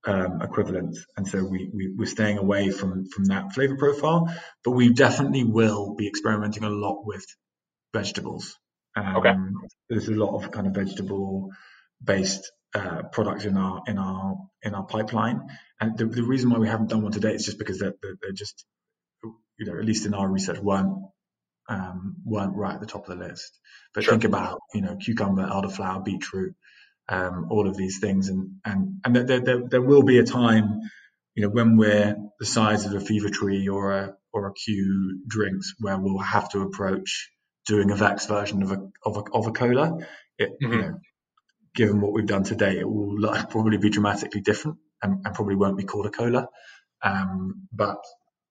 um, 0.05 0.41
equivalent, 0.41 0.97
and 1.15 1.27
so 1.27 1.43
we, 1.43 1.69
we 1.73 1.93
we're 1.95 2.05
staying 2.05 2.37
away 2.37 2.71
from 2.71 3.05
from 3.07 3.25
that 3.25 3.53
flavor 3.53 3.77
profile. 3.77 4.33
But 4.63 4.71
we 4.71 4.93
definitely 4.93 5.43
will 5.43 5.95
be 5.95 6.07
experimenting 6.07 6.63
a 6.63 6.69
lot 6.69 7.05
with 7.05 7.25
vegetables. 7.93 8.57
Um, 8.95 9.17
okay. 9.17 9.33
There's 9.89 10.07
a 10.07 10.11
lot 10.11 10.35
of 10.35 10.51
kind 10.51 10.67
of 10.67 10.73
vegetable 10.73 11.49
based 12.03 12.51
uh, 12.75 13.03
products 13.11 13.45
in 13.45 13.57
our 13.57 13.81
in 13.87 13.97
our 13.97 14.35
in 14.61 14.75
our 14.75 14.83
pipeline, 14.83 15.41
and 15.79 15.97
the, 15.97 16.05
the 16.05 16.23
reason 16.23 16.49
why 16.49 16.57
we 16.57 16.67
haven't 16.67 16.89
done 16.89 17.01
one 17.01 17.11
today 17.11 17.33
is 17.33 17.45
just 17.45 17.59
because 17.59 17.79
they're, 17.79 17.95
they're 18.01 18.31
just 18.33 18.65
you 19.57 19.65
know 19.65 19.77
at 19.77 19.85
least 19.85 20.05
in 20.05 20.13
our 20.13 20.27
research 20.27 20.59
weren't 20.59 20.97
um, 21.69 22.15
weren't 22.25 22.55
right 22.55 22.75
at 22.75 22.79
the 22.79 22.85
top 22.85 23.07
of 23.07 23.17
the 23.17 23.25
list. 23.27 23.59
But 23.93 24.03
sure. 24.03 24.13
think 24.13 24.23
about 24.23 24.59
you 24.73 24.81
know 24.81 24.95
cucumber, 24.95 25.43
elderflower, 25.43 26.03
beetroot, 26.03 26.55
um, 27.09 27.47
all 27.49 27.67
of 27.67 27.77
these 27.77 27.99
things, 27.99 28.29
and 28.29 28.57
and 28.65 28.99
and 29.05 29.15
there, 29.15 29.39
there, 29.39 29.61
there 29.67 29.81
will 29.81 30.03
be 30.03 30.19
a 30.19 30.23
time, 30.23 30.79
you 31.35 31.43
know, 31.43 31.49
when 31.49 31.77
we're 31.77 32.15
the 32.39 32.45
size 32.45 32.85
of 32.85 32.93
a 32.93 32.99
Fever-Tree 32.99 33.67
or 33.67 33.91
a 33.91 34.15
or 34.31 34.47
a 34.47 34.53
Q 34.53 35.21
drinks 35.27 35.73
where 35.79 35.97
we'll 35.97 36.17
have 36.19 36.49
to 36.49 36.61
approach 36.61 37.29
doing 37.65 37.91
a 37.91 37.95
Vex 37.95 38.25
version 38.25 38.63
of 38.63 38.71
a 38.71 38.89
of 39.05 39.17
a, 39.17 39.23
of 39.31 39.47
a 39.47 39.51
cola. 39.51 39.99
It, 40.37 40.49
mm-hmm. 40.61 40.73
you 40.73 40.81
know, 40.81 40.99
given 41.75 42.01
what 42.01 42.13
we've 42.13 42.25
done 42.25 42.43
today, 42.43 42.79
it 42.79 42.89
will 42.89 43.17
probably 43.49 43.77
be 43.77 43.89
dramatically 43.89 44.41
different 44.41 44.77
and, 45.01 45.25
and 45.25 45.35
probably 45.35 45.55
won't 45.55 45.77
be 45.77 45.83
called 45.83 46.05
a 46.05 46.11
cola. 46.11 46.47
Um, 47.01 47.67
but 47.71 47.97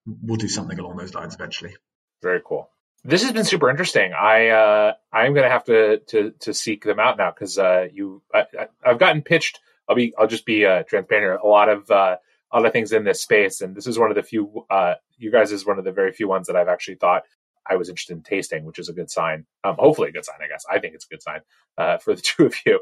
we'll 0.07 0.37
do 0.37 0.49
something 0.49 0.79
along 0.79 0.97
those 0.99 1.15
lines 1.15 1.35
eventually. 1.35 1.75
Very 2.23 2.41
cool. 2.47 2.69
This 3.05 3.23
has 3.25 3.33
been 3.33 3.45
super 3.45 3.69
interesting. 3.69 4.13
I 4.13 4.49
uh, 4.49 4.93
I'm 5.13 5.35
gonna 5.35 5.49
have 5.49 5.65
to 5.65 5.99
to 5.99 6.33
to 6.41 6.55
seek 6.55 6.85
them 6.85 7.01
out 7.01 7.19
now 7.19 7.33
because 7.33 7.59
uh, 7.59 7.89
you 7.93 8.23
I, 8.33 8.45
have 8.85 8.99
gotten 8.99 9.23
pitched. 9.23 9.59
I'll 9.89 9.97
be 9.97 10.15
I'll 10.17 10.29
just 10.29 10.47
be 10.47 10.65
uh, 10.65 10.85
transparent 10.85 11.25
here. 11.25 11.35
A 11.35 11.47
lot 11.47 11.69
of 11.69 11.91
uh, 11.91 12.17
a 12.53 12.57
lot 12.57 12.67
of 12.67 12.73
things 12.73 12.93
in 12.93 13.03
this 13.03 13.21
space, 13.21 13.61
and 13.61 13.75
this 13.75 13.89
is 13.89 13.99
one 13.99 14.11
of 14.11 14.15
the 14.15 14.23
few. 14.23 14.67
Uh, 14.71 14.95
you 15.19 15.33
guys 15.33 15.51
is 15.51 15.67
one 15.67 15.79
of 15.79 15.85
the 15.85 15.91
very 15.91 16.13
few 16.13 16.29
ones 16.29 16.47
that 16.47 16.55
I've 16.55 16.69
actually 16.69 16.95
thought 16.95 17.23
I 17.69 17.75
was 17.75 17.89
interested 17.89 18.17
in 18.17 18.23
tasting, 18.23 18.65
which 18.65 18.79
is 18.79 18.89
a 18.89 18.93
good 18.93 19.11
sign. 19.11 19.47
Um, 19.65 19.75
hopefully, 19.79 20.09
a 20.11 20.13
good 20.13 20.25
sign. 20.25 20.37
I 20.43 20.47
guess 20.47 20.65
I 20.71 20.79
think 20.79 20.95
it's 20.95 21.07
a 21.07 21.09
good 21.09 21.23
sign 21.23 21.41
uh, 21.79 21.99
for 21.99 22.15
the 22.15 22.23
two 22.23 22.47
of 22.47 22.55
you. 22.65 22.81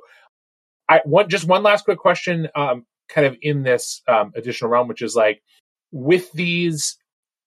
I 0.87 1.01
one 1.05 1.31
just 1.31 1.47
one 1.47 1.63
last 1.63 1.87
quick 1.87 1.99
question, 1.99 2.49
um, 2.55 2.85
kind 3.09 3.27
of 3.27 3.39
in 3.41 3.63
this 3.63 4.03
um, 4.07 4.33
additional 4.35 4.71
realm, 4.71 4.87
which 4.87 5.01
is 5.01 5.17
like 5.17 5.43
with 5.93 6.31
these 6.33 6.99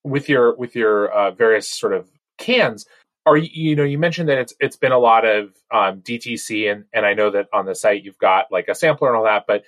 with 0.03 0.27
your 0.27 0.55
with 0.55 0.75
your 0.75 1.09
uh, 1.09 1.31
various 1.31 1.69
sort 1.69 1.93
of 1.93 2.09
cans 2.37 2.85
are 3.25 3.37
you, 3.37 3.75
know 3.75 3.83
you 3.83 3.97
mentioned 3.97 4.29
that 4.29 4.37
it's 4.37 4.53
it's 4.59 4.75
been 4.75 4.91
a 4.91 4.99
lot 4.99 5.25
of 5.25 5.53
um, 5.71 6.01
DTC 6.01 6.71
and 6.71 6.85
and 6.93 7.05
I 7.05 7.13
know 7.13 7.29
that 7.31 7.47
on 7.53 7.65
the 7.65 7.75
site 7.75 8.03
you've 8.03 8.17
got 8.17 8.51
like 8.51 8.67
a 8.67 8.75
sampler 8.75 9.09
and 9.09 9.17
all 9.17 9.23
that, 9.25 9.45
but 9.47 9.63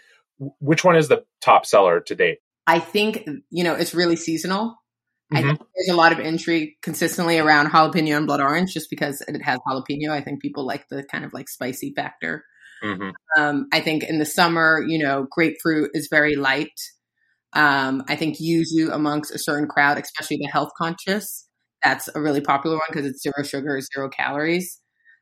which 0.60 0.84
one 0.84 0.96
is 0.96 1.08
the 1.08 1.24
top 1.42 1.66
seller 1.66 2.02
to 2.02 2.16
date? 2.16 2.40
I 2.68 2.80
think 2.80 3.28
you 3.50 3.64
know 3.64 3.74
it's 3.74 3.94
really 3.94 4.16
seasonal. 4.16 4.78
Mm-hmm. 5.34 5.38
I 5.38 5.42
think 5.42 5.60
there's 5.60 5.94
a 5.94 5.98
lot 5.98 6.12
of 6.12 6.20
intrigue 6.20 6.74
consistently 6.82 7.40
around 7.40 7.70
jalapeno 7.70 8.18
and 8.18 8.28
blood 8.28 8.42
orange, 8.42 8.74
just 8.74 8.90
because 8.90 9.24
it 9.28 9.42
has 9.42 9.60
jalapeno. 9.68 10.10
I 10.10 10.22
think 10.22 10.42
people 10.42 10.66
like 10.66 10.88
the 10.90 11.04
kind 11.04 11.26
of 11.26 11.34
like 11.34 11.50
spicy 11.50 11.94
factor. 11.96 12.44
Mm-hmm. 12.84 13.10
Um, 13.42 13.68
I 13.72 13.80
think 13.80 14.04
in 14.04 14.20
the 14.20 14.26
summer, 14.26 14.84
you 14.86 15.00
know, 15.00 15.26
grapefruit 15.32 15.92
is 15.94 16.10
very 16.12 16.36
light. 16.36 16.80
Um, 17.54 18.04
I 18.08 18.18
think 18.18 18.38
yuzu 18.38 18.92
amongst 18.92 19.34
a 19.34 19.40
certain 19.40 19.68
crowd, 19.68 19.98
especially 19.98 20.38
the 20.38 20.50
health 20.52 20.72
conscious, 20.78 21.45
that's 21.86 22.10
a 22.14 22.20
really 22.20 22.42
popular 22.42 22.78
one 22.78 22.88
because 22.90 23.06
it's 23.06 23.22
zero 23.22 23.44
sugar, 23.44 23.80
zero 23.80 24.10
calories. 24.10 24.82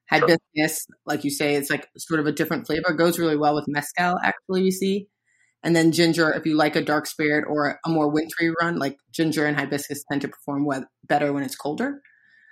Hibiscus, 0.10 0.40
sure. 0.56 0.98
like 1.06 1.24
you 1.24 1.30
say, 1.30 1.56
it's 1.56 1.70
like 1.70 1.88
sort 1.98 2.20
of 2.20 2.28
a 2.28 2.32
different 2.32 2.66
flavor. 2.68 2.92
It 2.92 2.98
goes 2.98 3.20
really 3.20 3.38
well 3.38 3.56
with 3.56 3.66
mezcal, 3.68 4.18
actually, 4.24 4.64
we 4.64 4.72
see. 4.72 5.08
And 5.64 5.76
then 5.76 5.92
ginger, 5.92 6.32
if 6.34 6.46
you 6.46 6.58
like 6.58 6.76
a 6.76 6.82
dark 6.82 7.06
spirit 7.06 7.46
or 7.48 7.80
a 7.86 7.90
more 7.90 8.10
wintry 8.10 8.54
run, 8.62 8.78
like 8.78 8.98
ginger 9.12 9.46
and 9.46 9.58
hibiscus 9.58 10.04
tend 10.10 10.22
to 10.22 10.28
perform 10.28 10.66
well, 10.66 10.86
better 11.08 11.32
when 11.32 11.44
it's 11.44 11.56
colder. 11.56 12.02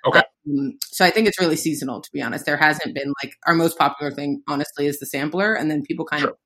Okay. 0.05 0.21
Um, 0.49 0.77
so 0.85 1.05
I 1.05 1.09
think 1.09 1.27
it's 1.27 1.39
really 1.39 1.57
seasonal, 1.57 2.01
to 2.01 2.09
be 2.13 2.21
honest. 2.21 2.45
There 2.45 2.57
hasn't 2.57 2.95
been 2.95 3.13
like 3.21 3.33
our 3.45 3.53
most 3.53 3.77
popular 3.77 4.11
thing, 4.11 4.41
honestly, 4.47 4.87
is 4.87 4.99
the 4.99 5.05
sampler. 5.05 5.53
And 5.53 5.69
then 5.69 5.83
people 5.83 6.05
kind 6.05 6.21
sure. 6.21 6.31
of 6.31 6.37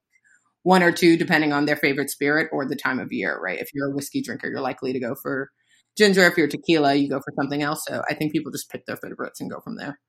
one 0.64 0.82
or 0.82 0.92
two, 0.92 1.18
depending 1.18 1.54
on 1.54 1.66
their 1.66 1.76
favorite 1.76 2.10
spirit 2.10 2.50
or 2.52 2.68
the 2.68 2.76
time 2.76 3.00
of 3.00 3.14
year, 3.14 3.40
right? 3.40 3.60
If 3.60 3.70
you're 3.74 3.92
a 3.92 3.96
whiskey 3.96 4.22
drinker, 4.22 4.50
you're 4.50 4.60
likely 4.60 4.92
to 4.92 5.00
go 5.00 5.16
for 5.22 5.50
ginger. 5.98 6.24
If 6.24 6.38
you're 6.38 6.48
tequila, 6.48 6.94
you 6.94 7.10
go 7.10 7.20
for 7.20 7.34
something 7.36 7.62
else. 7.62 7.84
So 7.88 8.02
I 8.10 8.14
think 8.14 8.32
people 8.32 8.52
just 8.52 8.70
pick 8.70 8.86
their 8.86 8.98
favorites 8.98 9.42
and 9.42 9.50
go 9.50 9.60
from 9.60 9.78
there. 9.78 10.00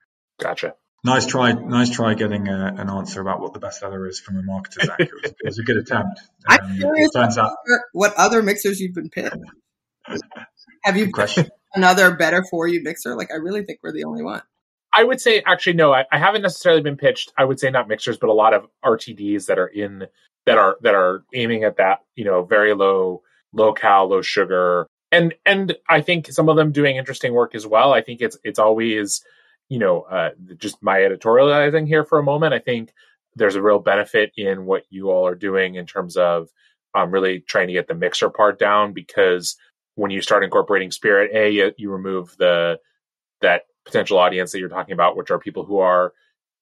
Gotcha. 0.40 0.74
Nice 1.04 1.26
try. 1.26 1.52
Nice 1.52 1.90
try 1.90 2.14
getting 2.14 2.48
a, 2.48 2.74
an 2.76 2.90
answer 2.90 3.20
about 3.20 3.40
what 3.40 3.52
the 3.52 3.60
best 3.60 3.80
seller 3.80 4.08
is 4.08 4.18
from 4.18 4.38
a 4.38 4.42
marketer's 4.42 4.88
angle. 5.00 5.18
it, 5.22 5.36
was, 5.44 5.58
a 5.58 5.62
good 5.62 5.76
attempt. 5.76 6.20
Um, 6.48 6.58
I'm 6.60 6.76
curious 6.78 7.10
turns 7.12 7.38
out, 7.38 7.52
what 7.92 8.14
other 8.14 8.42
mixers 8.42 8.80
you've 8.80 8.94
been 8.94 9.10
pitched. 9.10 9.36
Have 10.84 10.96
you 10.96 11.10
question. 11.12 11.48
another 11.74 12.14
better 12.16 12.44
for 12.50 12.66
you 12.66 12.82
mixer? 12.82 13.16
Like, 13.16 13.30
I 13.32 13.36
really 13.36 13.64
think 13.64 13.80
we're 13.82 13.92
the 13.92 14.04
only 14.04 14.22
one. 14.22 14.42
I 14.92 15.04
would 15.04 15.20
say 15.20 15.42
actually 15.44 15.74
no. 15.74 15.92
I, 15.92 16.04
I, 16.10 16.18
haven't 16.18 16.42
necessarily 16.42 16.80
been 16.80 16.96
pitched. 16.96 17.32
I 17.36 17.44
would 17.44 17.60
say 17.60 17.70
not 17.70 17.86
mixers, 17.86 18.18
but 18.18 18.30
a 18.30 18.32
lot 18.32 18.54
of 18.54 18.66
RTDs 18.84 19.46
that 19.46 19.58
are 19.58 19.66
in 19.66 20.06
that 20.46 20.58
are 20.58 20.76
that 20.82 20.94
are 20.94 21.24
aiming 21.34 21.64
at 21.64 21.76
that 21.76 21.98
you 22.14 22.24
know 22.24 22.44
very 22.44 22.72
low 22.72 23.22
low 23.52 23.72
cal, 23.72 24.08
low 24.08 24.22
sugar, 24.22 24.86
and 25.12 25.34
and 25.44 25.76
I 25.88 26.00
think 26.00 26.30
some 26.32 26.48
of 26.48 26.56
them 26.56 26.72
doing 26.72 26.96
interesting 26.96 27.32
work 27.32 27.54
as 27.54 27.66
well. 27.66 27.92
I 27.92 28.02
think 28.02 28.20
it's 28.20 28.38
it's 28.44 28.58
always 28.58 29.22
you 29.68 29.78
know 29.78 30.02
uh, 30.02 30.30
just 30.56 30.82
my 30.82 30.98
editorializing 30.98 31.86
here 31.86 32.04
for 32.04 32.18
a 32.18 32.24
moment. 32.24 32.54
I 32.54 32.58
think 32.58 32.92
there's 33.34 33.56
a 33.56 33.62
real 33.62 33.78
benefit 33.78 34.32
in 34.36 34.64
what 34.66 34.84
you 34.90 35.10
all 35.10 35.26
are 35.26 35.34
doing 35.34 35.74
in 35.74 35.86
terms 35.86 36.16
of 36.16 36.48
um, 36.94 37.10
really 37.10 37.40
trying 37.40 37.66
to 37.66 37.72
get 37.72 37.86
the 37.86 37.94
mixer 37.94 38.30
part 38.30 38.58
down 38.58 38.92
because 38.92 39.56
when 39.94 40.10
you 40.10 40.22
start 40.22 40.44
incorporating 40.44 40.90
spirit, 40.90 41.30
a 41.34 41.50
you, 41.50 41.72
you 41.76 41.90
remove 41.90 42.36
the 42.38 42.78
that 43.42 43.62
potential 43.84 44.18
audience 44.18 44.52
that 44.52 44.58
you're 44.58 44.68
talking 44.68 44.94
about, 44.94 45.16
which 45.16 45.30
are 45.30 45.38
people 45.38 45.64
who 45.64 45.78
are 45.78 46.12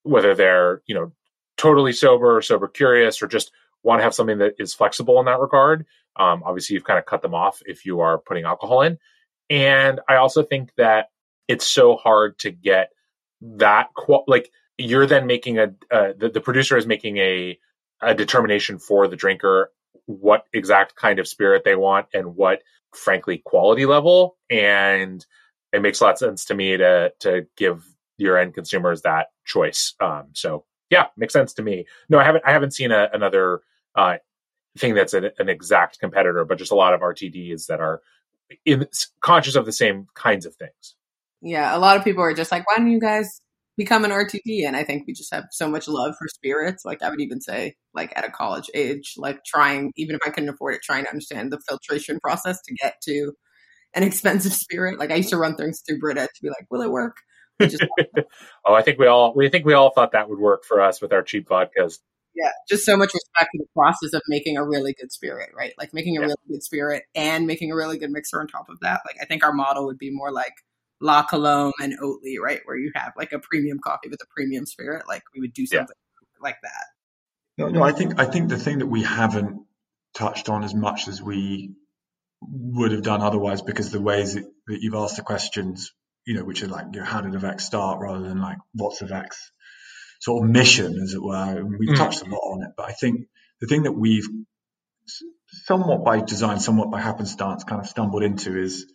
whether 0.03 0.35
they're 0.35 0.83
you 0.87 0.95
know 0.95 1.13
totally 1.57 1.93
sober, 1.93 2.43
sober 2.43 2.69
curious, 2.69 3.23
or 3.23 3.27
just 3.27 3.53
want 3.85 4.01
to 4.01 4.05
have 4.05 4.15
something 4.15 4.39
that 4.39 4.55
is 4.59 4.75
flexible 4.75 5.21
in 5.21 5.27
that 5.27 5.41
regard. 5.41 5.87
Um, 6.17 6.43
obviously, 6.45 6.75
you've 6.75 6.85
kind 6.85 6.99
of 6.99 7.07
cut 7.07 7.23
them 7.23 7.35
off 7.35 7.63
if 7.67 7.87
you 7.87 8.01
are 8.01 8.19
putting 8.19 8.45
alcohol 8.45 8.83
in. 8.83 8.99
And 9.51 10.01
I 10.09 10.17
also 10.17 10.43
think 10.43 10.73
that 10.77 11.11
it's 11.49 11.67
so 11.67 11.97
hard 11.97 12.39
to 12.41 12.51
get 12.51 12.91
that 13.43 13.93
qual- 13.95 14.25
like 14.27 14.51
you're 14.79 15.07
then 15.07 15.27
making 15.27 15.59
a 15.59 15.75
uh, 15.91 16.13
the, 16.17 16.31
the 16.33 16.41
producer 16.41 16.77
is 16.77 16.87
making 16.87 17.19
a 17.19 17.59
a 18.03 18.15
determination 18.15 18.79
for 18.79 19.07
the 19.09 19.17
drinker 19.17 19.71
what 20.07 20.45
exact 20.53 20.97
kind 20.97 21.19
of 21.19 21.29
spirit 21.29 21.63
they 21.65 21.77
want 21.77 22.07
and 22.13 22.37
what 22.37 22.63
frankly 22.95 23.43
quality 23.45 23.87
level 23.87 24.37
and 24.51 25.27
it 25.73 25.83
makes 25.83 26.01
a 26.01 26.05
lot 26.05 26.13
of 26.13 26.19
sense 26.19 26.45
to 26.47 26.55
me 26.55 26.77
to 26.77 27.13
to 27.21 27.47
give 27.57 27.85
your 28.19 28.39
end 28.39 28.55
consumers 28.55 29.03
that 29.03 29.29
choice 29.45 29.95
um, 30.01 30.27
so 30.33 30.65
yeah 30.91 31.07
makes 31.17 31.33
sense 31.33 31.55
to 31.55 31.63
me 31.63 31.87
no 32.09 32.19
i 32.19 32.25
haven't 32.25 32.45
i 32.47 32.53
haven't 32.53 32.73
seen 32.73 32.93
a, 32.93 33.09
another 33.13 33.61
uh, 33.95 34.17
thing 34.79 34.95
that's 34.95 35.15
an, 35.15 35.31
an, 35.39 35.49
exact 35.49 36.01
competitor, 36.01 36.45
but 36.45 36.59
just 36.59 36.73
a 36.73 36.77
lot 36.77 36.95
of 36.95 37.01
RTDs 37.01 37.67
that 37.67 37.81
are 37.81 38.01
in, 38.65 38.87
conscious 39.21 39.55
of 39.55 39.67
the 39.67 39.73
same 39.73 40.07
kinds 40.15 40.47
of 40.47 40.55
things. 40.57 40.97
Yeah, 41.41 41.77
a 41.77 41.79
lot 41.79 41.97
of 41.97 42.05
people 42.05 42.23
are 42.23 42.35
just 42.35 42.51
like, 42.51 42.67
why 42.69 42.77
don't 42.77 42.91
you 42.91 43.01
guys 43.01 43.41
become 43.77 44.05
an 44.05 44.11
RTD? 44.11 44.67
And 44.67 44.77
I 44.77 44.85
think 44.85 45.07
we 45.07 45.13
just 45.13 45.33
have 45.33 45.45
so 45.51 45.69
much 45.69 45.89
love 45.89 46.15
for 46.19 46.27
spirits. 46.29 46.85
Like 46.85 47.03
I 47.03 47.11
would 47.11 47.21
even 47.21 47.41
say, 47.41 47.77
like 47.93 48.13
at 48.17 48.25
a 48.25 48.31
college 48.31 48.71
age, 48.75 49.15
like 49.17 49.45
trying, 49.45 49.93
even 49.97 50.17
if 50.17 50.23
I 50.27 50.31
couldn't 50.31 50.49
afford 50.49 50.75
it, 50.75 50.83
trying 50.83 51.05
to 51.05 51.11
understand 51.11 51.53
the 51.53 51.61
filtration 51.69 52.19
process 52.21 52.61
to 52.63 52.75
get 52.75 52.95
to 53.03 53.33
an 53.95 54.03
expensive 54.05 54.53
spirit. 54.53 54.99
Like 54.99 55.11
I 55.11 55.17
used 55.17 55.31
to 55.31 55.37
run 55.37 55.57
things 55.57 55.83
through 55.87 55.99
Brita 55.99 56.23
to 56.23 56.43
be 56.43 56.49
like, 56.49 56.67
will 56.71 56.83
it 56.83 56.91
work? 56.91 57.17
oh, 57.61 58.75
I 58.75 58.83
think 58.83 58.99
we 58.99 59.07
all 59.07 59.33
we 59.37 59.49
think 59.49 59.65
we 59.65 59.75
all 59.75 59.91
thought 59.91 60.13
that 60.13 60.29
would 60.29 60.41
work 60.41 60.65
for 60.65 60.81
us 60.81 61.01
with 61.01 61.13
our 61.13 61.23
cheap 61.23 61.49
vodkas 61.49 61.99
yeah, 62.35 62.51
just 62.69 62.85
so 62.85 62.97
much 62.97 63.13
respect 63.15 63.51
for 63.53 63.59
the 63.59 63.69
process 63.75 64.13
of 64.13 64.23
making 64.29 64.57
a 64.57 64.65
really 64.65 64.93
good 64.93 65.13
spirit, 65.13 65.51
right? 65.57 65.73
Like 65.79 65.95
making 65.95 66.17
a 66.17 66.21
yeah. 66.21 66.27
really 66.27 66.37
good 66.49 66.63
spirit 66.63 67.05
and 67.15 67.47
making 67.47 67.73
a 67.73 67.77
really 67.77 67.99
good 67.99 68.11
mixer 68.11 68.41
on 68.41 68.49
top 68.49 68.69
of 68.69 68.81
that. 68.81 69.01
Like 69.07 69.17
I 69.21 69.25
think 69.25 69.45
our 69.45 69.53
model 69.53 69.87
would 69.87 69.99
be 69.99 70.11
more 70.11 70.33
like 70.33 70.55
La 71.01 71.23
Colombe 71.23 71.73
and 71.81 71.99
Oatly, 72.01 72.39
right? 72.43 72.61
Where 72.65 72.77
you 72.77 72.91
have 72.95 73.13
like 73.17 73.33
a 73.33 73.39
premium 73.39 73.79
coffee 73.83 74.09
with 74.09 74.21
a 74.23 74.27
premium 74.35 74.67
spirit. 74.67 75.05
Like 75.09 75.23
we 75.35 75.41
would 75.41 75.53
do 75.53 75.67
something 75.67 75.87
yeah. 75.89 76.43
like 76.43 76.57
that. 76.63 76.87
No, 77.57 77.69
no, 77.69 77.83
I 77.83 77.93
think 77.93 78.19
I 78.19 78.25
think 78.25 78.49
the 78.49 78.59
thing 78.59 78.79
that 78.79 78.87
we 78.87 79.03
haven't 79.03 79.65
touched 80.15 80.49
on 80.49 80.65
as 80.65 80.75
much 80.75 81.09
as 81.09 81.23
we 81.23 81.75
would 82.41 82.93
have 82.93 83.03
done 83.03 83.23
otherwise, 83.23 83.63
because 83.63 83.91
the 83.91 84.01
ways 84.01 84.35
that, 84.35 84.45
that 84.67 84.79
you've 84.81 84.95
asked 84.95 85.17
the 85.17 85.23
questions, 85.23 85.93
you 86.27 86.35
know, 86.35 86.45
which 86.45 86.63
are 86.63 86.69
like, 86.69 86.87
you 86.93 87.01
know, 87.01 87.07
how 87.07 87.21
did 87.21 87.35
Avec 87.35 87.61
start, 87.61 88.01
rather 88.01 88.27
than 88.27 88.41
like, 88.41 88.59
what's 88.73 89.03
Avec's 89.03 89.53
sort 90.25 90.43
of 90.43 90.51
mission, 90.51 90.99
as 91.03 91.13
it 91.13 91.23
were. 91.23 91.59
And 91.59 91.77
we've 91.79 91.91
mm. 91.91 91.97
touched 91.97 92.23
a 92.23 92.31
lot 92.31 92.39
on 92.39 92.63
it, 92.63 92.71
but 92.77 92.89
I 92.89 92.93
think 92.93 93.27
the 93.61 93.67
thing 93.67 93.83
that 93.83 93.93
we've 93.93 94.27
somewhat 95.67 96.03
by 96.03 96.21
design, 96.21 96.61
somewhat 96.61 96.91
by 96.91 97.01
happenstance, 97.01 97.65
kind 97.65 97.83
of 97.83 97.87
stumbled 97.87 98.23
into 98.23 98.59
is, 98.59 98.87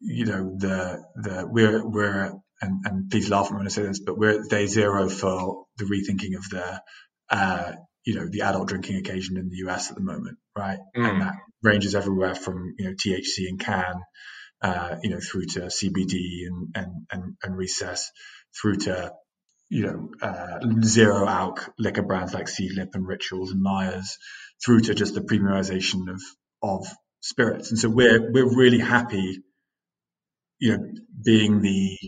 you 0.00 0.24
know, 0.24 0.56
the 0.56 1.04
the 1.16 1.46
we're 1.46 1.86
we're 1.86 2.32
and, 2.62 2.84
and 2.86 3.10
please 3.10 3.28
laugh 3.28 3.46
at 3.46 3.52
me 3.52 3.58
when 3.58 3.66
I 3.66 3.70
say 3.70 3.82
this, 3.82 4.00
but 4.00 4.16
we're 4.16 4.40
at 4.40 4.48
day 4.48 4.66
zero 4.66 5.10
for 5.10 5.66
the 5.76 5.84
rethinking 5.84 6.38
of 6.38 6.48
the 6.48 6.82
uh, 7.28 7.72
you 8.06 8.14
know 8.14 8.26
the 8.30 8.40
adult 8.42 8.68
drinking 8.68 8.96
occasion 8.96 9.36
in 9.36 9.50
the 9.50 9.68
US 9.68 9.90
at 9.90 9.96
the 9.96 10.02
moment, 10.02 10.38
right? 10.56 10.78
Mm. 10.96 11.10
And 11.10 11.20
that 11.20 11.34
ranges 11.62 11.94
everywhere 11.94 12.34
from 12.34 12.74
you 12.78 12.86
know 12.86 12.94
THC 12.94 13.48
and 13.48 13.60
Cann, 13.60 14.00
uh, 14.62 14.96
you 15.02 15.10
know, 15.10 15.20
through 15.20 15.46
to 15.46 15.60
CBD 15.66 16.46
and 16.46 16.68
and 16.74 16.92
and, 17.12 17.36
and 17.42 17.56
recess, 17.56 18.10
through 18.58 18.76
to 18.76 19.12
you 19.68 19.86
know, 19.86 20.10
uh, 20.22 20.60
zero 20.82 21.26
alc 21.26 21.72
liquor 21.78 22.02
brands 22.02 22.32
like 22.32 22.46
Seedlip 22.46 22.94
and 22.94 23.06
Rituals 23.06 23.50
and 23.50 23.62
Lyre's 23.62 24.16
through 24.64 24.80
to 24.82 24.94
just 24.94 25.14
the 25.14 25.20
premiumization 25.20 26.08
of, 26.08 26.20
of 26.62 26.86
spirits. 27.20 27.70
And 27.70 27.78
so 27.78 27.88
we're, 27.88 28.32
we're 28.32 28.56
really 28.56 28.78
happy, 28.78 29.42
you 30.58 30.76
know, 30.76 30.84
being 31.24 31.62
the 31.62 31.98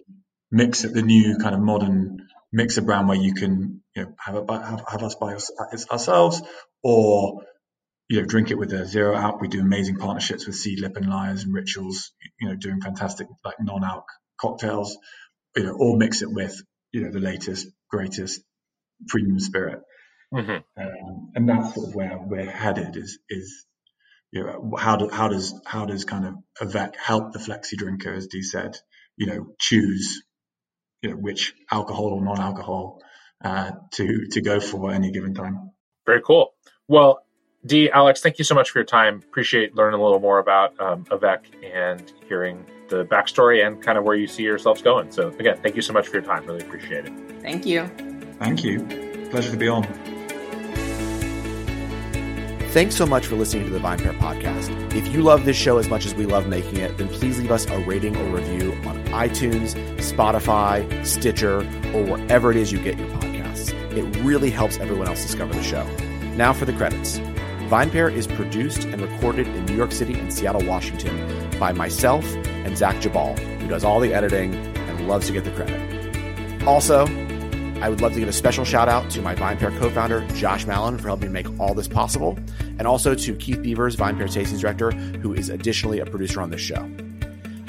mix 0.51 0.85
at 0.85 0.95
the 0.95 1.03
new 1.03 1.37
kind 1.39 1.55
of 1.55 1.61
modern 1.61 2.29
mixer 2.53 2.83
brand 2.83 3.09
where 3.09 3.19
you 3.19 3.35
can, 3.35 3.83
you 3.95 4.05
know, 4.05 4.15
have, 4.19 4.37
it 4.37 4.51
have, 4.51 4.85
have 4.89 5.03
us 5.03 5.17
buy 5.17 5.37
ourselves 5.91 6.41
or, 6.83 7.43
you 8.09 8.21
know, 8.21 8.27
drink 8.27 8.51
it 8.51 8.59
with 8.59 8.73
a 8.73 8.87
zero 8.87 9.17
alc. 9.17 9.41
We 9.41 9.49
do 9.49 9.61
amazing 9.61 9.97
partnerships 9.97 10.47
with 10.47 10.57
Seedlip 10.57 10.97
and 10.97 11.09
Lyre's 11.09 11.43
and 11.43 11.53
Rituals, 11.53 12.13
you 12.41 12.49
know, 12.49 12.55
doing 12.55 12.81
fantastic 12.81 13.27
like 13.45 13.57
non-alc 13.61 14.05
cocktails, 14.41 14.97
you 15.57 15.65
know, 15.65 15.73
or 15.73 15.97
mix 15.97 16.23
it 16.23 16.31
with 16.31 16.59
you 16.93 17.03
know 17.03 17.11
the 17.11 17.21
latest 17.21 17.69
greatest 17.91 18.43
premium 19.07 19.39
spirit. 19.39 19.81
Mm-hmm. 20.35 20.83
um, 20.83 21.33
and 21.35 21.49
that's 21.49 21.75
sort 21.75 21.89
of 21.89 21.95
where 21.95 22.19
we're 22.21 22.51
headed 22.51 22.99
is 22.99 23.19
is 23.31 23.65
you 24.31 24.45
know 24.45 24.77
how 24.79 24.97
do, 24.97 25.09
how 25.09 25.29
does 25.29 25.59
how 25.65 25.87
does 25.87 26.05
kind 26.05 26.27
of 26.27 26.35
Avec 26.61 26.97
help 26.97 27.33
the 27.33 27.39
flexi 27.39 27.79
drinker 27.79 28.13
as 28.13 28.27
Dee 28.27 28.43
said 28.43 28.77
you 29.17 29.27
know 29.27 29.47
choose 29.59 30.23
you 31.01 31.11
know 31.11 31.17
which 31.17 31.55
alcohol 31.71 32.09
or 32.09 32.23
non-alcohol 32.23 33.01
uh, 33.43 33.71
to 33.93 34.27
to 34.33 34.43
go 34.43 34.61
for 34.61 34.91
at 34.91 34.97
any 34.97 35.13
given 35.13 35.33
time. 35.33 35.71
Very 36.05 36.21
cool. 36.21 36.53
Well 36.89 37.23
Dee, 37.67 37.91
Alex, 37.91 38.21
thank 38.21 38.39
you 38.39 38.45
so 38.45 38.55
much 38.55 38.71
for 38.71 38.79
your 38.79 38.87
time. 38.87 39.17
Appreciate 39.17 39.75
learning 39.75 40.01
a 40.01 40.03
little 40.03 40.21
more 40.21 40.39
about 40.39 40.79
um, 40.81 41.05
Avec 41.11 41.45
and 41.65 42.13
hearing 42.29 42.65
the 42.89 43.05
backstory 43.05 43.67
and 43.67 43.83
kind 43.83 43.99
of 43.99 44.05
where 44.05 44.15
you 44.17 44.27
see 44.27 44.45
yourselves 44.45 44.81
going. 44.81 45.11
So, 45.11 45.29
again, 45.39 45.59
thank 45.63 45.75
you 45.77 45.83
so 45.83 45.93
much 45.93 46.07
for 46.07 46.17
your 46.17 46.25
time. 46.25 46.47
Really 46.47 46.65
appreciate 46.65 47.07
it. 47.07 47.13
Thank 47.43 47.67
you. 47.67 47.89
Thank 48.39 48.63
you. 48.65 48.81
Pleasure 49.31 49.51
to 49.51 49.57
be 49.57 49.69
on. 49.69 49.85
Thanks 52.71 52.95
so 52.95 53.07
much 53.07 53.27
for 53.27 53.35
listening 53.35 53.65
to 53.65 53.71
the 53.71 53.79
VinePair 53.81 54.17
podcast. 54.19 54.95
If 54.95 55.13
you 55.13 55.23
love 55.23 55.45
this 55.45 55.57
show 55.57 55.79
as 55.79 55.89
much 55.89 56.07
as 56.07 56.15
we 56.15 56.27
love 56.27 56.47
making 56.47 56.77
it, 56.77 56.97
then 56.97 57.09
please 57.09 57.39
leave 57.39 57.51
us 57.51 57.67
a 57.67 57.79
rating 57.81 58.15
or 58.17 58.37
review 58.37 58.73
on 58.87 59.03
iTunes, 59.07 59.75
Spotify, 59.97 61.05
Stitcher, 61.05 61.59
or 61.93 62.05
wherever 62.05 62.51
it 62.51 62.57
is 62.57 62.71
you 62.71 62.79
get 62.79 62.99
your 62.99 63.09
podcasts. 63.09 63.73
It 63.97 64.05
really 64.23 64.51
helps 64.51 64.79
everyone 64.79 65.09
else 65.09 65.23
discover 65.23 65.55
the 65.55 65.63
show. 65.63 65.85
Now 66.37 66.53
for 66.53 66.67
the 66.67 66.75
credits. 66.75 67.19
VinePair 67.69 68.11
is 68.11 68.27
produced 68.27 68.85
and 68.85 69.03
recorded 69.03 69.47
in 69.47 69.67
New 69.67 69.77
York 69.77 69.93
City 69.93 70.19
and 70.19 70.33
Seattle, 70.33 70.65
Washington 70.65 71.59
by 71.59 71.71
myself 71.73 72.25
and 72.47 72.79
Zach 72.79 72.97
Geballe, 72.97 73.39
who 73.61 73.69
does 73.69 73.85
all 73.85 74.01
the 74.01 74.15
editing 74.15 74.55
and 74.55 75.07
loves 75.07 75.27
to 75.27 75.35
get 75.35 75.45
the 75.45 75.51
credit. 75.51 76.67
Also, 76.67 77.07
I 77.83 77.91
would 77.91 78.01
love 78.01 78.15
to 78.15 78.21
give 78.21 78.29
a 78.29 78.33
special 78.33 78.65
shout 78.65 78.89
out 78.89 79.11
to 79.11 79.21
my 79.21 79.35
VinePair 79.35 79.79
co 79.79 79.91
founder, 79.91 80.27
Josh 80.29 80.67
Malin, 80.67 80.97
for 80.97 81.09
helping 81.09 81.31
make 81.31 81.47
all 81.61 81.75
this 81.75 81.89
possible, 81.89 82.39
and 82.79 82.87
also 82.87 83.15
to 83.15 83.37
Keith 83.37 83.63
Beavers, 83.63 83.97
VinePair 83.97 84.29
Tastings 84.29 84.61
Director, 84.61 84.91
who 84.91 85.35
is 85.35 85.51
additionally 85.51 86.01
a 86.01 86.07
producer 86.07 86.41
on 86.41 86.49
this 86.49 86.63
show. 86.63 86.91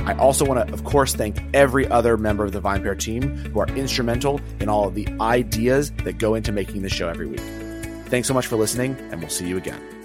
I 0.06 0.14
also 0.14 0.46
want 0.46 0.66
to, 0.66 0.74
of 0.74 0.86
course, 0.86 1.14
thank 1.14 1.38
every 1.54 1.86
other 1.90 2.16
member 2.16 2.46
of 2.46 2.54
the 2.54 2.62
VinePair 2.62 2.98
team 2.98 3.36
who 3.36 3.60
are 3.60 3.68
instrumental 3.76 4.40
in 4.62 4.70
all 4.70 4.88
of 4.88 4.96
the 4.96 5.10
ideas 5.20 5.92
that 6.06 6.20
go 6.20 6.36
into 6.36 6.54
making 6.54 6.84
this 6.84 6.94
show 6.94 7.10
every 7.10 7.28
week. 7.28 7.59
Thanks 8.10 8.28
so 8.28 8.34
much 8.34 8.48
for 8.48 8.56
listening, 8.56 8.98
and 9.12 9.22
we'll 9.22 9.30
see 9.30 9.48
you 9.48 9.58
again. 9.58 9.99